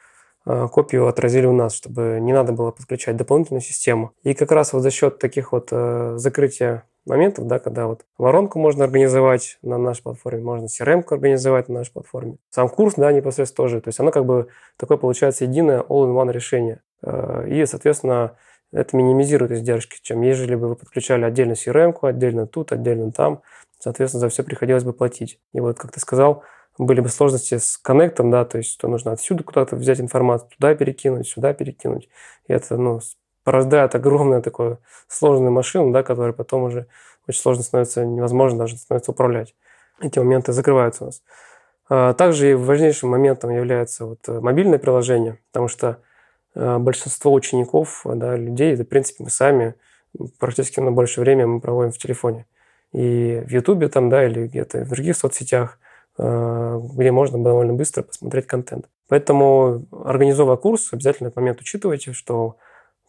копию 0.46 1.08
отразили 1.08 1.46
у 1.46 1.54
нас, 1.54 1.74
чтобы 1.74 2.20
не 2.22 2.34
надо 2.34 2.52
было 2.52 2.72
подключать 2.72 3.16
дополнительную 3.16 3.62
систему. 3.62 4.12
И 4.24 4.34
как 4.34 4.52
раз 4.52 4.74
вот 4.74 4.82
за 4.82 4.92
счет 4.92 5.20
таких 5.20 5.54
вот 5.54 5.70
э, 5.72 6.16
закрытия 6.18 6.84
моментов, 7.06 7.48
да, 7.48 7.60
когда 7.60 7.88
вот 7.88 8.06
воронку 8.18 8.60
можно 8.60 8.86
организовать 8.86 9.58
на 9.62 9.78
нашей 9.78 10.04
платформе, 10.04 10.42
можно 10.42 10.66
CRM 10.66 11.04
организовать 11.10 11.70
на 11.70 11.80
нашей 11.80 11.92
платформе. 11.92 12.38
Сам 12.50 12.70
курс, 12.70 12.96
да, 12.96 13.12
непосредственно 13.12 13.68
тоже. 13.68 13.82
То 13.82 13.90
есть 13.90 14.00
оно 14.00 14.12
как 14.12 14.26
бы 14.26 14.48
такое 14.78 14.98
получается 14.98 15.46
единое 15.46 15.82
all-in-one 15.82 16.32
решение. 16.32 16.82
Э, 17.02 17.48
и, 17.48 17.66
соответственно, 17.66 18.38
это 18.72 18.98
минимизирует 18.98 19.52
издержки, 19.52 20.00
чем 20.02 20.22
ежели 20.22 20.56
бы 20.56 20.70
вы 20.70 20.76
подключали 20.76 21.26
отдельно 21.26 21.54
CRM, 21.54 21.96
отдельно 22.02 22.48
тут, 22.48 22.72
отдельно 22.72 23.12
там. 23.12 23.42
Соответственно, 23.80 24.22
за 24.22 24.30
все 24.30 24.44
приходилось 24.44 24.84
бы 24.84 24.94
платить. 24.94 25.40
И 25.54 25.60
вот, 25.60 25.78
как 25.78 25.92
ты 25.92 26.00
сказал, 26.00 26.44
были 26.78 27.02
бы 27.02 27.10
сложности 27.10 27.58
с 27.58 27.78
коннектом, 27.78 28.32
да, 28.32 28.46
то 28.46 28.58
есть 28.58 28.72
что 28.72 28.88
нужно 28.88 29.12
отсюда 29.12 29.44
куда-то 29.44 29.76
взять 29.76 30.00
информацию, 30.00 30.50
туда 30.58 30.74
перекинуть, 30.74 31.28
сюда 31.28 31.54
перекинуть. 31.54 32.10
И 32.48 32.54
это, 32.54 32.78
ну, 32.78 33.00
порождает 33.44 33.96
огромную 33.96 34.42
такую 34.42 34.80
сложную 35.08 35.52
машину, 35.52 35.92
да, 35.92 36.04
которая 36.04 36.34
потом 36.34 36.64
уже 36.64 36.88
очень 37.28 37.42
сложно 37.42 37.64
становится, 37.64 38.06
невозможно 38.06 38.60
даже 38.60 38.78
становится 38.78 39.12
управлять. 39.12 39.56
Эти 40.02 40.20
моменты 40.20 40.54
закрываются 40.54 41.04
у 41.04 41.08
нас. 41.08 41.22
А 41.90 42.14
также 42.14 42.52
и 42.52 42.54
важнейшим 42.54 43.10
моментом 43.10 43.52
является 43.52 44.06
вот 44.06 44.20
э, 44.28 44.40
мобильное 44.40 44.80
приложение, 44.80 45.40
потому 45.52 45.68
что 45.68 46.00
э, 46.56 46.78
большинство 46.78 47.32
учеников, 47.34 48.02
да, 48.06 48.36
людей, 48.36 48.74
это, 48.74 48.84
в 48.84 48.88
принципе, 48.88 49.24
мы 49.24 49.30
сами 49.30 49.76
практически 50.40 50.80
на 50.80 50.92
больше 50.92 51.22
времени 51.22 51.46
мы 51.46 51.62
проводим 51.62 51.92
в 51.92 51.98
телефоне. 51.98 52.46
И 52.94 53.44
в 53.46 53.50
Ютубе 53.50 53.90
там, 53.90 54.10
да, 54.10 54.26
или 54.26 54.48
где-то 54.48 54.86
в 54.86 54.90
других 54.90 55.18
соцсетях, 55.18 55.80
э, 56.18 56.80
где 56.94 57.12
можно 57.12 57.44
довольно 57.44 57.74
быстро 57.74 58.04
посмотреть 58.04 58.48
контент. 58.48 58.86
Поэтому, 59.10 59.86
организовывая 59.92 60.58
курс, 60.58 60.94
обязательно 60.94 61.28
этот 61.28 61.38
момент 61.38 61.60
учитывайте, 61.60 62.14
что 62.14 62.58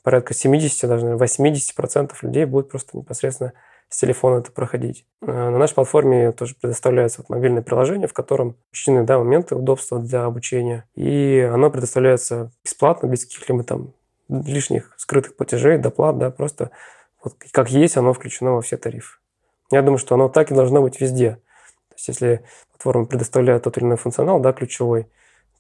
порядка 0.05 0.35
70, 0.35 0.88
даже 0.88 1.07
80% 1.07 2.12
людей 2.23 2.45
будет 2.45 2.69
просто 2.69 2.97
непосредственно 2.97 3.55
с 3.88 3.99
телефона 3.99 4.40
это 4.40 4.53
проходить. 4.53 5.07
Э, 5.23 5.27
на 5.27 5.59
нашей 5.59 5.75
платформе 5.75 6.31
тоже 6.33 6.55
предоставляется 6.61 7.23
вот 7.23 7.31
мобильное 7.31 7.62
приложение, 7.62 8.07
в 8.07 8.12
котором 8.12 8.57
учтены 8.71 9.05
да, 9.05 9.19
моменты 9.19 9.57
удобства 9.57 9.99
для 9.99 10.25
обучения. 10.25 10.85
И 10.95 11.40
оно 11.53 11.71
предоставляется 11.71 12.53
бесплатно, 12.62 13.07
без 13.07 13.25
каких-либо 13.25 13.64
там 13.64 13.95
лишних 14.29 14.95
скрытых 14.99 15.37
платежей, 15.37 15.79
доплат, 15.79 16.19
да, 16.19 16.31
просто 16.31 16.71
вот 17.23 17.35
как 17.53 17.71
есть, 17.71 17.97
оно 17.97 18.12
включено 18.12 18.53
во 18.53 18.61
все 18.61 18.77
тарифы. 18.77 19.19
Я 19.71 19.81
думаю, 19.83 19.99
что 19.99 20.14
оно 20.14 20.29
так 20.29 20.51
и 20.51 20.55
должно 20.55 20.83
быть 20.83 21.01
везде. 21.01 21.37
То 21.88 21.95
есть 21.97 22.09
если 22.09 22.45
платформа 22.73 23.07
предоставляет 23.07 23.62
тот 23.62 23.79
или 23.79 23.85
иной 23.85 23.97
функционал, 23.97 24.38
да, 24.40 24.53
ключевой, 24.53 25.07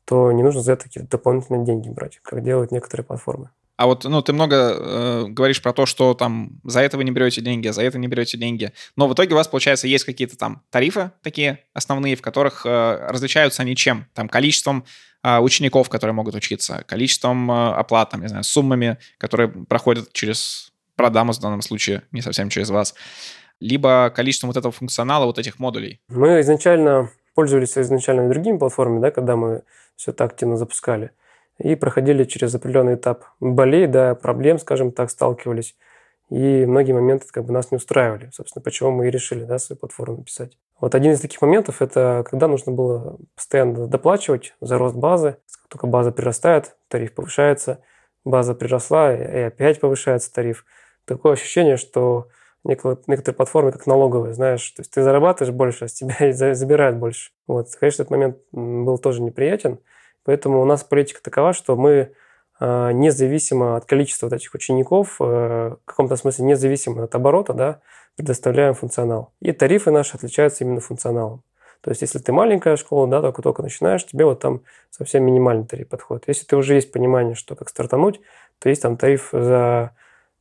то 0.04 0.30
не 0.32 0.42
нужно 0.42 0.60
за 0.60 0.72
это 0.72 0.84
какие-то 0.84 1.08
дополнительные 1.08 1.64
деньги 1.64 1.88
брать, 1.88 2.20
как 2.22 2.42
делают 2.42 2.72
некоторые 2.72 3.06
платформы. 3.06 3.50
А 3.76 3.86
вот, 3.86 4.04
ну, 4.04 4.22
ты 4.22 4.32
много 4.32 4.56
э, 4.56 5.24
говоришь 5.28 5.60
про 5.60 5.72
то, 5.72 5.84
что 5.84 6.14
там 6.14 6.60
за 6.62 6.80
это 6.80 6.96
вы 6.96 7.02
не 7.04 7.10
берете 7.10 7.40
деньги, 7.40 7.66
а 7.66 7.72
за 7.72 7.82
это 7.82 7.98
не 7.98 8.06
берете 8.06 8.38
деньги. 8.38 8.72
Но 8.96 9.08
в 9.08 9.14
итоге 9.14 9.34
у 9.34 9.36
вас, 9.36 9.48
получается, 9.48 9.88
есть 9.88 10.04
какие-то 10.04 10.36
там 10.36 10.62
тарифы 10.70 11.10
такие 11.22 11.60
основные, 11.72 12.14
в 12.14 12.22
которых 12.22 12.64
э, 12.64 13.06
различаются 13.08 13.62
они 13.62 13.74
чем? 13.74 14.06
Там 14.14 14.28
количеством 14.28 14.84
э, 15.24 15.38
учеников, 15.38 15.88
которые 15.88 16.14
могут 16.14 16.36
учиться, 16.36 16.84
количеством 16.86 17.50
э, 17.50 17.72
оплат, 17.72 18.10
там, 18.10 18.20
не 18.20 18.28
знаю, 18.28 18.44
суммами, 18.44 18.98
которые 19.18 19.48
проходят 19.48 20.12
через 20.12 20.72
продаму 20.94 21.32
в 21.32 21.40
данном 21.40 21.62
случае, 21.62 22.02
не 22.12 22.22
совсем 22.22 22.50
через 22.50 22.70
вас, 22.70 22.94
либо 23.58 24.12
количеством 24.14 24.50
вот 24.50 24.56
этого 24.56 24.70
функционала, 24.70 25.24
вот 25.24 25.40
этих 25.40 25.58
модулей. 25.58 26.00
Мы 26.08 26.40
изначально 26.42 27.10
пользовались 27.34 27.76
изначально 27.76 28.28
другими 28.28 28.56
платформами, 28.56 29.00
да, 29.00 29.10
когда 29.10 29.34
мы 29.34 29.62
все 29.96 30.12
так 30.12 30.32
активно 30.32 30.56
запускали 30.56 31.10
и 31.58 31.74
проходили 31.76 32.24
через 32.24 32.54
определенный 32.54 32.94
этап 32.94 33.24
болей, 33.40 33.86
да, 33.86 34.14
проблем, 34.14 34.58
скажем 34.58 34.92
так, 34.92 35.10
сталкивались. 35.10 35.76
И 36.30 36.64
многие 36.66 36.92
моменты 36.92 37.26
как 37.30 37.44
бы 37.44 37.52
нас 37.52 37.70
не 37.70 37.76
устраивали. 37.76 38.30
Собственно, 38.32 38.62
почему 38.62 38.90
мы 38.90 39.08
и 39.08 39.10
решили 39.10 39.44
да, 39.44 39.58
свою 39.58 39.78
платформу 39.78 40.18
написать. 40.18 40.58
Вот 40.80 40.94
один 40.94 41.12
из 41.12 41.20
таких 41.20 41.40
моментов– 41.42 41.76
это 41.82 42.24
когда 42.28 42.48
нужно 42.48 42.72
было 42.72 43.18
постоянно 43.36 43.86
доплачивать 43.86 44.54
за 44.60 44.78
рост 44.78 44.96
базы. 44.96 45.36
Как 45.52 45.68
только 45.68 45.86
база 45.86 46.12
прирастает, 46.12 46.76
тариф 46.88 47.14
повышается. 47.14 47.80
База 48.24 48.54
приросла, 48.54 49.14
и 49.14 49.42
опять 49.42 49.80
повышается 49.80 50.32
тариф. 50.32 50.64
Такое 51.04 51.34
ощущение, 51.34 51.76
что 51.76 52.28
некоторые 52.64 53.36
платформы 53.36 53.70
как 53.70 53.86
налоговые, 53.86 54.32
знаешь, 54.32 54.68
то 54.70 54.80
есть 54.80 54.90
ты 54.90 55.02
зарабатываешь 55.02 55.54
больше, 55.54 55.84
а 55.84 55.88
с 55.88 55.92
тебя 55.92 56.16
и 56.20 56.32
забирают 56.54 56.96
больше. 56.96 57.32
Вот, 57.46 57.68
конечно, 57.78 58.02
этот 58.02 58.10
момент 58.10 58.38
был 58.52 58.98
тоже 58.98 59.22
неприятен. 59.22 59.78
Поэтому 60.24 60.60
у 60.60 60.64
нас 60.64 60.84
политика 60.84 61.22
такова, 61.22 61.52
что 61.52 61.76
мы 61.76 62.12
а, 62.60 62.92
независимо 62.92 63.76
от 63.76 63.84
количества 63.84 64.26
вот 64.26 64.32
этих 64.32 64.54
учеников, 64.54 65.16
э, 65.20 65.24
в 65.24 65.84
каком-то 65.84 66.16
смысле 66.16 66.44
независимо 66.46 67.04
от 67.04 67.14
оборота, 67.14 67.52
да, 67.52 67.80
предоставляем 68.16 68.74
функционал. 68.74 69.32
И 69.40 69.52
тарифы 69.52 69.90
наши 69.90 70.16
отличаются 70.16 70.64
именно 70.64 70.80
функционалом. 70.80 71.42
То 71.80 71.90
есть, 71.90 72.00
если 72.00 72.18
ты 72.18 72.32
маленькая 72.32 72.76
школа, 72.76 73.06
да, 73.08 73.20
только-только 73.20 73.62
начинаешь, 73.62 74.06
тебе 74.06 74.24
вот 74.24 74.40
там 74.40 74.62
совсем 74.90 75.24
минимальный 75.24 75.66
тариф 75.66 75.88
подходит. 75.88 76.24
Если 76.28 76.46
ты 76.46 76.56
уже 76.56 76.76
есть 76.76 76.92
понимание, 76.92 77.34
что 77.34 77.56
как 77.56 77.68
стартануть, 77.68 78.20
то 78.58 78.70
есть 78.70 78.80
там 78.80 78.96
тариф 78.96 79.28
за, 79.32 79.90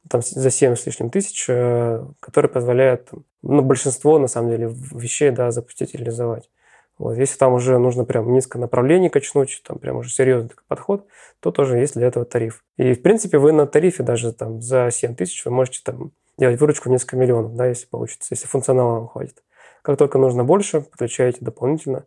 там, 0.10 0.22
за 0.22 0.50
7 0.50 0.76
с 0.76 0.86
лишним 0.86 1.10
тысяч, 1.10 1.46
э, 1.50 2.06
который 2.19 2.50
позволяет 2.50 3.10
ну, 3.41 3.62
большинство, 3.62 4.19
на 4.19 4.28
самом 4.28 4.52
деле, 4.52 4.72
вещей 4.91 5.32
да, 5.32 5.52
запустить 5.52 5.96
и 5.96 5.98
реализовать. 5.98 6.50
Вот. 6.98 7.18
Если 7.18 7.38
там 7.38 7.54
уже 7.54 7.78
нужно 7.78 8.06
прям 8.06 8.32
низко 8.34 8.60
направление 8.60 9.10
качнуть, 9.10 9.62
там 9.66 9.80
прям 9.80 9.98
уже 9.98 10.10
серьезный 10.10 10.50
такой 10.50 10.64
подход, 10.68 11.08
то 11.40 11.52
тоже 11.52 11.78
есть 11.78 11.96
для 11.96 12.08
этого 12.08 12.26
тариф. 12.26 12.64
И, 12.78 12.94
в 12.94 13.02
принципе, 13.02 13.38
вы 13.38 13.52
на 13.52 13.66
тарифе 13.66 14.04
даже 14.04 14.32
там 14.32 14.62
за 14.62 14.90
7 14.92 15.16
тысяч 15.16 15.44
вы 15.46 15.52
можете 15.52 15.82
там 15.84 16.12
делать 16.38 16.60
выручку 16.60 16.90
в 16.90 16.92
несколько 16.92 17.18
миллионов, 17.18 17.56
да, 17.56 17.68
если 17.68 17.88
получится, 17.88 18.28
если 18.32 18.48
функционала 18.48 19.00
вам 19.00 19.08
хватит. 19.08 19.44
Как 19.82 19.98
только 19.98 20.18
нужно 20.18 20.44
больше, 20.44 20.82
подключаете 20.82 21.40
дополнительно. 21.42 22.06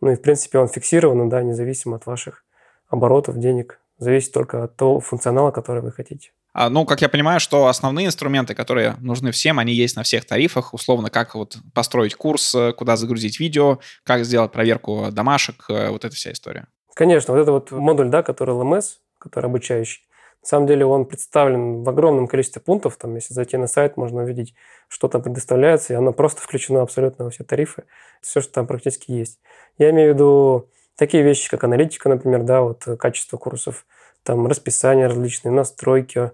Ну 0.00 0.10
и, 0.10 0.14
в 0.14 0.22
принципе, 0.22 0.58
он 0.58 0.68
фиксирован, 0.68 1.28
да, 1.28 1.42
независимо 1.42 1.96
от 1.96 2.06
ваших 2.06 2.44
оборотов, 2.88 3.38
денег. 3.38 3.80
Зависит 3.98 4.32
только 4.32 4.64
от 4.64 4.76
того 4.76 5.00
функционала, 5.00 5.50
который 5.50 5.82
вы 5.82 5.90
хотите. 5.90 6.30
А, 6.60 6.70
ну, 6.70 6.84
как 6.84 7.02
я 7.02 7.08
понимаю, 7.08 7.38
что 7.38 7.68
основные 7.68 8.08
инструменты, 8.08 8.52
которые 8.52 8.96
нужны 8.98 9.30
всем, 9.30 9.60
они 9.60 9.72
есть 9.72 9.94
на 9.94 10.02
всех 10.02 10.24
тарифах. 10.24 10.74
Условно, 10.74 11.08
как 11.08 11.36
вот 11.36 11.56
построить 11.72 12.16
курс, 12.16 12.52
э, 12.52 12.72
куда 12.72 12.96
загрузить 12.96 13.38
видео, 13.38 13.78
как 14.02 14.24
сделать 14.24 14.50
проверку 14.50 15.06
домашек, 15.12 15.66
э, 15.68 15.90
вот 15.90 16.04
эта 16.04 16.16
вся 16.16 16.32
история. 16.32 16.66
Конечно, 16.94 17.32
вот 17.32 17.40
это 17.40 17.52
вот 17.52 17.70
модуль, 17.70 18.08
да, 18.08 18.24
который 18.24 18.56
LMS, 18.56 18.86
который 19.20 19.46
обучающий, 19.46 20.02
на 20.42 20.48
самом 20.48 20.66
деле 20.66 20.84
он 20.84 21.04
представлен 21.04 21.84
в 21.84 21.88
огромном 21.88 22.26
количестве 22.26 22.60
пунктов. 22.60 22.96
Там, 22.96 23.14
если 23.14 23.34
зайти 23.34 23.56
на 23.56 23.68
сайт, 23.68 23.96
можно 23.96 24.22
увидеть, 24.22 24.54
что 24.88 25.06
там 25.06 25.22
предоставляется, 25.22 25.92
и 25.92 25.96
оно 25.96 26.12
просто 26.12 26.42
включено 26.42 26.82
абсолютно 26.82 27.26
во 27.26 27.30
все 27.30 27.44
тарифы. 27.44 27.84
Все, 28.20 28.40
что 28.40 28.52
там 28.52 28.66
практически 28.66 29.12
есть. 29.12 29.38
Я 29.78 29.90
имею 29.90 30.10
в 30.10 30.14
виду 30.16 30.70
такие 30.96 31.22
вещи, 31.22 31.48
как 31.48 31.62
аналитика, 31.62 32.08
например, 32.08 32.42
да, 32.42 32.62
вот 32.62 32.82
качество 32.98 33.36
курсов, 33.36 33.86
там 34.24 34.44
расписание 34.48 35.06
различные, 35.06 35.52
настройки, 35.52 36.32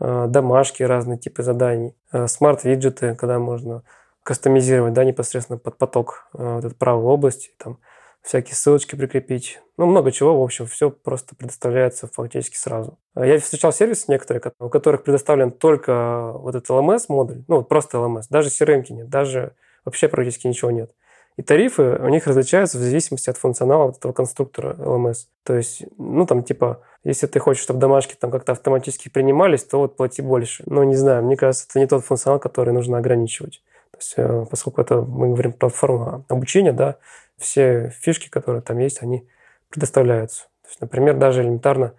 домашки, 0.00 0.82
разные 0.82 1.18
типы 1.18 1.42
заданий, 1.42 1.94
э, 2.12 2.26
смарт-виджеты, 2.26 3.14
когда 3.16 3.38
можно 3.38 3.82
кастомизировать, 4.22 4.92
да, 4.92 5.04
непосредственно 5.04 5.58
под 5.58 5.78
поток 5.78 6.28
вот 6.32 6.64
этой 6.64 6.74
правой 6.74 7.04
области, 7.04 7.50
там, 7.58 7.78
всякие 8.22 8.54
ссылочки 8.54 8.94
прикрепить. 8.94 9.60
Ну, 9.76 9.86
много 9.86 10.12
чего, 10.12 10.38
в 10.38 10.42
общем, 10.42 10.66
все 10.66 10.90
просто 10.90 11.34
предоставляется 11.34 12.08
фактически 12.12 12.56
сразу. 12.56 12.98
Я 13.14 13.38
встречал 13.38 13.72
сервисы 13.72 14.04
некоторые, 14.08 14.42
у 14.58 14.68
которых 14.68 15.04
предоставлен 15.04 15.50
только 15.50 16.32
вот 16.32 16.54
этот 16.54 16.68
LMS-модуль, 16.68 17.44
ну, 17.48 17.56
вот 17.56 17.68
просто 17.68 17.98
LMS, 17.98 18.24
даже 18.28 18.50
CRM 18.50 18.84
нет, 18.90 19.08
даже 19.08 19.54
вообще 19.84 20.08
практически 20.08 20.46
ничего 20.46 20.70
нет. 20.70 20.92
И 21.38 21.42
тарифы 21.42 21.96
у 22.00 22.08
них 22.08 22.26
различаются 22.26 22.78
в 22.78 22.80
зависимости 22.80 23.30
от 23.30 23.36
функционала 23.36 23.86
вот 23.86 23.98
этого 23.98 24.12
конструктора 24.12 24.74
LMS. 24.74 25.28
То 25.44 25.54
есть, 25.54 25.84
ну, 25.96 26.26
там, 26.26 26.42
типа, 26.42 26.82
если 27.04 27.28
ты 27.28 27.38
хочешь, 27.38 27.62
чтобы 27.62 27.78
домашки 27.78 28.16
там 28.18 28.32
как-то 28.32 28.50
автоматически 28.50 29.08
принимались, 29.08 29.62
то 29.62 29.78
вот 29.78 29.96
плати 29.96 30.20
больше. 30.20 30.64
Но 30.66 30.82
не 30.82 30.96
знаю, 30.96 31.22
мне 31.22 31.36
кажется, 31.36 31.66
это 31.70 31.78
не 31.78 31.86
тот 31.86 32.04
функционал, 32.04 32.40
который 32.40 32.74
нужно 32.74 32.98
ограничивать. 32.98 33.62
То 33.92 33.98
есть, 33.98 34.14
э, 34.16 34.46
поскольку 34.50 34.80
это, 34.80 35.00
мы 35.00 35.28
говорим, 35.28 35.52
платформа 35.52 36.24
обучения, 36.28 36.72
да, 36.72 36.96
все 37.36 37.90
фишки, 38.00 38.28
которые 38.28 38.60
там 38.60 38.78
есть, 38.78 39.00
они 39.04 39.28
предоставляются. 39.68 40.46
То 40.62 40.70
есть, 40.70 40.80
например, 40.80 41.18
даже 41.18 41.42
элементарно 41.42 41.94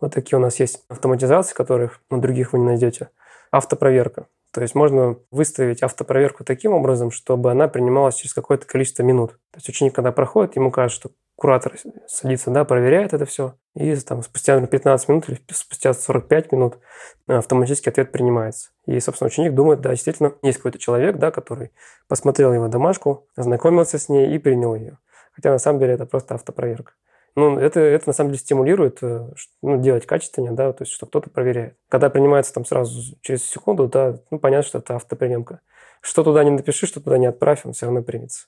вот 0.00 0.14
такие 0.14 0.38
у 0.38 0.40
нас 0.40 0.60
есть 0.60 0.84
автоматизации, 0.88 1.56
которых 1.56 2.00
на 2.08 2.20
других 2.20 2.52
вы 2.52 2.60
не 2.60 2.66
найдете. 2.66 3.10
Автопроверка. 3.50 4.28
То 4.56 4.62
есть 4.62 4.74
можно 4.74 5.18
выставить 5.30 5.82
автопроверку 5.82 6.42
таким 6.42 6.72
образом, 6.72 7.10
чтобы 7.10 7.50
она 7.50 7.68
принималась 7.68 8.14
через 8.14 8.32
какое-то 8.32 8.66
количество 8.66 9.02
минут. 9.02 9.32
То 9.50 9.58
есть 9.58 9.68
ученик, 9.68 9.94
когда 9.94 10.12
проходит, 10.12 10.56
ему 10.56 10.70
кажется, 10.70 10.98
что 10.98 11.10
куратор 11.34 11.76
садится, 12.06 12.50
да, 12.50 12.64
проверяет 12.64 13.12
это 13.12 13.26
все, 13.26 13.56
и 13.74 13.94
там 13.96 14.22
спустя 14.22 14.58
15 14.58 15.08
минут 15.10 15.28
или 15.28 15.38
спустя 15.52 15.92
45 15.92 16.52
минут 16.52 16.78
автоматически 17.26 17.90
ответ 17.90 18.12
принимается. 18.12 18.70
И, 18.86 18.98
собственно, 18.98 19.28
ученик 19.28 19.52
думает, 19.52 19.82
да, 19.82 19.90
действительно, 19.90 20.32
есть 20.40 20.56
какой-то 20.56 20.78
человек, 20.78 21.18
да, 21.18 21.30
который 21.30 21.72
посмотрел 22.08 22.54
его 22.54 22.68
домашку, 22.68 23.28
ознакомился 23.36 23.98
с 23.98 24.08
ней 24.08 24.34
и 24.34 24.38
принял 24.38 24.74
ее. 24.74 24.96
Хотя 25.32 25.50
на 25.50 25.58
самом 25.58 25.80
деле 25.80 25.92
это 25.92 26.06
просто 26.06 26.34
автопроверка. 26.34 26.94
Ну, 27.36 27.58
это, 27.58 27.80
это 27.80 28.08
на 28.08 28.12
самом 28.14 28.30
деле 28.30 28.40
стимулирует 28.40 29.02
э, 29.02 29.28
ну, 29.60 29.80
делать 29.80 30.06
качественнее, 30.06 30.52
да, 30.52 30.72
то 30.72 30.82
есть, 30.82 30.92
что 30.92 31.04
кто-то 31.04 31.28
проверяет. 31.28 31.76
Когда 31.90 32.08
принимается 32.08 32.54
там 32.54 32.64
сразу 32.64 33.14
через 33.20 33.44
секунду, 33.44 33.88
да, 33.88 34.18
ну, 34.30 34.38
понятно, 34.38 34.66
что 34.66 34.78
это 34.78 34.96
автоприемка. 34.96 35.60
Что 36.00 36.24
туда 36.24 36.42
не 36.44 36.50
напиши, 36.50 36.86
что 36.86 37.00
туда 37.00 37.18
не 37.18 37.26
отправь, 37.26 37.66
он 37.66 37.74
все 37.74 37.86
равно 37.86 38.02
примется. 38.02 38.46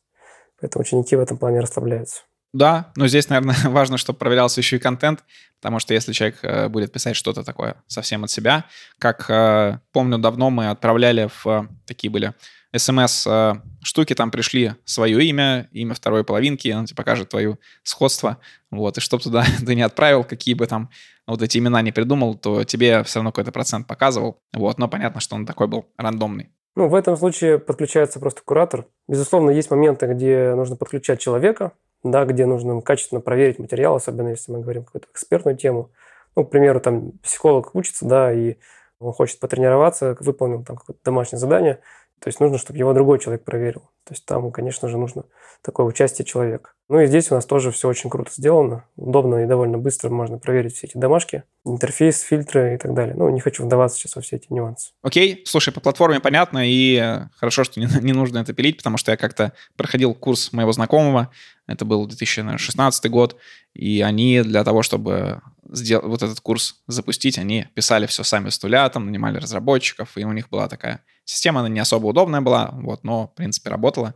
Поэтому 0.59 0.81
ученики 0.81 1.17
в 1.17 1.21
этом 1.21 1.37
плане 1.37 1.61
расслабляются. 1.61 2.23
Да, 2.53 2.93
но 2.97 3.07
здесь, 3.09 3.29
наверное, 3.29 3.57
важно, 3.65 3.99
чтобы 3.99 4.19
проверялся 4.19 4.61
еще 4.61 4.77
и 4.77 4.81
контент, 4.81 5.25
потому 5.61 5.79
что 5.79 5.95
если 5.95 6.13
человек 6.13 6.39
э, 6.43 6.69
будет 6.69 6.93
писать 6.93 7.17
что-то 7.17 7.45
такое 7.45 7.83
совсем 7.87 8.25
от 8.25 8.31
себя, 8.31 8.65
как 8.99 9.29
э, 9.29 9.81
помню, 9.93 10.19
давно 10.19 10.51
мы 10.51 10.71
отправляли 10.71 11.29
в 11.43 11.69
такие 11.87 12.11
были 12.11 12.35
смс-штуки, 12.77 14.15
там 14.15 14.31
пришли 14.31 14.75
свое 14.85 15.25
имя, 15.25 15.69
имя 15.73 15.95
второй 15.95 16.25
половинки, 16.25 16.69
он 16.69 16.85
тебе 16.85 16.97
покажет 16.97 17.31
твое 17.31 17.59
сходство, 17.83 18.39
вот, 18.71 18.99
и 18.99 19.01
чтобы 19.01 19.23
туда 19.23 19.45
ты 19.67 19.75
не 19.75 19.83
отправил, 19.83 20.25
какие 20.25 20.55
бы 20.55 20.67
там 20.67 20.91
вот 21.27 21.43
эти 21.43 21.59
имена 21.59 21.83
не 21.83 21.93
придумал, 21.93 22.35
то 22.35 22.65
тебе 22.65 23.03
все 23.05 23.19
равно 23.19 23.33
какой-то 23.33 23.53
процент 23.53 23.87
показывал, 23.87 24.41
вот, 24.53 24.79
но 24.79 24.89
понятно, 24.89 25.21
что 25.21 25.35
он 25.35 25.47
такой 25.47 25.67
был 25.67 25.87
рандомный. 25.97 26.51
Ну, 26.77 26.89
в 26.89 26.95
этом 26.95 27.17
случае 27.17 27.59
подключается 27.59 28.21
просто 28.21 28.43
куратор. 28.45 28.87
Безусловно, 29.09 29.51
есть 29.51 29.71
моменты, 29.71 30.07
где 30.07 30.55
нужно 30.55 30.77
подключать 30.77 31.21
человека, 31.21 31.73
да, 32.03 32.25
где 32.25 32.47
нужно 32.47 32.81
качественно 32.81 33.21
проверить 33.21 33.59
материал, 33.59 33.97
особенно 33.97 34.29
если 34.29 34.53
мы 34.53 34.61
говорим 34.61 34.85
какую-то 34.85 35.09
экспертную 35.13 35.57
тему. 35.57 35.91
Ну, 36.37 36.45
к 36.45 36.51
примеру, 36.51 36.81
там 36.81 37.13
психолог 37.23 37.75
учится, 37.75 38.07
да, 38.07 38.33
и 38.33 38.57
он 39.01 39.13
хочет 39.13 39.41
потренироваться, 39.41 40.17
выполнил 40.21 40.65
там 40.65 40.77
какое-то 40.77 41.01
домашнее 41.05 41.39
задание, 41.39 41.81
то 42.21 42.29
есть 42.29 42.41
нужно, 42.41 42.59
чтобы 42.59 42.79
его 42.79 42.93
другой 42.93 43.19
человек 43.19 43.45
проверил. 43.45 43.83
То 44.05 44.15
есть 44.15 44.25
там, 44.27 44.51
конечно 44.51 44.89
же, 44.89 44.99
нужно 44.99 45.25
такое 45.63 45.87
участие 45.87 46.25
человека. 46.25 46.71
Ну 46.89 47.01
и 47.01 47.07
здесь 47.07 47.31
у 47.31 47.35
нас 47.35 47.45
тоже 47.45 47.71
все 47.71 47.87
очень 47.87 48.09
круто 48.09 48.31
сделано. 48.35 48.85
Удобно 48.97 49.43
и 49.43 49.47
довольно 49.47 49.77
быстро 49.77 50.09
можно 50.09 50.39
проверить 50.39 50.75
все 50.75 50.87
эти 50.87 50.97
домашки, 50.97 51.43
интерфейс, 51.67 52.21
фильтры 52.21 52.77
и 52.77 52.79
так 52.79 52.95
далее. 52.95 53.15
Ну, 53.15 53.29
не 53.29 53.41
хочу 53.41 53.63
вдаваться 53.63 53.99
сейчас 53.99 54.17
во 54.17 54.23
все 54.23 54.37
эти 54.37 54.47
нюансы. 54.51 54.93
Окей, 55.03 55.43
слушай, 55.45 55.71
по 55.71 55.81
платформе 55.81 56.21
понятно, 56.21 56.67
и 56.67 56.97
э, 56.97 57.27
хорошо, 57.37 57.65
что 57.65 57.79
не, 57.79 57.89
не 58.01 58.15
нужно 58.15 58.39
это 58.39 58.55
пилить, 58.55 58.79
потому 58.79 58.97
что 58.97 59.11
я 59.11 59.19
как-то 59.19 59.53
проходил 59.77 60.15
курс 60.15 60.53
моего 60.55 60.73
знакомого, 60.73 61.31
это 61.67 61.85
был 61.85 62.07
2016 62.07 63.11
год, 63.11 63.37
и 63.75 64.01
они 64.01 64.41
для 64.41 64.65
того, 64.65 64.83
чтобы 64.83 65.43
сделать 65.71 66.07
вот 66.07 66.23
этот 66.23 66.41
курс 66.41 66.77
запустить, 66.87 67.39
они 67.39 67.67
писали 67.75 68.07
все 68.07 68.23
сами 68.23 68.49
с 68.49 68.63
нуля, 68.63 68.89
там 68.89 69.05
нанимали 69.05 69.37
разработчиков, 69.37 70.17
и 70.17 70.25
у 70.25 70.33
них 70.33 70.49
была 70.49 70.69
такая 70.69 71.05
система, 71.27 71.61
она 71.61 71.69
не 71.69 71.81
особо 71.81 72.07
удобная 72.07 72.41
была, 72.41 72.71
вот, 72.73 73.05
но, 73.05 73.27
в 73.27 73.35
принципе, 73.35 73.69
работала. 73.69 74.15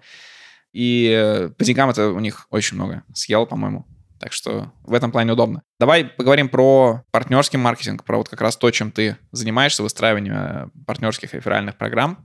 И 0.73 1.11
э, 1.15 1.51
по 1.51 1.65
деньгам 1.65 1.91
это 1.91 2.09
у 2.09 2.21
них 2.21 2.47
очень 2.51 2.77
много 2.77 3.03
съело, 3.15 3.45
по-моему. 3.45 3.87
Так 4.19 4.33
что 4.33 4.73
в 4.85 4.95
этом 4.95 5.11
плане 5.11 5.33
удобно. 5.33 5.63
Давай 5.81 6.05
поговорим 6.05 6.49
про 6.49 7.03
партнерский 7.11 7.57
маркетинг, 7.57 8.05
про 8.05 8.19
вот 8.19 8.29
как 8.29 8.41
раз 8.41 8.57
то, 8.57 8.71
чем 8.71 8.93
ты 8.93 9.17
занимаешься, 9.33 9.83
выстраиванием 9.83 10.35
э, 10.35 10.69
партнерских 10.87 11.35
реферальных 11.35 11.77
программ. 11.77 12.25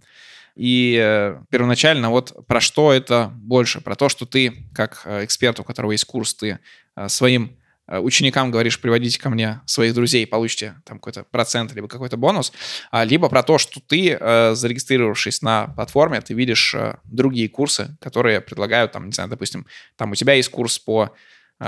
И 0.55 0.97
э, 0.99 1.41
первоначально 1.49 2.09
вот 2.09 2.47
про 2.47 2.61
что 2.61 2.93
это 2.93 3.31
больше? 3.33 3.81
Про 3.81 3.95
то, 3.95 4.09
что 4.09 4.25
ты, 4.25 4.69
как 4.73 5.05
эксперт, 5.05 5.59
у 5.59 5.63
которого 5.63 5.91
есть 5.91 6.05
курс, 6.05 6.33
ты 6.33 6.59
своим 7.07 7.51
Э, 7.51 7.66
ученикам 7.87 8.51
говоришь, 8.51 8.79
приводите 8.79 9.19
ко 9.19 9.29
мне 9.29 9.61
своих 9.65 9.93
друзей, 9.93 10.27
получите 10.27 10.75
там 10.85 10.99
какой-то 10.99 11.23
процент 11.23 11.73
либо 11.73 11.87
какой-то 11.87 12.17
бонус, 12.17 12.51
а, 12.91 13.05
либо 13.05 13.29
про 13.29 13.43
то, 13.43 13.57
что 13.57 13.79
ты, 13.79 14.17
э, 14.19 14.55
зарегистрировавшись 14.55 15.41
на 15.41 15.67
платформе, 15.75 16.21
ты 16.21 16.33
видишь 16.33 16.73
э, 16.75 16.97
другие 17.05 17.49
курсы, 17.49 17.97
которые 18.01 18.41
предлагают, 18.41 18.91
там, 18.91 19.07
не 19.07 19.11
знаю, 19.11 19.29
допустим, 19.29 19.65
там 19.95 20.11
у 20.11 20.15
тебя 20.15 20.33
есть 20.33 20.49
курс 20.49 20.79
по 20.79 21.11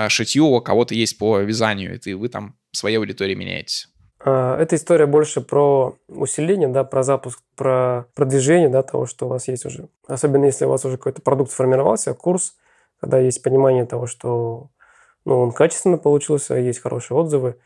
шитью, 0.07 0.45
у 0.45 0.61
кого-то 0.61 0.93
есть 0.93 1.17
по 1.17 1.39
вязанию, 1.39 1.95
и 1.95 1.97
ты, 1.97 2.15
вы 2.15 2.29
там 2.29 2.55
своей 2.71 2.97
аудитории 2.97 3.33
меняетесь. 3.33 3.87
А, 4.23 4.57
эта 4.59 4.75
история 4.75 5.05
больше 5.05 5.41
про 5.41 5.95
усиление, 6.07 6.67
да, 6.67 6.83
про 6.83 7.03
запуск, 7.03 7.39
про 7.55 8.05
продвижение 8.15 8.69
да, 8.69 8.83
того, 8.83 9.05
что 9.05 9.25
у 9.25 9.29
вас 9.29 9.47
есть 9.47 9.65
уже. 9.65 9.87
Особенно 10.07 10.45
если 10.45 10.65
у 10.65 10.69
вас 10.69 10.83
уже 10.85 10.97
какой-то 10.97 11.21
продукт 11.21 11.51
сформировался, 11.51 12.13
курс, 12.13 12.55
когда 12.99 13.19
есть 13.19 13.41
понимание 13.41 13.85
того, 13.85 14.07
что 14.07 14.69
ну, 15.25 15.39
он 15.39 15.51
качественно 15.51 15.97
получился, 15.97 16.55
есть 16.55 16.79
хорошие 16.79 17.17
отзывы, 17.17 17.57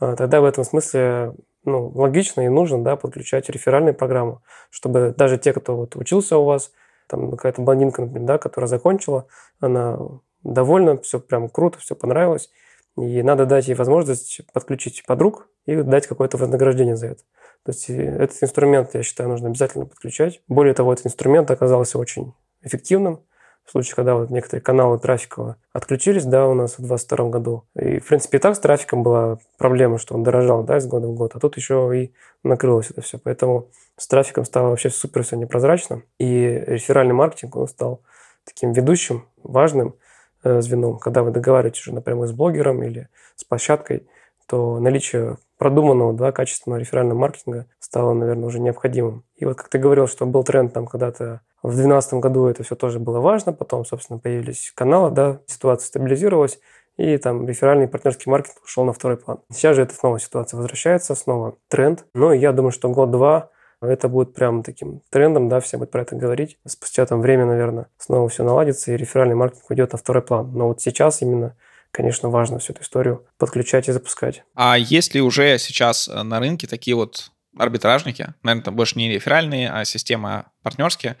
а, 0.00 0.16
тогда 0.16 0.40
в 0.40 0.44
этом 0.44 0.64
смысле 0.64 1.34
ну, 1.64 1.88
логично 1.94 2.42
и 2.42 2.48
нужно 2.48 2.82
да, 2.82 2.96
подключать 2.96 3.48
реферальную 3.48 3.94
программу, 3.94 4.42
чтобы 4.70 5.14
даже 5.16 5.38
те, 5.38 5.52
кто 5.52 5.76
вот 5.76 5.96
учился 5.96 6.38
у 6.38 6.44
вас, 6.44 6.72
там 7.08 7.30
какая-то 7.30 7.62
блондинка, 7.62 8.02
например, 8.02 8.26
да, 8.26 8.38
которая 8.38 8.68
закончила, 8.68 9.26
она 9.60 9.98
довольна, 10.42 10.98
все 10.98 11.20
прям 11.20 11.48
круто, 11.48 11.78
все 11.78 11.94
понравилось, 11.96 12.50
и 12.96 13.22
надо 13.22 13.46
дать 13.46 13.68
ей 13.68 13.74
возможность 13.74 14.40
подключить 14.52 15.04
подруг 15.06 15.48
и 15.66 15.76
дать 15.82 16.06
какое-то 16.06 16.36
вознаграждение 16.36 16.96
за 16.96 17.08
это. 17.08 17.22
То 17.64 17.72
есть 17.72 17.90
э, 17.90 17.94
этот 17.94 18.42
инструмент, 18.42 18.94
я 18.94 19.02
считаю, 19.02 19.28
нужно 19.28 19.48
обязательно 19.48 19.86
подключать. 19.86 20.42
Более 20.48 20.74
того, 20.74 20.92
этот 20.92 21.06
инструмент 21.06 21.50
оказался 21.50 21.98
очень 21.98 22.34
эффективным 22.62 23.20
в 23.68 23.70
случае, 23.70 23.96
когда 23.96 24.14
вот 24.14 24.30
некоторые 24.30 24.62
каналы 24.62 24.98
трафика 24.98 25.56
отключились, 25.74 26.24
да, 26.24 26.48
у 26.48 26.54
нас 26.54 26.78
в 26.78 26.78
2022 26.78 27.28
году. 27.28 27.64
И, 27.78 27.98
в 27.98 28.06
принципе, 28.06 28.38
и 28.38 28.40
так 28.40 28.56
с 28.56 28.58
трафиком 28.58 29.02
была 29.02 29.38
проблема, 29.58 29.98
что 29.98 30.14
он 30.14 30.22
дорожал, 30.22 30.64
да, 30.64 30.78
из 30.78 30.86
года 30.86 31.06
в 31.06 31.14
год, 31.14 31.32
а 31.34 31.38
тут 31.38 31.58
еще 31.58 31.90
и 31.94 32.14
накрылось 32.42 32.90
это 32.90 33.02
все. 33.02 33.18
Поэтому 33.18 33.68
с 33.98 34.06
трафиком 34.06 34.46
стало 34.46 34.70
вообще 34.70 34.88
супер 34.88 35.22
все 35.22 35.36
непрозрачно, 35.36 36.02
и 36.18 36.64
реферальный 36.66 37.12
маркетинг, 37.12 37.56
он 37.56 37.68
стал 37.68 38.00
таким 38.44 38.72
ведущим, 38.72 39.26
важным 39.42 39.96
э, 40.44 40.62
звеном. 40.62 40.98
Когда 40.98 41.22
вы 41.22 41.30
договариваетесь 41.30 41.82
уже 41.82 41.94
напрямую 41.94 42.26
с 42.26 42.32
блогером 42.32 42.82
или 42.82 43.08
с 43.36 43.44
площадкой, 43.44 44.08
то 44.46 44.80
наличие 44.80 45.36
продуманного, 45.58 46.14
да, 46.14 46.32
качественного 46.32 46.80
реферального 46.80 47.18
маркетинга 47.18 47.66
стало, 47.80 48.14
наверное, 48.14 48.46
уже 48.46 48.60
необходимым. 48.60 49.24
И 49.36 49.44
вот 49.44 49.58
как 49.58 49.68
ты 49.68 49.76
говорил, 49.76 50.08
что 50.08 50.24
был 50.24 50.42
тренд 50.42 50.72
там 50.72 50.86
когда-то 50.86 51.42
в 51.62 51.68
2012 51.68 52.14
году 52.14 52.46
это 52.46 52.62
все 52.62 52.76
тоже 52.76 52.98
было 52.98 53.20
важно, 53.20 53.52
потом, 53.52 53.84
собственно, 53.84 54.18
появились 54.18 54.72
каналы, 54.74 55.10
да, 55.10 55.40
ситуация 55.46 55.86
стабилизировалась, 55.86 56.60
и 56.96 57.16
там 57.16 57.46
реферальный 57.46 57.88
партнерский 57.88 58.30
маркетинг 58.30 58.64
ушел 58.64 58.84
на 58.84 58.92
второй 58.92 59.16
план. 59.16 59.40
Сейчас 59.52 59.76
же 59.76 59.82
эта 59.82 59.94
снова 59.94 60.18
ситуация 60.18 60.58
возвращается, 60.58 61.14
снова 61.14 61.56
тренд. 61.68 62.04
Но 62.12 62.32
я 62.32 62.52
думаю, 62.52 62.72
что 62.72 62.88
год-два 62.88 63.50
это 63.80 64.08
будет 64.08 64.34
прям 64.34 64.64
таким 64.64 65.02
трендом, 65.10 65.48
да, 65.48 65.60
все 65.60 65.78
будут 65.78 65.92
про 65.92 66.02
это 66.02 66.16
говорить. 66.16 66.58
Спустя 66.66 67.06
там 67.06 67.20
время, 67.20 67.46
наверное, 67.46 67.86
снова 67.98 68.28
все 68.28 68.42
наладится, 68.42 68.92
и 68.92 68.96
реферальный 68.96 69.36
маркетинг 69.36 69.70
уйдет 69.70 69.92
на 69.92 69.98
второй 69.98 70.22
план. 70.22 70.52
Но 70.52 70.68
вот 70.68 70.80
сейчас 70.80 71.22
именно 71.22 71.56
конечно, 71.90 72.28
важно 72.28 72.58
всю 72.58 72.74
эту 72.74 72.82
историю 72.82 73.26
подключать 73.38 73.88
и 73.88 73.92
запускать. 73.92 74.44
А 74.54 74.76
есть 74.76 75.14
ли 75.14 75.20
уже 75.20 75.58
сейчас 75.58 76.08
на 76.08 76.38
рынке 76.38 76.66
такие 76.66 76.94
вот 76.94 77.30
арбитражники, 77.58 78.34
наверное, 78.42 78.64
там 78.64 78.76
больше 78.76 78.98
не 78.98 79.12
реферальные, 79.12 79.70
а 79.70 79.84
система 79.84 80.52
партнерские, 80.62 81.16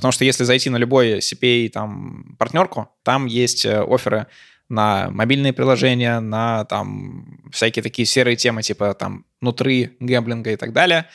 Потому 0.00 0.12
что 0.12 0.24
если 0.24 0.44
зайти 0.44 0.70
на 0.70 0.78
любой 0.78 1.18
CPA 1.18 1.68
там 1.68 2.34
партнерку, 2.38 2.88
там 3.02 3.26
есть 3.26 3.66
э, 3.66 3.82
оферы 3.82 4.28
на 4.70 5.10
мобильные 5.10 5.52
приложения, 5.52 6.20
на 6.20 6.64
там 6.64 7.50
всякие 7.52 7.82
такие 7.82 8.06
серые 8.06 8.36
темы, 8.36 8.62
типа 8.62 8.94
там 8.94 9.26
внутри 9.42 9.96
гэмблинга 10.00 10.52
и 10.52 10.56
так 10.56 10.72
далее. 10.72 11.06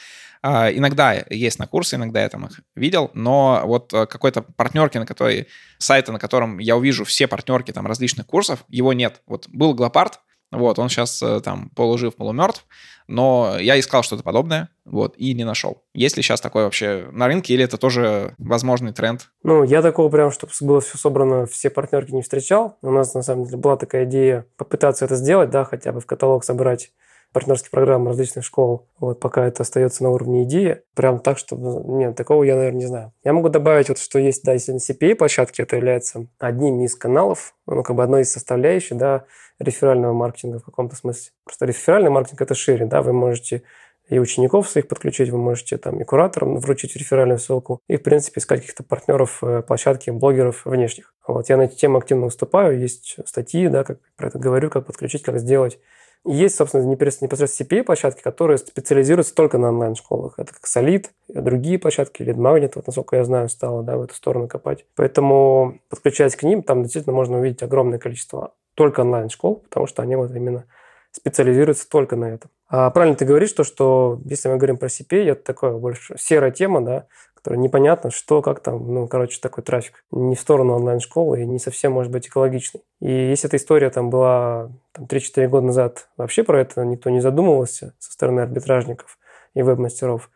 Uh, 0.43 0.71
иногда 0.77 1.25
есть 1.31 1.57
на 1.57 1.65
курсы, 1.65 1.95
иногда 1.95 2.21
я 2.21 2.29
там 2.29 2.45
их 2.45 2.59
видел, 2.75 3.09
но 3.15 3.63
вот 3.65 3.91
uh, 3.91 4.05
какой-то 4.05 4.43
партнерки, 4.43 4.99
на 4.99 5.07
которой 5.07 5.47
сайта, 5.79 6.11
на 6.11 6.19
котором 6.19 6.59
я 6.59 6.77
увижу 6.77 7.03
все 7.03 7.25
партнерки 7.25 7.71
там 7.71 7.87
различных 7.87 8.27
курсов, 8.27 8.63
его 8.69 8.93
нет. 8.93 9.23
Вот 9.25 9.47
был 9.47 9.73
Глопард, 9.73 10.19
вот, 10.57 10.79
он 10.79 10.89
сейчас 10.89 11.21
uh, 11.21 11.39
там 11.41 11.69
полужив, 11.75 12.15
полумертв, 12.15 12.65
но 13.07 13.57
я 13.59 13.79
искал 13.79 14.03
что-то 14.03 14.23
подобное, 14.23 14.69
вот, 14.83 15.15
и 15.17 15.33
не 15.33 15.43
нашел. 15.43 15.83
Есть 15.93 16.17
ли 16.17 16.23
сейчас 16.23 16.41
такое 16.41 16.65
вообще 16.65 17.07
на 17.11 17.27
рынке, 17.27 17.53
или 17.53 17.63
это 17.63 17.77
тоже 17.77 18.33
возможный 18.37 18.93
тренд? 18.93 19.29
Ну, 19.43 19.63
я 19.63 19.81
такого 19.81 20.09
прям, 20.09 20.31
чтобы 20.31 20.53
было 20.61 20.81
все 20.81 20.97
собрано, 20.97 21.45
все 21.45 21.69
партнерки 21.69 22.11
не 22.11 22.21
встречал. 22.21 22.77
У 22.81 22.91
нас, 22.91 23.13
на 23.13 23.21
самом 23.21 23.45
деле, 23.45 23.57
была 23.57 23.77
такая 23.77 24.05
идея 24.05 24.45
попытаться 24.57 25.05
это 25.05 25.15
сделать, 25.15 25.49
да, 25.49 25.65
хотя 25.65 25.91
бы 25.91 25.99
в 25.99 26.05
каталог 26.05 26.43
собрать 26.43 26.91
партнерские 27.35 27.69
программы 27.69 28.11
различных 28.11 28.45
школ, 28.45 28.87
вот 28.97 29.19
пока 29.19 29.45
это 29.45 29.63
остается 29.63 30.03
на 30.03 30.09
уровне 30.09 30.43
идеи, 30.43 30.83
прям 30.93 31.19
так, 31.19 31.37
что, 31.37 31.57
ну, 31.57 31.97
нет, 31.97 32.15
такого 32.15 32.43
я, 32.43 32.55
наверное, 32.55 32.79
не 32.79 32.85
знаю. 32.85 33.11
Я 33.25 33.33
могу 33.33 33.49
добавить 33.49 33.89
вот, 33.89 33.99
что 33.99 34.19
есть, 34.19 34.45
да, 34.45 34.53
если 34.53 34.71
на 34.71 34.77
CPA-площадке 34.77 35.63
это 35.63 35.75
является 35.75 36.27
одним 36.39 36.79
из 36.79 36.95
каналов, 36.95 37.53
ну, 37.67 37.83
как 37.83 37.97
бы 37.97 38.03
одной 38.03 38.21
из 38.21 38.31
составляющих, 38.31 38.95
да, 38.95 39.25
реферального 39.59 40.13
маркетинга 40.13 40.59
в 40.59 40.63
каком-то 40.63 40.95
смысле. 40.95 41.33
Просто 41.43 41.65
реферальный 41.65 42.09
маркетинг– 42.09 42.41
это 42.41 42.55
шире, 42.55 42.85
да, 42.85 43.01
вы 43.01 43.11
можете 43.11 43.63
и 44.07 44.17
учеников 44.17 44.69
своих 44.69 44.87
подключить, 44.87 45.29
вы 45.29 45.37
можете 45.37 45.77
там 45.77 45.99
и 45.99 46.05
кураторам 46.05 46.57
вручить 46.59 46.95
реферальную 46.95 47.37
ссылку, 47.37 47.81
и, 47.89 47.97
в 47.97 48.03
принципе, 48.03 48.39
искать 48.39 48.61
каких-то 48.61 48.83
партнеров, 48.83 49.43
э, 49.43 49.61
площадки, 49.61 50.09
блогеров 50.09 50.63
внешних. 50.63 51.13
Вот, 51.27 51.49
я 51.49 51.57
на 51.57 51.63
эти 51.63 51.75
темы 51.75 51.97
активно 51.97 52.25
выступаю, 52.27 52.79
есть 52.79 53.17
статьи, 53.25 53.67
да, 53.67 53.83
как 53.83 53.99
про 54.15 54.27
это 54.27 54.39
говорю, 54.39 54.69
как 54.69 54.85
подключить, 54.85 55.23
как 55.23 55.37
сделать. 55.39 55.79
Есть, 56.25 56.55
собственно, 56.55 56.83
непосредственно 56.83 57.29
CPA-площадки, 57.29 58.21
которые 58.21 58.57
специализируются 58.57 59.35
только 59.35 59.57
на 59.57 59.69
онлайн-школах. 59.69 60.39
Это 60.39 60.53
как 60.53 60.63
Solid, 60.65 61.05
другие 61.27 61.77
площадки, 61.77 62.23
Lead 62.23 62.35
Magnet, 62.35 62.71
вот, 62.75 62.87
насколько 62.87 63.15
я 63.15 63.23
знаю, 63.23 63.47
стало 63.47 63.83
да, 63.83 63.97
в 63.97 64.01
эту 64.01 64.15
сторону 64.15 64.47
копать. 64.47 64.85
Поэтому, 64.95 65.79
подключаясь 65.89 66.35
к 66.35 66.43
ним, 66.43 66.63
там 66.63 66.81
действительно 66.81 67.15
можно 67.15 67.37
увидеть 67.37 67.61
огромное 67.61 67.99
количество 67.99 68.53
только 68.73 69.01
онлайн-школ, 69.01 69.63
потому 69.69 69.85
что 69.85 70.01
они 70.01 70.15
вот 70.15 70.31
именно 70.31 70.65
специализируются 71.11 71.87
только 71.87 72.15
на 72.15 72.25
этом. 72.25 72.49
А 72.67 72.89
правильно 72.89 73.15
ты 73.15 73.25
говоришь, 73.25 73.51
то, 73.53 73.63
что 73.63 74.19
если 74.25 74.49
мы 74.49 74.57
говорим 74.57 74.77
про 74.77 74.87
CPA, 74.87 75.31
это 75.31 75.43
такое 75.43 75.73
больше 75.73 76.15
серая 76.17 76.51
тема, 76.51 76.83
да, 76.83 77.05
которая 77.45 77.61
непонятно, 77.61 78.09
что, 78.09 78.41
как 78.41 78.59
там, 78.59 78.91
ну, 78.91 79.07
короче, 79.07 79.39
такой 79.39 79.63
трафик. 79.63 80.03
Не 80.09 80.35
в 80.35 80.39
сторону 80.39 80.73
онлайн-школы 80.73 81.43
и 81.43 81.45
не 81.45 81.59
совсем, 81.59 81.91
может 81.91 82.11
быть, 82.11 82.27
экологичный. 82.27 82.81
И 83.01 83.11
если 83.11 83.47
эта 83.47 83.57
история 83.57 83.91
там 83.91 84.09
была 84.09 84.71
там, 84.93 85.05
3-4 85.05 85.47
года 85.47 85.67
назад, 85.67 86.09
вообще 86.17 86.43
про 86.43 86.59
это 86.59 86.83
никто 86.83 87.11
не 87.11 87.19
задумывался 87.19 87.93
со 87.99 88.11
стороны 88.11 88.39
арбитражников 88.39 89.19
и 89.53 89.61
веб-мастеров, 89.61 90.31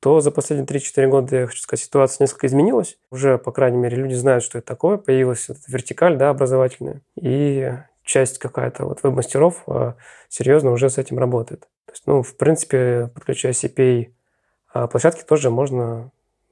то 0.00 0.18
за 0.18 0.32
последние 0.32 0.66
3-4 0.66 1.06
года, 1.06 1.36
я 1.36 1.46
хочу 1.46 1.62
сказать, 1.62 1.84
ситуация 1.84 2.24
несколько 2.24 2.48
изменилась. 2.48 2.98
Уже, 3.12 3.38
по 3.38 3.52
крайней 3.52 3.78
мере, 3.78 3.96
люди 3.98 4.14
знают, 4.14 4.42
что 4.42 4.58
это 4.58 4.66
такое. 4.66 4.96
Появилась 4.96 5.48
эта 5.48 5.60
вертикаль 5.68 6.16
да, 6.16 6.30
образовательная. 6.30 7.00
И 7.14 7.72
часть 8.02 8.38
какая-то 8.38 8.86
вот 8.86 9.04
веб-мастеров 9.04 9.62
а, 9.68 9.94
серьезно 10.28 10.72
уже 10.72 10.90
с 10.90 10.98
этим 10.98 11.16
работает. 11.16 11.68
То 11.86 11.92
есть, 11.92 12.02
ну, 12.06 12.22
в 12.24 12.36
принципе, 12.36 13.08
подключая 13.14 13.52
CPA 13.52 14.10
а, 14.72 14.88
площадки 14.88 15.22
тоже 15.22 15.50
можно 15.50 16.10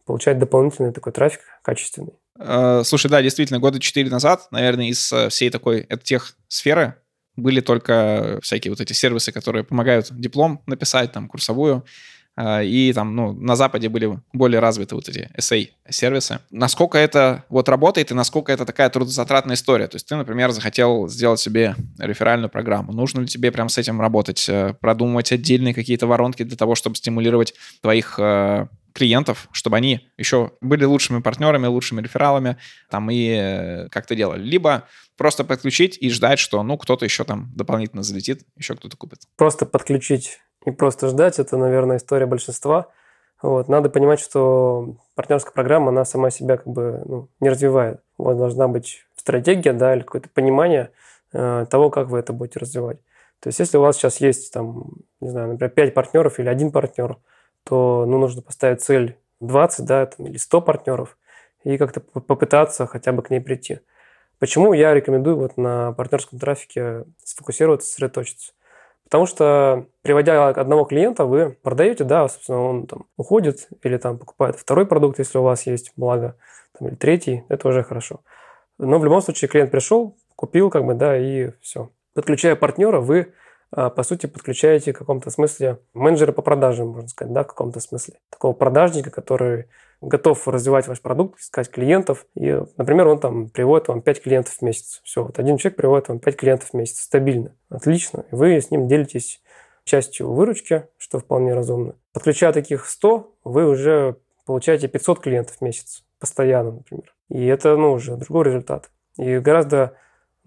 получать 0.09 0.39
дополнительный 0.39 0.91
такой 0.91 1.13
трафик 1.13 1.41
качественный. 1.63 2.15
Э, 2.39 2.83
слушай, 2.83 3.11
да, 3.11 3.21
действительно, 3.21 3.61
года 3.61 3.79
четыре 3.79 4.09
назад, 4.11 4.49
наверное, 4.51 4.87
из 4.87 5.13
э, 5.13 5.29
всей 5.29 5.51
такой 5.51 5.87
тех 6.03 6.35
сферы 6.49 6.95
были 7.37 7.61
только 7.61 8.41
всякие 8.43 8.73
вот 8.73 8.81
эти 8.81 8.95
сервисы, 8.95 9.33
которые 9.33 9.65
помогают 9.65 10.09
диплом 10.11 10.63
написать, 10.67 11.13
там, 11.13 11.29
курсовую, 11.29 11.85
э, 12.39 12.65
и 12.65 12.91
там, 12.95 13.15
ну, 13.15 13.33
на 13.33 13.55
Западе 13.55 13.91
были 13.91 14.19
более 14.33 14.61
развиты 14.61 14.95
вот 14.95 15.11
эти 15.11 15.31
SA-сервисы. 15.37 16.39
Насколько 16.51 16.97
это 16.97 17.45
вот 17.51 17.69
работает 17.69 18.11
и 18.11 18.15
насколько 18.15 18.51
это 18.51 18.65
такая 18.65 18.89
трудозатратная 18.89 19.55
история? 19.55 19.89
То 19.89 19.97
есть 19.97 20.09
ты, 20.09 20.17
например, 20.17 20.51
захотел 20.53 21.07
сделать 21.09 21.41
себе 21.41 21.77
реферальную 21.99 22.49
программу. 22.49 22.95
Нужно 22.95 23.21
ли 23.21 23.27
тебе 23.27 23.53
прям 23.53 23.69
с 23.69 23.77
этим 23.77 24.01
работать? 24.01 24.49
Продумывать 24.81 25.33
отдельные 25.33 25.75
какие-то 25.75 26.07
воронки 26.07 26.45
для 26.45 26.57
того, 26.57 26.77
чтобы 26.77 26.97
стимулировать 26.97 27.53
твоих 27.83 28.19
клиентов, 28.99 29.49
чтобы 29.53 29.77
они 29.77 30.11
еще 30.17 30.53
были 30.61 30.85
лучшими 30.85 31.21
партнерами, 31.21 31.67
лучшими 31.67 32.03
рефералами, 32.03 32.57
там, 32.91 33.11
и 33.11 33.31
э, 33.31 33.89
как-то 33.89 34.15
делали. 34.15 34.43
Либо 34.43 34.85
просто 35.17 35.45
подключить 35.45 35.97
и 36.01 36.11
ждать, 36.11 36.39
что, 36.39 36.63
ну, 36.63 36.77
кто-то 36.77 37.05
еще 37.05 37.25
там 37.25 37.51
дополнительно 37.55 38.03
залетит, 38.03 38.43
еще 38.57 38.75
кто-то 38.75 38.97
купит. 38.97 39.21
Просто 39.37 39.65
подключить 39.67 40.41
и 40.67 40.71
просто 40.71 41.09
ждать, 41.09 41.39
это, 41.39 41.57
наверное, 41.57 41.97
история 41.97 42.27
большинства. 42.27 42.89
Вот. 43.41 43.69
Надо 43.69 43.89
понимать, 43.89 44.21
что 44.21 44.97
партнерская 45.15 45.53
программа, 45.53 45.89
она 45.89 46.05
сама 46.05 46.31
себя 46.31 46.57
как 46.57 46.67
бы 46.67 47.03
ну, 47.07 47.29
не 47.41 47.49
развивает. 47.49 48.01
Вот 48.19 48.37
должна 48.37 48.69
быть 48.69 49.05
стратегия, 49.17 49.73
да, 49.73 49.95
или 49.95 50.03
какое-то 50.03 50.29
понимание 50.29 50.91
э, 51.33 51.67
того, 51.71 51.91
как 51.91 52.09
вы 52.09 52.19
это 52.19 52.33
будете 52.33 52.59
развивать. 52.59 52.99
То 53.41 53.49
есть, 53.49 53.61
если 53.61 53.79
у 53.79 53.83
вас 53.83 53.97
сейчас 53.97 54.21
есть, 54.21 54.53
там, 54.53 54.91
не 55.21 55.29
знаю, 55.29 55.53
например, 55.53 55.71
5 55.71 55.95
партнеров 55.95 56.41
или 56.41 56.49
один 56.49 56.73
партнер, 56.73 57.19
то 57.69 58.05
ну, 58.07 58.19
нужно 58.19 58.43
поставить 58.43 58.83
цель 58.83 59.19
20 59.41 59.85
да, 59.85 60.07
там, 60.07 60.27
или 60.27 60.37
100 60.37 60.61
партнеров 60.63 61.19
и 61.65 61.77
как-то 61.77 62.01
попытаться 62.01 62.87
хотя 62.87 63.13
бы 63.13 63.23
к 63.23 63.31
ней 63.31 63.41
прийти. 63.41 63.81
Почему 64.39 64.73
я 64.73 64.95
рекомендую 64.95 65.37
вот 65.37 65.57
на 65.57 65.93
партнерском 65.93 66.39
трафике 66.39 67.05
сфокусироваться, 67.23 67.89
сосредоточиться? 67.89 68.53
Потому 69.05 69.27
что, 69.27 69.87
приводя 70.03 70.49
одного 70.49 70.85
клиента, 70.85 71.25
вы 71.25 71.57
продаете, 71.63 72.05
да, 72.05 72.29
собственно, 72.29 72.63
он 72.63 72.87
там 72.87 73.07
уходит 73.17 73.69
или 73.83 73.97
там 73.97 74.19
покупает 74.19 74.57
второй 74.57 74.87
продукт, 74.87 75.19
если 75.19 75.39
у 75.39 75.43
вас 75.43 75.67
есть, 75.67 75.93
благо, 75.97 76.37
там, 76.79 76.89
или 76.89 76.95
третий, 76.95 77.43
это 77.49 77.69
уже 77.69 77.83
хорошо. 77.83 78.21
Но 78.77 78.99
в 78.99 79.05
любом 79.05 79.23
случае 79.23 79.49
клиент 79.49 79.71
пришел, 79.71 80.17
купил, 80.37 80.71
как 80.71 80.85
бы, 80.85 80.95
да, 80.95 81.17
и 81.17 81.53
все. 81.63 81.91
Подключая 82.15 82.55
партнера, 82.55 83.01
вы 83.01 83.33
по 83.71 84.03
сути, 84.03 84.27
подключаете 84.27 84.93
в 84.93 84.99
каком-то 84.99 85.31
смысле 85.31 85.79
менеджера 85.95 86.33
по 86.33 86.43
продажам, 86.43 86.89
можно 86.89 87.09
сказать, 87.09 87.33
да, 87.33 87.45
в 87.45 87.49
каком-то 87.49 87.81
смысле. 87.81 88.15
Такого 88.31 88.53
продажника, 88.53 89.11
который 89.11 89.67
готов 90.01 90.47
развивать 90.47 90.87
ваш 90.87 91.01
продукт, 91.01 91.41
искать 91.41 91.71
клиентов. 91.71 92.27
И, 92.35 92.61
например, 92.77 93.09
он 93.09 93.21
там 93.21 93.49
приводит 93.49 93.89
вам 93.89 94.01
5 94.01 94.23
клиентов 94.23 94.55
в 94.55 94.63
месяц. 94.63 95.01
Все, 95.05 95.25
вот 95.25 95.39
один 95.39 95.57
человек 95.57 95.77
приводит 95.77 96.09
вам 96.09 96.19
5 96.19 96.37
клиентов 96.37 96.71
в 96.71 96.75
месяц. 96.75 97.01
Стабильно. 97.01 97.55
Отлично. 97.69 98.25
И 98.31 98.35
вы 98.35 98.61
с 98.61 98.71
ним 98.71 98.87
делитесь 98.87 99.43
частью 99.85 100.31
выручки, 100.31 100.87
что 100.97 101.19
вполне 101.19 101.55
разумно. 101.55 101.95
Подключая 102.13 102.53
таких 102.53 102.87
100, 102.87 103.35
вы 103.45 103.67
уже 103.67 104.17
получаете 104.47 104.89
500 104.89 105.21
клиентов 105.21 105.57
в 105.57 105.61
месяц. 105.63 106.05
Постоянно, 106.21 106.73
например. 106.73 107.15
И 107.29 107.47
это, 107.47 107.77
ну, 107.77 107.93
уже 107.93 108.17
другой 108.17 108.47
результат. 108.47 108.91
И 109.17 109.39
гораздо 109.39 109.95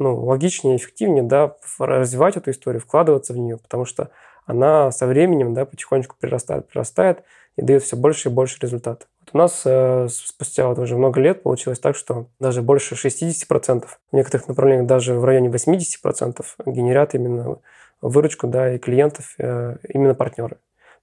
ну, 0.02 0.26
логичнее, 0.26 0.78
эффективнее, 0.78 1.24
да, 1.24 1.56
развивать 1.80 2.38
эту 2.38 2.52
историю, 2.52 2.82
вкладываться 2.82 3.34
в 3.34 3.38
нее, 3.38 3.58
потому 3.58 3.86
что 3.86 4.10
она 4.46 4.92
со 4.92 5.06
временем, 5.06 5.54
да, 5.54 5.66
потихонечку 5.66 6.16
прирастает, 6.20 6.68
прирастает 6.68 7.24
и 7.56 7.62
дает 7.62 7.84
все 7.84 7.96
больше 7.96 8.30
и 8.30 8.32
больше 8.32 8.58
результатов. 8.62 9.08
Вот 9.22 9.30
у 9.34 9.38
нас 9.38 9.62
э, 9.66 10.08
спустя 10.10 10.68
вот 10.68 10.80
уже 10.80 10.98
много 10.98 11.22
лет 11.22 11.44
получилось 11.44 11.80
так, 11.80 11.96
что 11.96 12.28
даже 12.40 12.62
больше 12.62 12.96
60%, 12.96 13.86
в 13.86 14.16
некоторых 14.16 14.48
направлениях 14.48 14.88
даже 14.88 15.14
в 15.14 15.24
районе 15.24 15.50
80% 15.50 16.44
генерят 16.66 17.14
именно 17.14 17.58
выручку, 18.02 18.48
да, 18.48 18.74
и 18.74 18.80
клиентов 18.80 19.36
э, 19.38 19.78
именно 19.88 20.16
партнеры. 20.16 20.58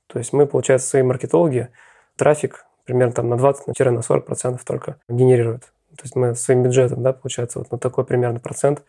То 0.08 0.18
есть 0.18 0.32
мы, 0.32 0.46
получается, 0.46 0.88
свои 0.88 1.02
маркетологи 1.02 1.68
трафик 2.16 2.66
примерно 2.84 3.12
там 3.12 3.28
на 3.28 3.34
20-40% 3.34 4.58
только 4.64 4.96
генерируют. 5.08 5.72
То 5.98 6.04
есть 6.04 6.14
мы 6.14 6.36
своим 6.36 6.62
бюджетом, 6.62 7.02
да, 7.02 7.12
получается, 7.12 7.58
вот 7.58 7.72
на 7.72 7.78
такой 7.78 8.04
примерно 8.04 8.38
процент 8.38 8.84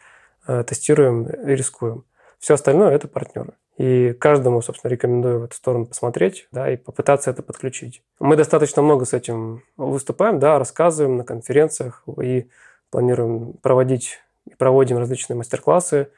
э, 0.47 0.63
тестируем 0.63 1.25
и 1.25 1.55
рискуем. 1.55 2.05
Все 2.37 2.53
остальное– 2.53 2.91
это 2.95 3.07
партнеры. 3.07 3.53
И 3.77 4.13
каждому, 4.13 4.61
собственно, 4.61 4.91
рекомендую 4.91 5.39
в 5.39 5.43
эту 5.45 5.55
сторону 5.55 5.87
посмотреть, 5.87 6.47
да, 6.51 6.71
и 6.71 6.77
попытаться 6.77 7.31
это 7.31 7.41
подключить. 7.41 8.03
Мы 8.19 8.35
достаточно 8.35 8.83
много 8.83 9.05
с 9.05 9.13
этим 9.13 9.63
выступаем, 9.75 10.37
да, 10.37 10.59
рассказываем 10.59 11.17
на 11.17 11.23
конференциях 11.23 12.03
и 12.21 12.47
планируем 12.91 13.53
проводить 13.53 14.19
и 14.45 14.53
проводим 14.53 14.99
различные 14.99 15.35
мастер-классы, 15.35 16.09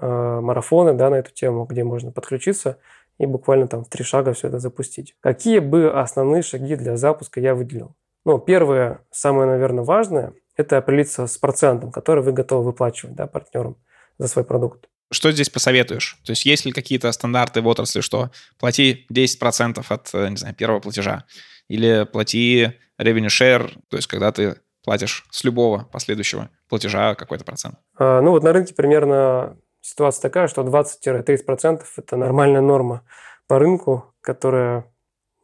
э, 0.00 0.40
марафоны, 0.40 0.92
да, 0.92 1.08
на 1.08 1.14
эту 1.14 1.32
тему, 1.32 1.64
где 1.64 1.84
можно 1.84 2.12
подключиться 2.12 2.78
и 3.18 3.26
буквально 3.26 3.66
там 3.66 3.84
в 3.84 3.88
три 3.88 4.04
шага 4.04 4.34
все 4.34 4.48
это 4.48 4.58
запустить. 4.58 5.16
Какие 5.20 5.60
бы 5.60 5.90
основные 5.90 6.42
шаги 6.42 6.76
для 6.76 6.96
запуска 6.96 7.40
я 7.40 7.54
выделил? 7.54 7.94
Ну, 8.24 8.38
первое, 8.38 9.00
самое, 9.10 9.48
наверное, 9.48 9.84
важное, 9.84 10.32
это 10.56 10.78
определиться 10.78 11.26
с 11.26 11.36
процентом, 11.36 11.90
который 11.92 12.22
вы 12.22 12.32
готовы 12.32 12.64
выплачивать 12.64 13.14
да, 13.14 13.26
партнерам 13.26 13.76
за 14.18 14.28
свой 14.28 14.44
продукт. 14.44 14.86
Что 15.10 15.30
здесь 15.30 15.50
посоветуешь? 15.50 16.18
То 16.24 16.32
есть 16.32 16.46
есть 16.46 16.64
ли 16.64 16.72
какие-то 16.72 17.10
стандарты 17.12 17.60
в 17.60 17.66
отрасли, 17.66 18.00
что 18.00 18.30
плати 18.58 19.06
10% 19.12 19.84
от, 19.88 20.10
э, 20.14 20.28
не 20.28 20.36
знаю, 20.36 20.54
первого 20.54 20.80
платежа? 20.80 21.24
Или 21.68 22.04
плати 22.10 22.72
revenue 23.00 23.28
share, 23.28 23.70
то 23.88 23.96
есть 23.96 24.08
когда 24.08 24.32
ты 24.32 24.56
платишь 24.82 25.26
с 25.30 25.44
любого 25.44 25.84
последующего 25.84 26.50
платежа 26.68 27.14
какой-то 27.14 27.44
процент? 27.44 27.76
А, 27.98 28.20
ну 28.20 28.30
вот 28.30 28.42
на 28.42 28.52
рынке 28.52 28.74
примерно 28.74 29.56
ситуация 29.80 30.22
такая, 30.22 30.48
что 30.48 30.62
20-30% 30.62 31.82
это 31.96 32.16
нормальная 32.16 32.60
норма 32.60 33.02
по 33.46 33.58
рынку, 33.58 34.14
которая, 34.20 34.90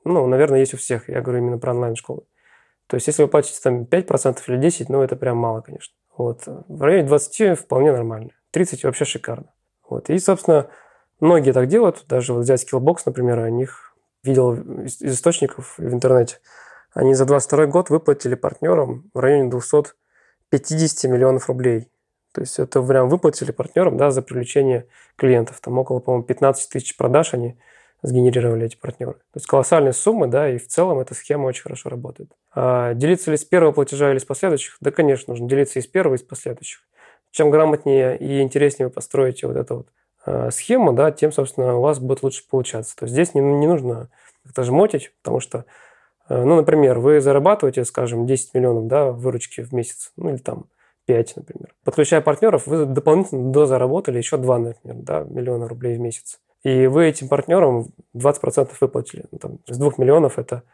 ну, 0.05 0.27
наверное, 0.27 0.61
есть 0.61 0.75
у 0.75 0.79
всех. 0.79 1.09
Я 1.09 1.21
говорю 1.21 1.43
именно 1.43 1.59
про 1.59 1.73
онлайн-школы. 1.73 2.23
То 2.91 2.97
есть, 2.97 3.07
если 3.07 3.23
вы 3.23 3.29
платите 3.29 3.61
там 3.63 3.85
5% 3.85 4.39
или 4.49 4.59
10%, 4.59 4.87
ну, 4.89 5.01
это 5.01 5.15
прям 5.15 5.37
мало, 5.37 5.61
конечно. 5.61 5.95
Вот. 6.19 6.43
В 6.47 6.83
районе 6.83 7.07
20 7.07 7.57
вполне 7.57 7.93
нормально. 7.93 8.31
30 8.51 8.83
вообще 8.83 9.05
шикарно. 9.05 9.53
Вот. 9.89 10.11
И, 10.11 10.19
собственно, 10.19 10.69
многие 11.21 11.53
так 11.53 11.69
делают. 11.69 12.05
Даже 12.09 12.35
вот 12.35 12.41
взять 12.41 12.67
Skillbox, 12.69 13.03
например, 13.07 13.39
о 13.39 13.49
них 13.49 13.95
видел 14.25 14.55
из 14.55 15.01
источников 15.01 15.79
в 15.79 15.95
интернете. 15.95 16.39
Они 16.93 17.15
за 17.15 17.27
22 17.27 17.67
год 17.67 17.91
выплатили 17.91 18.35
партнерам 18.35 19.09
в 19.15 19.21
районе 19.21 19.49
250 19.51 21.11
миллионов 21.13 21.49
рублей. 21.49 21.93
То 22.33 22.41
есть 22.41 22.59
это 22.59 22.83
прям 22.83 23.09
выплатили 23.09 23.53
партнерам 23.53 23.97
да, 23.97 24.11
за 24.11 24.23
привлечение 24.23 24.89
клиентов. 25.15 25.61
Там 25.61 25.79
около, 25.79 26.01
по-моему, 26.01 26.25
15 26.25 26.71
тысяч 26.71 26.97
продаж 26.97 27.35
они 27.35 27.57
сгенерировали 28.03 28.67
эти 28.67 28.77
партнеры. 28.77 29.15
То 29.15 29.37
есть 29.37 29.47
колоссальные 29.47 29.93
суммы, 29.93 30.27
да, 30.27 30.51
и 30.51 30.59
в 30.59 30.67
целом 30.67 30.99
эта 30.99 31.15
схема 31.15 31.47
очень 31.47 31.63
хорошо 31.63 31.89
работает. 31.89 32.33
А 32.53 32.95
делиться 32.95 33.31
ли 33.31 33.37
с 33.37 33.45
первого 33.45 33.73
платежа 33.73 34.11
или 34.11 34.19
с 34.19 34.25
последующих? 34.25 34.77
Да, 34.81 34.91
конечно, 34.91 35.33
нужно 35.33 35.49
делиться 35.49 35.79
и 35.79 35.83
с 35.83 35.87
первого, 35.87 36.15
и 36.15 36.19
с 36.19 36.23
последующих. 36.23 36.81
Чем 37.31 37.51
грамотнее 37.51 38.19
и 38.19 38.41
интереснее 38.41 38.89
вы 38.89 38.93
построите 38.93 39.47
вот 39.47 39.57
эту 39.57 39.77
вот 39.77 39.87
э, 40.27 40.51
схему, 40.51 40.93
да, 40.93 41.13
тем, 41.13 41.31
собственно, 41.31 41.77
у 41.77 41.81
вас 41.81 42.01
будет 42.01 42.23
лучше 42.23 42.43
получаться. 42.49 42.97
То 42.97 43.05
есть 43.05 43.13
здесь 43.13 43.35
не, 43.35 43.41
не 43.41 43.69
нужно 43.69 44.09
как-то 44.45 44.65
жмотить, 44.65 45.13
потому 45.23 45.39
что, 45.39 45.65
э, 46.29 46.43
ну, 46.43 46.57
например, 46.57 46.99
вы 46.99 47.21
зарабатываете, 47.21 47.85
скажем, 47.85 48.27
10 48.27 48.55
миллионов 48.55 48.89
да, 48.89 49.13
выручки 49.13 49.61
в 49.61 49.73
месяц, 49.73 50.13
ну 50.17 50.31
или 50.31 50.39
там 50.39 50.67
5, 51.07 51.37
например. 51.37 51.75
Подключая 51.85 52.21
партнеров, 52.21 52.67
вы 52.67 52.85
дополнительно 52.85 53.53
дозаработали 53.53 54.19
еще 54.19 54.37
2, 54.37 54.59
например, 54.59 54.97
да, 55.03 55.21
миллиона 55.21 55.69
рублей 55.69 55.97
в 55.97 56.01
месяц. 56.01 56.41
И 56.65 56.89
вы 56.89 57.07
этим 57.07 57.29
партнерам 57.29 57.89
20% 58.17 58.71
выплатили. 58.81 59.25
Ну, 59.31 59.39
там, 59.39 59.59
с 59.69 59.79
2 59.79 59.93
миллионов 59.99 60.39
это 60.39 60.65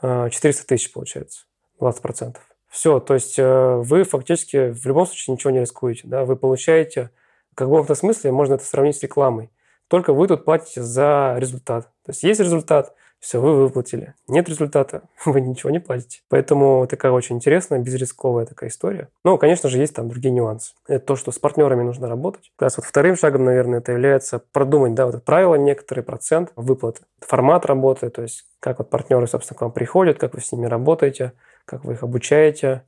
400 0.00 0.48
э, 0.48 0.66
тысяч 0.66 0.92
получается, 0.92 1.46
20%. 1.80 2.36
Все, 2.68 3.00
то 3.00 3.14
есть 3.14 3.38
э, 3.38 3.76
вы 3.76 4.04
фактически 4.04 4.70
в 4.70 4.84
любом 4.86 5.06
случае 5.06 5.34
ничего 5.34 5.50
не 5.50 5.60
рискуете. 5.60 6.02
Да? 6.04 6.24
Вы 6.24 6.36
получаете, 6.36 7.10
как 7.54 7.68
в 7.68 7.70
каком-то 7.70 7.94
смысле 7.94 8.32
можно 8.32 8.54
это 8.54 8.64
сравнить 8.64 8.96
с 8.96 9.02
рекламой. 9.02 9.50
Только 9.88 10.12
вы 10.12 10.28
тут 10.28 10.44
платите 10.44 10.82
за 10.82 11.34
результат. 11.38 11.84
То 12.04 12.10
есть 12.10 12.22
есть 12.22 12.40
результат– 12.40 12.94
все, 13.20 13.40
вы 13.40 13.56
выплатили. 13.56 14.14
Нет 14.28 14.48
результата, 14.48 15.02
вы 15.24 15.40
ничего 15.40 15.70
не 15.70 15.80
платите. 15.80 16.20
Поэтому 16.28 16.86
такая 16.86 17.12
очень 17.12 17.36
интересная, 17.36 17.80
безрисковая 17.80 18.46
такая 18.46 18.70
история. 18.70 19.08
Но, 19.24 19.36
конечно 19.38 19.68
же, 19.68 19.78
есть 19.78 19.94
там 19.94 20.08
другие 20.08 20.32
нюансы. 20.32 20.74
Это 20.86 21.04
то, 21.04 21.16
что 21.16 21.32
с 21.32 21.38
партнерами 21.38 21.82
нужно 21.82 22.08
работать. 22.08 22.52
Как 22.56 22.66
раз 22.66 22.76
вот 22.76 22.86
вторым 22.86 23.16
шагом, 23.16 23.44
наверное, 23.44 23.80
это 23.80 23.92
является 23.92 24.38
продумать, 24.38 24.94
да, 24.94 25.06
вот 25.06 25.16
это 25.16 25.24
правило, 25.24 25.56
некоторый 25.56 26.02
процент 26.02 26.52
выплаты. 26.54 27.02
Формат 27.20 27.66
работы, 27.66 28.10
то 28.10 28.22
есть 28.22 28.46
как 28.60 28.78
вот 28.78 28.90
партнеры, 28.90 29.26
собственно, 29.26 29.58
к 29.58 29.62
вам 29.62 29.72
приходят, 29.72 30.18
как 30.18 30.34
вы 30.34 30.40
с 30.40 30.52
ними 30.52 30.66
работаете, 30.66 31.32
как 31.64 31.84
вы 31.84 31.94
их 31.94 32.02
обучаете, 32.02 32.84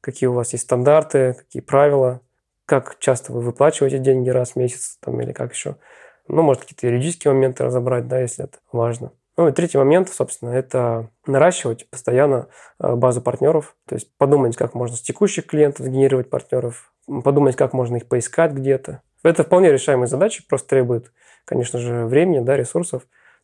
какие 0.00 0.28
у 0.28 0.32
вас 0.32 0.52
есть 0.52 0.64
стандарты, 0.64 1.34
какие 1.34 1.62
правила, 1.62 2.20
как 2.66 2.98
часто 2.98 3.32
вы 3.32 3.40
выплачиваете 3.40 3.98
деньги 3.98 4.30
раз 4.30 4.52
в 4.52 4.56
месяц 4.56 4.96
там, 5.00 5.20
или 5.20 5.32
как 5.32 5.52
еще. 5.52 5.76
Ну, 6.26 6.42
может, 6.42 6.62
какие-то 6.62 6.86
юридические 6.86 7.34
моменты 7.34 7.64
разобрать, 7.64 8.08
да, 8.08 8.20
если 8.20 8.44
это 8.44 8.58
важно. 8.72 9.12
Ну 9.36 9.48
и 9.48 9.52
третий 9.52 9.78
момент, 9.78 10.08
собственно, 10.10 10.50
это 10.50 11.10
наращивать 11.26 11.90
постоянно 11.90 12.48
э, 12.78 12.94
базу 12.94 13.20
партнеров, 13.20 13.76
то 13.88 13.96
есть 13.96 14.08
подумать, 14.16 14.56
как 14.56 14.74
можно 14.74 14.96
с 14.96 15.00
текущих 15.00 15.46
клиентов 15.46 15.86
генерировать 15.86 16.30
партнеров, 16.30 16.92
подумать, 17.06 17.56
как 17.56 17.72
можно 17.72 17.96
их 17.96 18.06
поискать 18.06 18.52
где-то. 18.52 19.02
Это 19.24 19.42
вполне 19.42 19.72
решаемая 19.72 20.06
задача, 20.06 20.44
просто 20.48 20.68
требует, 20.68 21.12
конечно 21.44 21.78
же, 21.80 22.04
времени, 22.04 22.40
да, 22.40 22.56
ресурсов. 22.56 23.02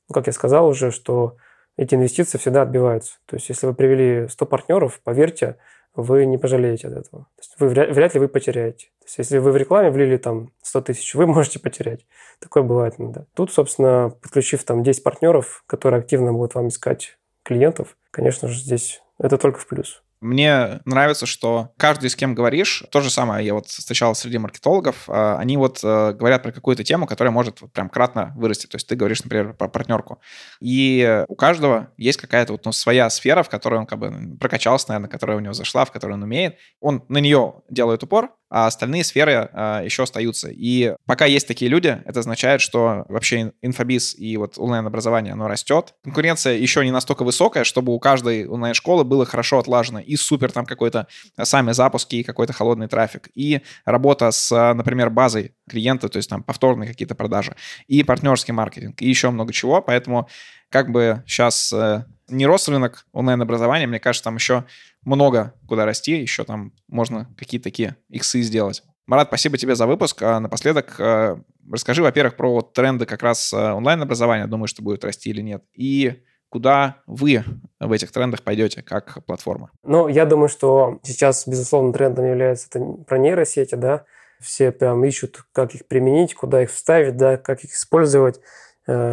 Ну, 0.09 0.15
как 0.15 0.27
я 0.29 0.33
сказал 0.33 0.69
уже, 0.69 0.93
что 0.93 1.37
эти 1.77 1.95
инвестиции 1.95 2.39
всегда 2.39 2.63
отбиваются. 2.63 3.15
То 3.27 3.37
есть, 3.37 3.49
если 3.49 3.67
вы 3.67 3.75
привели 3.75 4.29
100 4.29 4.47
партнеров, 4.47 5.01
поверьте, 5.03 5.57
вы 5.95 6.25
не 6.27 6.39
пожалеете 6.39 6.89
от 6.89 6.95
этого. 6.95 7.25
То 7.37 7.41
есть 7.41 7.55
вы 7.59 7.69
вряд, 7.69 7.95
вряд 7.95 8.15
ли 8.15 8.21
вы 8.21 8.29
потеряете. 8.29 8.87
То 9.01 9.07
есть 9.07 9.19
если 9.19 9.39
вы 9.39 9.53
в 9.53 9.57
рекламе 9.57 9.91
влили 9.91 10.17
там 10.17 10.53
100 10.63 10.81
тысяч, 10.83 11.15
вы 11.15 11.27
можете 11.27 11.59
потерять. 11.59 12.07
Такое 12.39 12.63
бывает 12.63 12.95
иногда. 12.99 13.25
Тут, 13.35 13.53
собственно, 13.53 14.15
подключив 14.23 14.65
там 14.65 14.83
10 14.83 15.03
партнеров, 15.03 15.65
которые 15.67 16.01
активно 16.01 16.33
будут 16.33 16.55
вам 16.55 16.69
искать 16.69 17.19
клиентов, 17.43 17.97
конечно 18.11 18.49
же, 18.49 18.61
здесь 18.61 19.03
это 19.19 19.39
только 19.39 19.59
в 19.59 19.67
плюс. 19.67 20.03
Мне 20.21 20.81
нравится, 20.85 21.25
что 21.25 21.71
каждый, 21.79 22.11
с 22.11 22.17
кем 22.17 22.35
говоришь, 22.35 22.85
то 22.91 23.01
же 23.01 23.09
самое 23.11 23.47
я 23.47 23.55
вот 23.55 23.69
встречал 23.69 24.15
среди 24.15 24.37
маркетологов, 24.37 25.05
а, 25.09 25.39
они 25.39 25.57
вот 25.57 25.81
э, 25.83 26.13
говорят 26.13 26.43
про 26.43 26.53
какую-то 26.53 26.85
тему, 26.85 27.07
которая 27.07 27.33
может 27.33 27.61
прям 27.73 27.89
кратно 27.89 28.35
вырасти. 28.37 28.67
То 28.67 28.77
есть 28.77 28.87
ты 28.87 28.97
говоришь, 28.97 29.23
например, 29.23 29.55
про 29.55 29.69
партнерку. 29.69 30.21
И 30.61 31.25
у 31.29 31.37
каждого 31.37 31.89
есть 31.97 32.21
какая-то 32.21 32.53
вот 32.53 32.67
ну, 32.67 32.73
своя 32.73 33.09
сфера, 33.09 33.43
в 33.43 33.49
которой 33.49 33.81
он 33.81 33.87
как 33.87 33.99
бы 33.99 34.37
прокачался, 34.39 34.91
наверное, 34.91 35.09
которая 35.09 35.39
у 35.39 35.41
него 35.41 35.55
зашла, 35.55 35.87
в 35.87 35.91
которой 35.91 36.13
он 36.13 36.23
умеет. 36.23 36.57
Он 36.81 37.03
на 37.09 37.19
нее 37.19 37.55
делает 37.71 38.03
упор, 38.03 38.31
а 38.51 38.67
остальные 38.67 39.05
сферы 39.05 39.49
а, 39.53 39.83
еще 39.83 40.03
остаются. 40.03 40.49
И 40.51 40.95
пока 41.07 41.25
есть 41.25 41.47
такие 41.47 41.71
люди, 41.71 42.03
это 42.05 42.21
означает, 42.21 42.61
что 42.61 43.05
вообще 43.09 43.53
инфобиз 43.63 44.15
и 44.19 44.37
вот 44.37 44.59
онлайн-образование, 44.59 45.33
оно 45.33 45.47
растет. 45.47 45.95
Конкуренция 46.03 46.57
еще 46.57 46.85
не 46.85 46.91
настолько 46.91 47.23
высокая, 47.23 47.65
чтобы 47.65 47.95
у 47.95 48.01
каждой 48.01 48.47
онлайн-школы 48.47 49.05
было 49.05 49.25
хорошо 49.25 49.59
отлажено 49.59 50.01
и 50.01 50.17
супер 50.17 50.51
там 50.51 50.67
какой-то 50.67 51.07
сами 51.41 51.73
запуски 51.73 52.17
и 52.17 52.23
какой-то 52.25 52.53
холодный 52.53 52.89
трафик, 52.89 53.29
и 53.35 53.61
работа 53.85 54.31
с, 54.33 54.75
например, 54.75 55.11
базой 55.11 55.55
клиента, 55.69 56.09
то 56.09 56.17
есть 56.17 56.29
там 56.29 56.43
повторные 56.43 56.89
какие-то 56.89 57.15
продажи, 57.15 57.55
и 57.87 58.03
партнерский 58.03 58.53
маркетинг, 58.53 59.01
и 59.01 59.09
еще 59.09 59.31
много 59.31 59.53
чего. 59.53 59.81
Поэтому 59.81 60.29
как 60.71 60.91
бы 60.91 61.23
сейчас 61.27 61.73
э, 61.73 62.05
не 62.29 62.47
рос 62.47 62.69
рынок 62.69 63.07
онлайн-образования, 63.13 63.87
мне 63.87 64.01
кажется, 64.01 64.25
там 64.25 64.37
еще 64.37 64.65
много 65.05 65.55
куда 65.69 65.85
расти, 65.85 66.13
еще 66.13 66.45
там 66.45 66.73
можно 66.89 67.29
какие-то 67.37 67.65
такие 67.65 67.97
иксы 68.09 68.41
сделать. 68.43 68.83
Марат, 69.07 69.29
спасибо 69.29 69.59
тебе 69.59 69.75
за 69.75 69.87
выпуск. 69.87 70.23
А 70.23 70.41
напоследок 70.41 70.95
э, 70.99 71.37
расскажи, 71.71 72.03
во-первых, 72.03 72.37
про 72.37 72.53
вот 72.53 72.73
тренды 72.73 73.07
как 73.07 73.23
раз 73.23 73.53
э, 73.53 73.57
онлайн-образования, 73.73 74.47
думаю, 74.47 74.69
что 74.69 74.83
будет 74.83 75.05
расти 75.05 75.31
или 75.31 75.43
нет, 75.43 75.65
и 75.75 76.23
куда 76.49 76.97
вы 77.07 77.45
в 77.79 77.93
этих 77.93 78.13
трендах 78.13 78.43
пойдете 78.43 78.83
как 78.83 79.25
платформа? 79.25 79.71
Ну, 79.83 80.09
я 80.09 80.27
думаю, 80.27 80.49
что 80.49 80.99
сейчас, 81.03 81.47
безусловно, 81.47 81.93
трендом 81.93 82.27
является 82.27 82.69
это 82.69 82.81
про 83.07 83.19
нейросети, 83.19 83.75
да, 83.75 84.05
все 84.41 84.73
прям 84.73 85.05
ищут, 85.05 85.45
как 85.53 85.75
их 85.75 85.87
применить, 85.87 86.35
куда 86.35 86.63
их 86.63 86.71
вставить, 86.71 87.17
да, 87.17 87.37
как 87.37 87.63
их 87.65 87.73
использовать, 87.73 88.41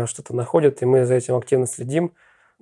что-то 0.07 0.35
находят, 0.35 0.81
и 0.81 0.85
мы 0.85 1.05
за 1.05 1.15
этим 1.15 1.35
активно 1.35 1.67
следим, 1.67 2.13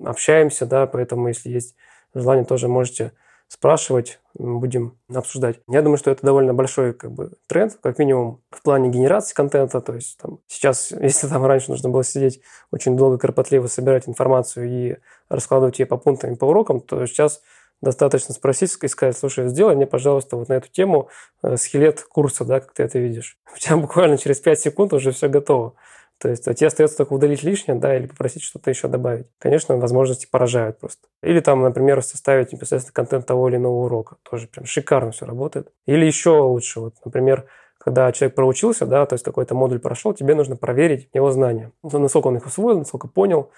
общаемся, 0.04 0.66
да, 0.66 0.88
поэтому 0.88 1.28
если 1.28 1.50
есть 1.50 1.76
желание, 2.14 2.46
тоже 2.46 2.68
можете 2.68 3.12
спрашивать, 3.48 4.20
будем 4.34 4.98
обсуждать. 5.14 5.60
Я 5.68 5.82
думаю, 5.82 5.98
что 5.98 6.12
это 6.12 6.26
довольно 6.26 6.54
большой 6.54 6.94
как 6.94 7.12
бы, 7.12 7.32
тренд, 7.48 7.78
как 7.82 8.00
минимум 8.00 8.42
в 8.50 8.62
плане 8.64 8.90
генерации 8.90 9.34
контента. 9.34 9.82
То 9.82 9.94
есть 9.94 10.18
там, 10.18 10.40
сейчас, 10.48 10.92
если 11.00 11.28
там 11.28 11.46
раньше 11.46 11.72
нужно 11.72 11.90
было 11.90 12.04
сидеть 12.04 12.42
очень 12.72 12.98
долго, 12.98 13.18
кропотливо 13.18 13.68
собирать 13.68 14.10
информацию 14.10 14.68
и 14.68 14.98
раскладывать 15.30 15.80
ее 15.80 15.86
по 15.86 15.98
пунктам 15.98 16.34
и 16.34 16.36
по 16.36 16.46
урокам, 16.46 16.82
то 16.82 17.06
сейчас 17.06 17.42
достаточно 17.82 18.34
спросить 18.34 18.76
и 18.82 18.88
сказать, 18.88 19.18
слушай, 19.18 19.48
сделай 19.48 19.76
мне, 19.76 19.86
пожалуйста, 19.86 20.38
вот 20.38 20.50
на 20.50 20.54
эту 20.54 20.70
тему 20.70 21.10
э, 21.44 21.58
скелет 21.58 22.02
курса, 22.02 22.46
да, 22.46 22.60
как 22.62 22.74
ты 22.74 22.84
это 22.84 23.00
видишь. 23.00 23.38
У 23.56 23.60
тебя 23.60 23.78
буквально 23.78 24.18
через 24.18 24.40
5 24.40 24.60
секунд 24.60 24.94
уже 24.94 25.12
все 25.12 25.28
готово. 25.28 25.76
То 26.20 26.30
есть 26.30 26.48
а 26.48 26.54
тебе 26.54 26.68
остается 26.68 26.98
только 26.98 27.14
удалить 27.14 27.44
лишнее, 27.44 27.78
да, 27.78 27.96
или 27.96 28.08
попросить 28.08 28.42
что-то 28.42 28.70
еще 28.70 28.88
добавить. 28.88 29.28
Конечно, 29.38 29.76
возможности 29.78 30.28
поражают 30.30 30.80
просто. 30.80 31.08
Или 31.22 31.42
там, 31.42 31.62
например, 31.62 32.02
составить 32.02 32.54
непосредственно 32.54 32.94
контент 32.94 33.26
того 33.26 33.50
или 33.50 33.58
иного 33.58 33.86
урока. 33.86 34.18
Тоже 34.24 34.48
прям 34.48 34.66
шикарно 34.66 35.12
все 35.12 35.26
работает. 35.26 35.72
Или 35.86 36.06
еще 36.06 36.40
лучше, 36.40 36.80
вот, 36.80 36.96
например, 37.04 37.46
когда 37.78 38.12
человек 38.12 38.36
проучился, 38.36 38.86
да, 38.86 39.06
то 39.06 39.14
есть 39.14 39.26
какой-то 39.26 39.54
модуль 39.56 39.80
прошел, 39.80 40.14
тебе 40.14 40.36
нужно 40.36 40.56
проверить 40.56 41.10
его 41.14 41.32
знания. 41.32 41.72
Насколько 41.84 42.28
он 42.28 42.38
их 42.38 42.46
усвоил, 42.46 42.80
насколько 42.80 43.08
понял, 43.08 43.52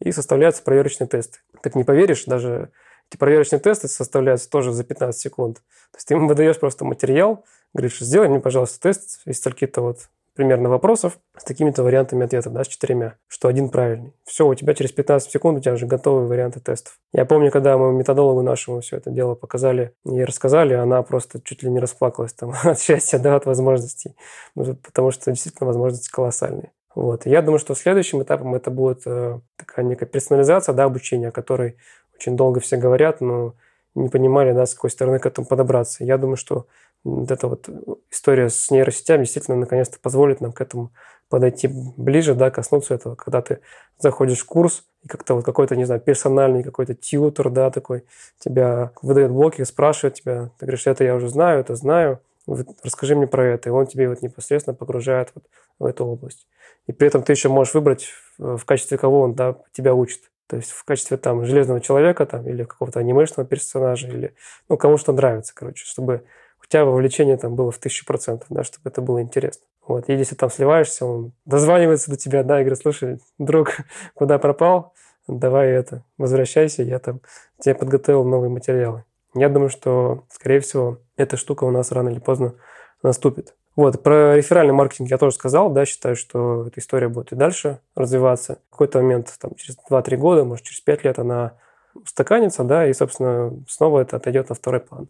и 0.00 0.12
составляются 0.12 0.62
проверочные 0.62 1.08
тесты. 1.08 1.40
Так 1.62 1.74
не 1.74 1.84
поверишь, 1.84 2.24
даже 2.24 2.70
эти 3.10 3.18
проверочные 3.18 3.60
тесты 3.60 3.88
составляются 3.88 4.48
тоже 4.48 4.72
за 4.72 4.84
15 4.84 5.20
секунд. 5.20 5.56
То 5.92 5.96
есть 5.96 6.08
ты 6.08 6.14
ему 6.14 6.28
выдаешь 6.28 6.58
просто 6.58 6.84
материал, 6.84 7.44
говоришь, 7.74 7.98
сделай 7.98 8.28
мне, 8.28 8.40
пожалуйста, 8.40 8.80
тест 8.80 9.20
из 9.26 9.38
стольки-то 9.38 9.82
вот 9.82 9.98
примерно 10.34 10.68
вопросов 10.68 11.18
с 11.36 11.44
такими-то 11.44 11.82
вариантами 11.82 12.24
ответов, 12.24 12.52
да, 12.52 12.64
с 12.64 12.68
четырьмя, 12.68 13.16
что 13.28 13.48
один 13.48 13.68
правильный. 13.68 14.14
Все, 14.24 14.46
у 14.46 14.54
тебя 14.54 14.74
через 14.74 14.92
15 14.92 15.30
секунд 15.30 15.58
у 15.58 15.60
тебя 15.60 15.74
уже 15.74 15.86
готовые 15.86 16.26
варианты 16.26 16.60
тестов. 16.60 16.98
Я 17.12 17.24
помню, 17.24 17.50
когда 17.50 17.78
мы 17.78 17.92
методологу 17.92 18.42
нашему 18.42 18.80
все 18.80 18.96
это 18.96 19.10
дело 19.10 19.34
показали 19.34 19.94
и 20.04 20.24
рассказали, 20.24 20.74
она 20.74 21.02
просто 21.02 21.40
чуть 21.40 21.62
ли 21.62 21.70
не 21.70 21.80
расплакалась 21.80 22.32
там 22.32 22.52
от 22.64 22.80
счастья, 22.80 23.18
да, 23.18 23.36
от 23.36 23.46
возможностей, 23.46 24.16
ну, 24.54 24.74
потому 24.74 25.10
что 25.10 25.30
действительно 25.30 25.66
возможности 25.66 26.10
колоссальные. 26.10 26.72
Вот. 26.94 27.26
я 27.26 27.42
думаю, 27.42 27.58
что 27.58 27.74
следующим 27.74 28.22
этапом 28.22 28.54
это 28.54 28.70
будет 28.70 29.02
э, 29.04 29.40
такая 29.56 29.84
некая 29.84 30.06
персонализация 30.06 30.74
да, 30.74 30.84
обучения, 30.84 31.28
о 31.28 31.32
которой 31.32 31.76
очень 32.14 32.36
долго 32.36 32.60
все 32.60 32.76
говорят, 32.76 33.20
но 33.20 33.54
не 33.94 34.08
понимали, 34.08 34.52
да, 34.52 34.66
с 34.66 34.74
какой 34.74 34.90
стороны 34.90 35.18
к 35.18 35.26
этому 35.26 35.46
подобраться. 35.46 36.04
Я 36.04 36.18
думаю, 36.18 36.36
что 36.36 36.66
вот 37.04 37.30
эта 37.30 37.48
вот 37.48 37.68
история 38.10 38.48
с 38.48 38.70
нейросетями 38.70 39.24
действительно 39.24 39.56
наконец-то 39.56 39.98
позволит 40.00 40.40
нам 40.40 40.52
к 40.52 40.60
этому 40.60 40.92
подойти 41.28 41.68
ближе, 41.96 42.34
да, 42.34 42.50
коснуться 42.50 42.94
этого, 42.94 43.14
когда 43.14 43.42
ты 43.42 43.60
заходишь 43.98 44.40
в 44.40 44.46
курс, 44.46 44.84
и 45.02 45.08
как-то 45.08 45.34
вот 45.34 45.44
какой-то, 45.44 45.76
не 45.76 45.84
знаю, 45.84 46.00
персональный 46.00 46.62
какой-то 46.62 46.94
тьютер, 46.94 47.50
да, 47.50 47.70
такой, 47.70 48.04
тебя 48.38 48.92
выдает 49.02 49.30
блоки, 49.30 49.62
спрашивает 49.64 50.14
тебя, 50.14 50.50
ты 50.58 50.66
говоришь, 50.66 50.86
это 50.86 51.04
я 51.04 51.14
уже 51.14 51.28
знаю, 51.28 51.60
это 51.60 51.74
знаю, 51.74 52.20
расскажи 52.46 53.14
мне 53.16 53.26
про 53.26 53.44
это, 53.44 53.68
и 53.68 53.72
он 53.72 53.86
тебе 53.86 54.08
вот 54.08 54.22
непосредственно 54.22 54.74
погружает 54.74 55.32
вот 55.34 55.44
в 55.78 55.84
эту 55.86 56.04
область. 56.04 56.46
И 56.86 56.92
при 56.92 57.08
этом 57.08 57.22
ты 57.22 57.32
еще 57.32 57.48
можешь 57.48 57.74
выбрать, 57.74 58.10
в 58.38 58.64
качестве 58.64 58.98
кого 58.98 59.20
он 59.20 59.34
да, 59.34 59.56
тебя 59.72 59.94
учит. 59.94 60.30
То 60.46 60.56
есть 60.56 60.70
в 60.70 60.84
качестве 60.84 61.16
там 61.16 61.46
железного 61.46 61.80
человека 61.80 62.26
там, 62.26 62.46
или 62.46 62.64
какого-то 62.64 63.00
анимешного 63.00 63.48
персонажа, 63.48 64.08
или 64.08 64.34
ну, 64.68 64.76
кому 64.76 64.98
что 64.98 65.12
нравится, 65.12 65.54
короче, 65.54 65.86
чтобы 65.86 66.24
тебя 66.68 66.84
вовлечение 66.84 67.36
там 67.36 67.54
было 67.54 67.70
в 67.70 67.78
тысячу 67.78 68.06
процентов, 68.06 68.46
да, 68.50 68.64
чтобы 68.64 68.88
это 68.88 69.00
было 69.00 69.20
интересно. 69.22 69.66
Вот. 69.86 70.08
И 70.08 70.14
если 70.14 70.34
там 70.34 70.50
сливаешься, 70.50 71.06
он 71.06 71.32
дозванивается 71.44 72.10
до 72.10 72.16
тебя, 72.16 72.42
да, 72.42 72.60
и 72.60 72.64
говорит, 72.64 72.80
слушай, 72.80 73.20
друг, 73.38 73.76
куда 74.14 74.38
пропал? 74.38 74.94
Давай 75.26 75.70
это, 75.70 76.04
возвращайся, 76.18 76.82
я 76.82 76.98
там 76.98 77.20
тебе 77.58 77.74
подготовил 77.74 78.24
новые 78.24 78.50
материалы. 78.50 79.04
Я 79.34 79.48
думаю, 79.48 79.70
что, 79.70 80.24
скорее 80.30 80.60
всего, 80.60 80.98
эта 81.16 81.36
штука 81.36 81.64
у 81.64 81.70
нас 81.70 81.92
рано 81.92 82.10
или 82.10 82.18
поздно 82.18 82.54
наступит. 83.02 83.54
Вот, 83.76 84.02
про 84.02 84.36
реферальный 84.36 84.72
маркетинг 84.72 85.10
я 85.10 85.18
тоже 85.18 85.34
сказал, 85.34 85.70
да, 85.70 85.84
считаю, 85.84 86.14
что 86.14 86.66
эта 86.68 86.78
история 86.78 87.08
будет 87.08 87.32
и 87.32 87.36
дальше 87.36 87.80
развиваться. 87.96 88.58
В 88.68 88.70
какой-то 88.70 89.00
момент, 89.00 89.34
там, 89.40 89.54
через 89.56 89.76
2-3 89.90 90.16
года, 90.16 90.44
может, 90.44 90.64
через 90.64 90.80
5 90.80 91.04
лет 91.04 91.18
она 91.18 91.54
устаканится, 91.94 92.62
да, 92.62 92.86
и, 92.86 92.92
собственно, 92.92 93.52
снова 93.68 94.00
это 94.00 94.16
отойдет 94.16 94.48
на 94.48 94.54
второй 94.54 94.80
план. 94.80 95.08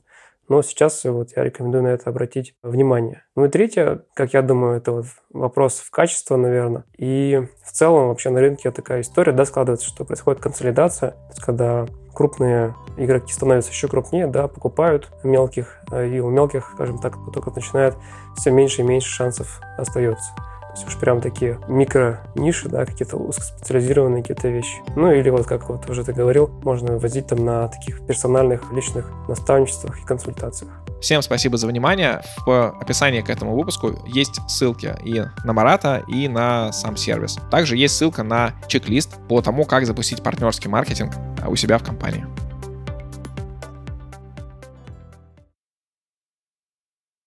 Но 0.48 0.62
сейчас 0.62 1.04
вот 1.04 1.30
я 1.36 1.44
рекомендую 1.44 1.84
на 1.84 1.88
это 1.88 2.10
обратить 2.10 2.54
внимание. 2.62 3.24
Ну 3.36 3.44
и 3.44 3.48
третье, 3.48 4.02
как 4.14 4.34
я 4.34 4.42
думаю, 4.42 4.76
это 4.76 4.92
вот 4.92 5.06
вопрос 5.32 5.78
в 5.78 5.90
качество, 5.90 6.36
наверное. 6.36 6.84
И 6.96 7.42
в 7.64 7.72
целом 7.72 8.08
вообще 8.08 8.30
на 8.30 8.40
рынке 8.40 8.70
такая 8.70 9.00
история, 9.00 9.32
да, 9.32 9.44
складывается, 9.44 9.86
что 9.86 10.04
происходит 10.04 10.40
консолидация, 10.40 11.10
то 11.10 11.28
есть 11.30 11.42
когда 11.42 11.86
крупные 12.14 12.74
игроки 12.96 13.32
становятся 13.32 13.70
еще 13.70 13.88
крупнее, 13.88 14.26
да, 14.26 14.46
покупают 14.48 15.10
мелких, 15.24 15.80
и 15.92 16.20
у 16.20 16.30
мелких, 16.30 16.70
скажем 16.74 16.98
так, 16.98 17.16
только 17.32 17.50
начинает 17.50 17.96
все 18.36 18.50
меньше 18.50 18.82
и 18.82 18.84
меньше 18.84 19.08
шансов 19.08 19.60
остается 19.76 20.32
есть 20.74 20.86
уж 20.86 20.96
прям 20.98 21.20
такие 21.20 21.58
микро-ниши, 21.68 22.68
да, 22.68 22.84
какие-то 22.84 23.16
узкоспециализированные 23.16 24.22
какие-то 24.22 24.48
вещи. 24.48 24.76
Ну 24.96 25.10
или 25.12 25.30
вот, 25.30 25.46
как 25.46 25.68
вот 25.68 25.88
уже 25.88 26.04
ты 26.04 26.12
говорил, 26.12 26.48
можно 26.62 26.98
возить 26.98 27.28
там 27.28 27.44
на 27.44 27.68
таких 27.68 28.04
персональных, 28.06 28.72
личных 28.72 29.10
наставничествах 29.28 30.00
и 30.00 30.04
консультациях. 30.04 30.72
Всем 31.00 31.22
спасибо 31.22 31.56
за 31.58 31.66
внимание. 31.66 32.22
В 32.46 32.76
описании 32.80 33.20
к 33.20 33.30
этому 33.30 33.54
выпуску 33.54 33.92
есть 34.06 34.40
ссылки 34.48 34.94
и 35.04 35.22
на 35.44 35.52
Марата, 35.52 36.02
и 36.08 36.28
на 36.28 36.72
сам 36.72 36.96
сервис. 36.96 37.38
Также 37.50 37.76
есть 37.76 37.96
ссылка 37.96 38.22
на 38.22 38.52
чек-лист 38.68 39.18
по 39.28 39.42
тому, 39.42 39.64
как 39.64 39.86
запустить 39.86 40.22
партнерский 40.22 40.68
маркетинг 40.68 41.12
у 41.46 41.56
себя 41.56 41.78
в 41.78 41.82
компании. 41.82 42.26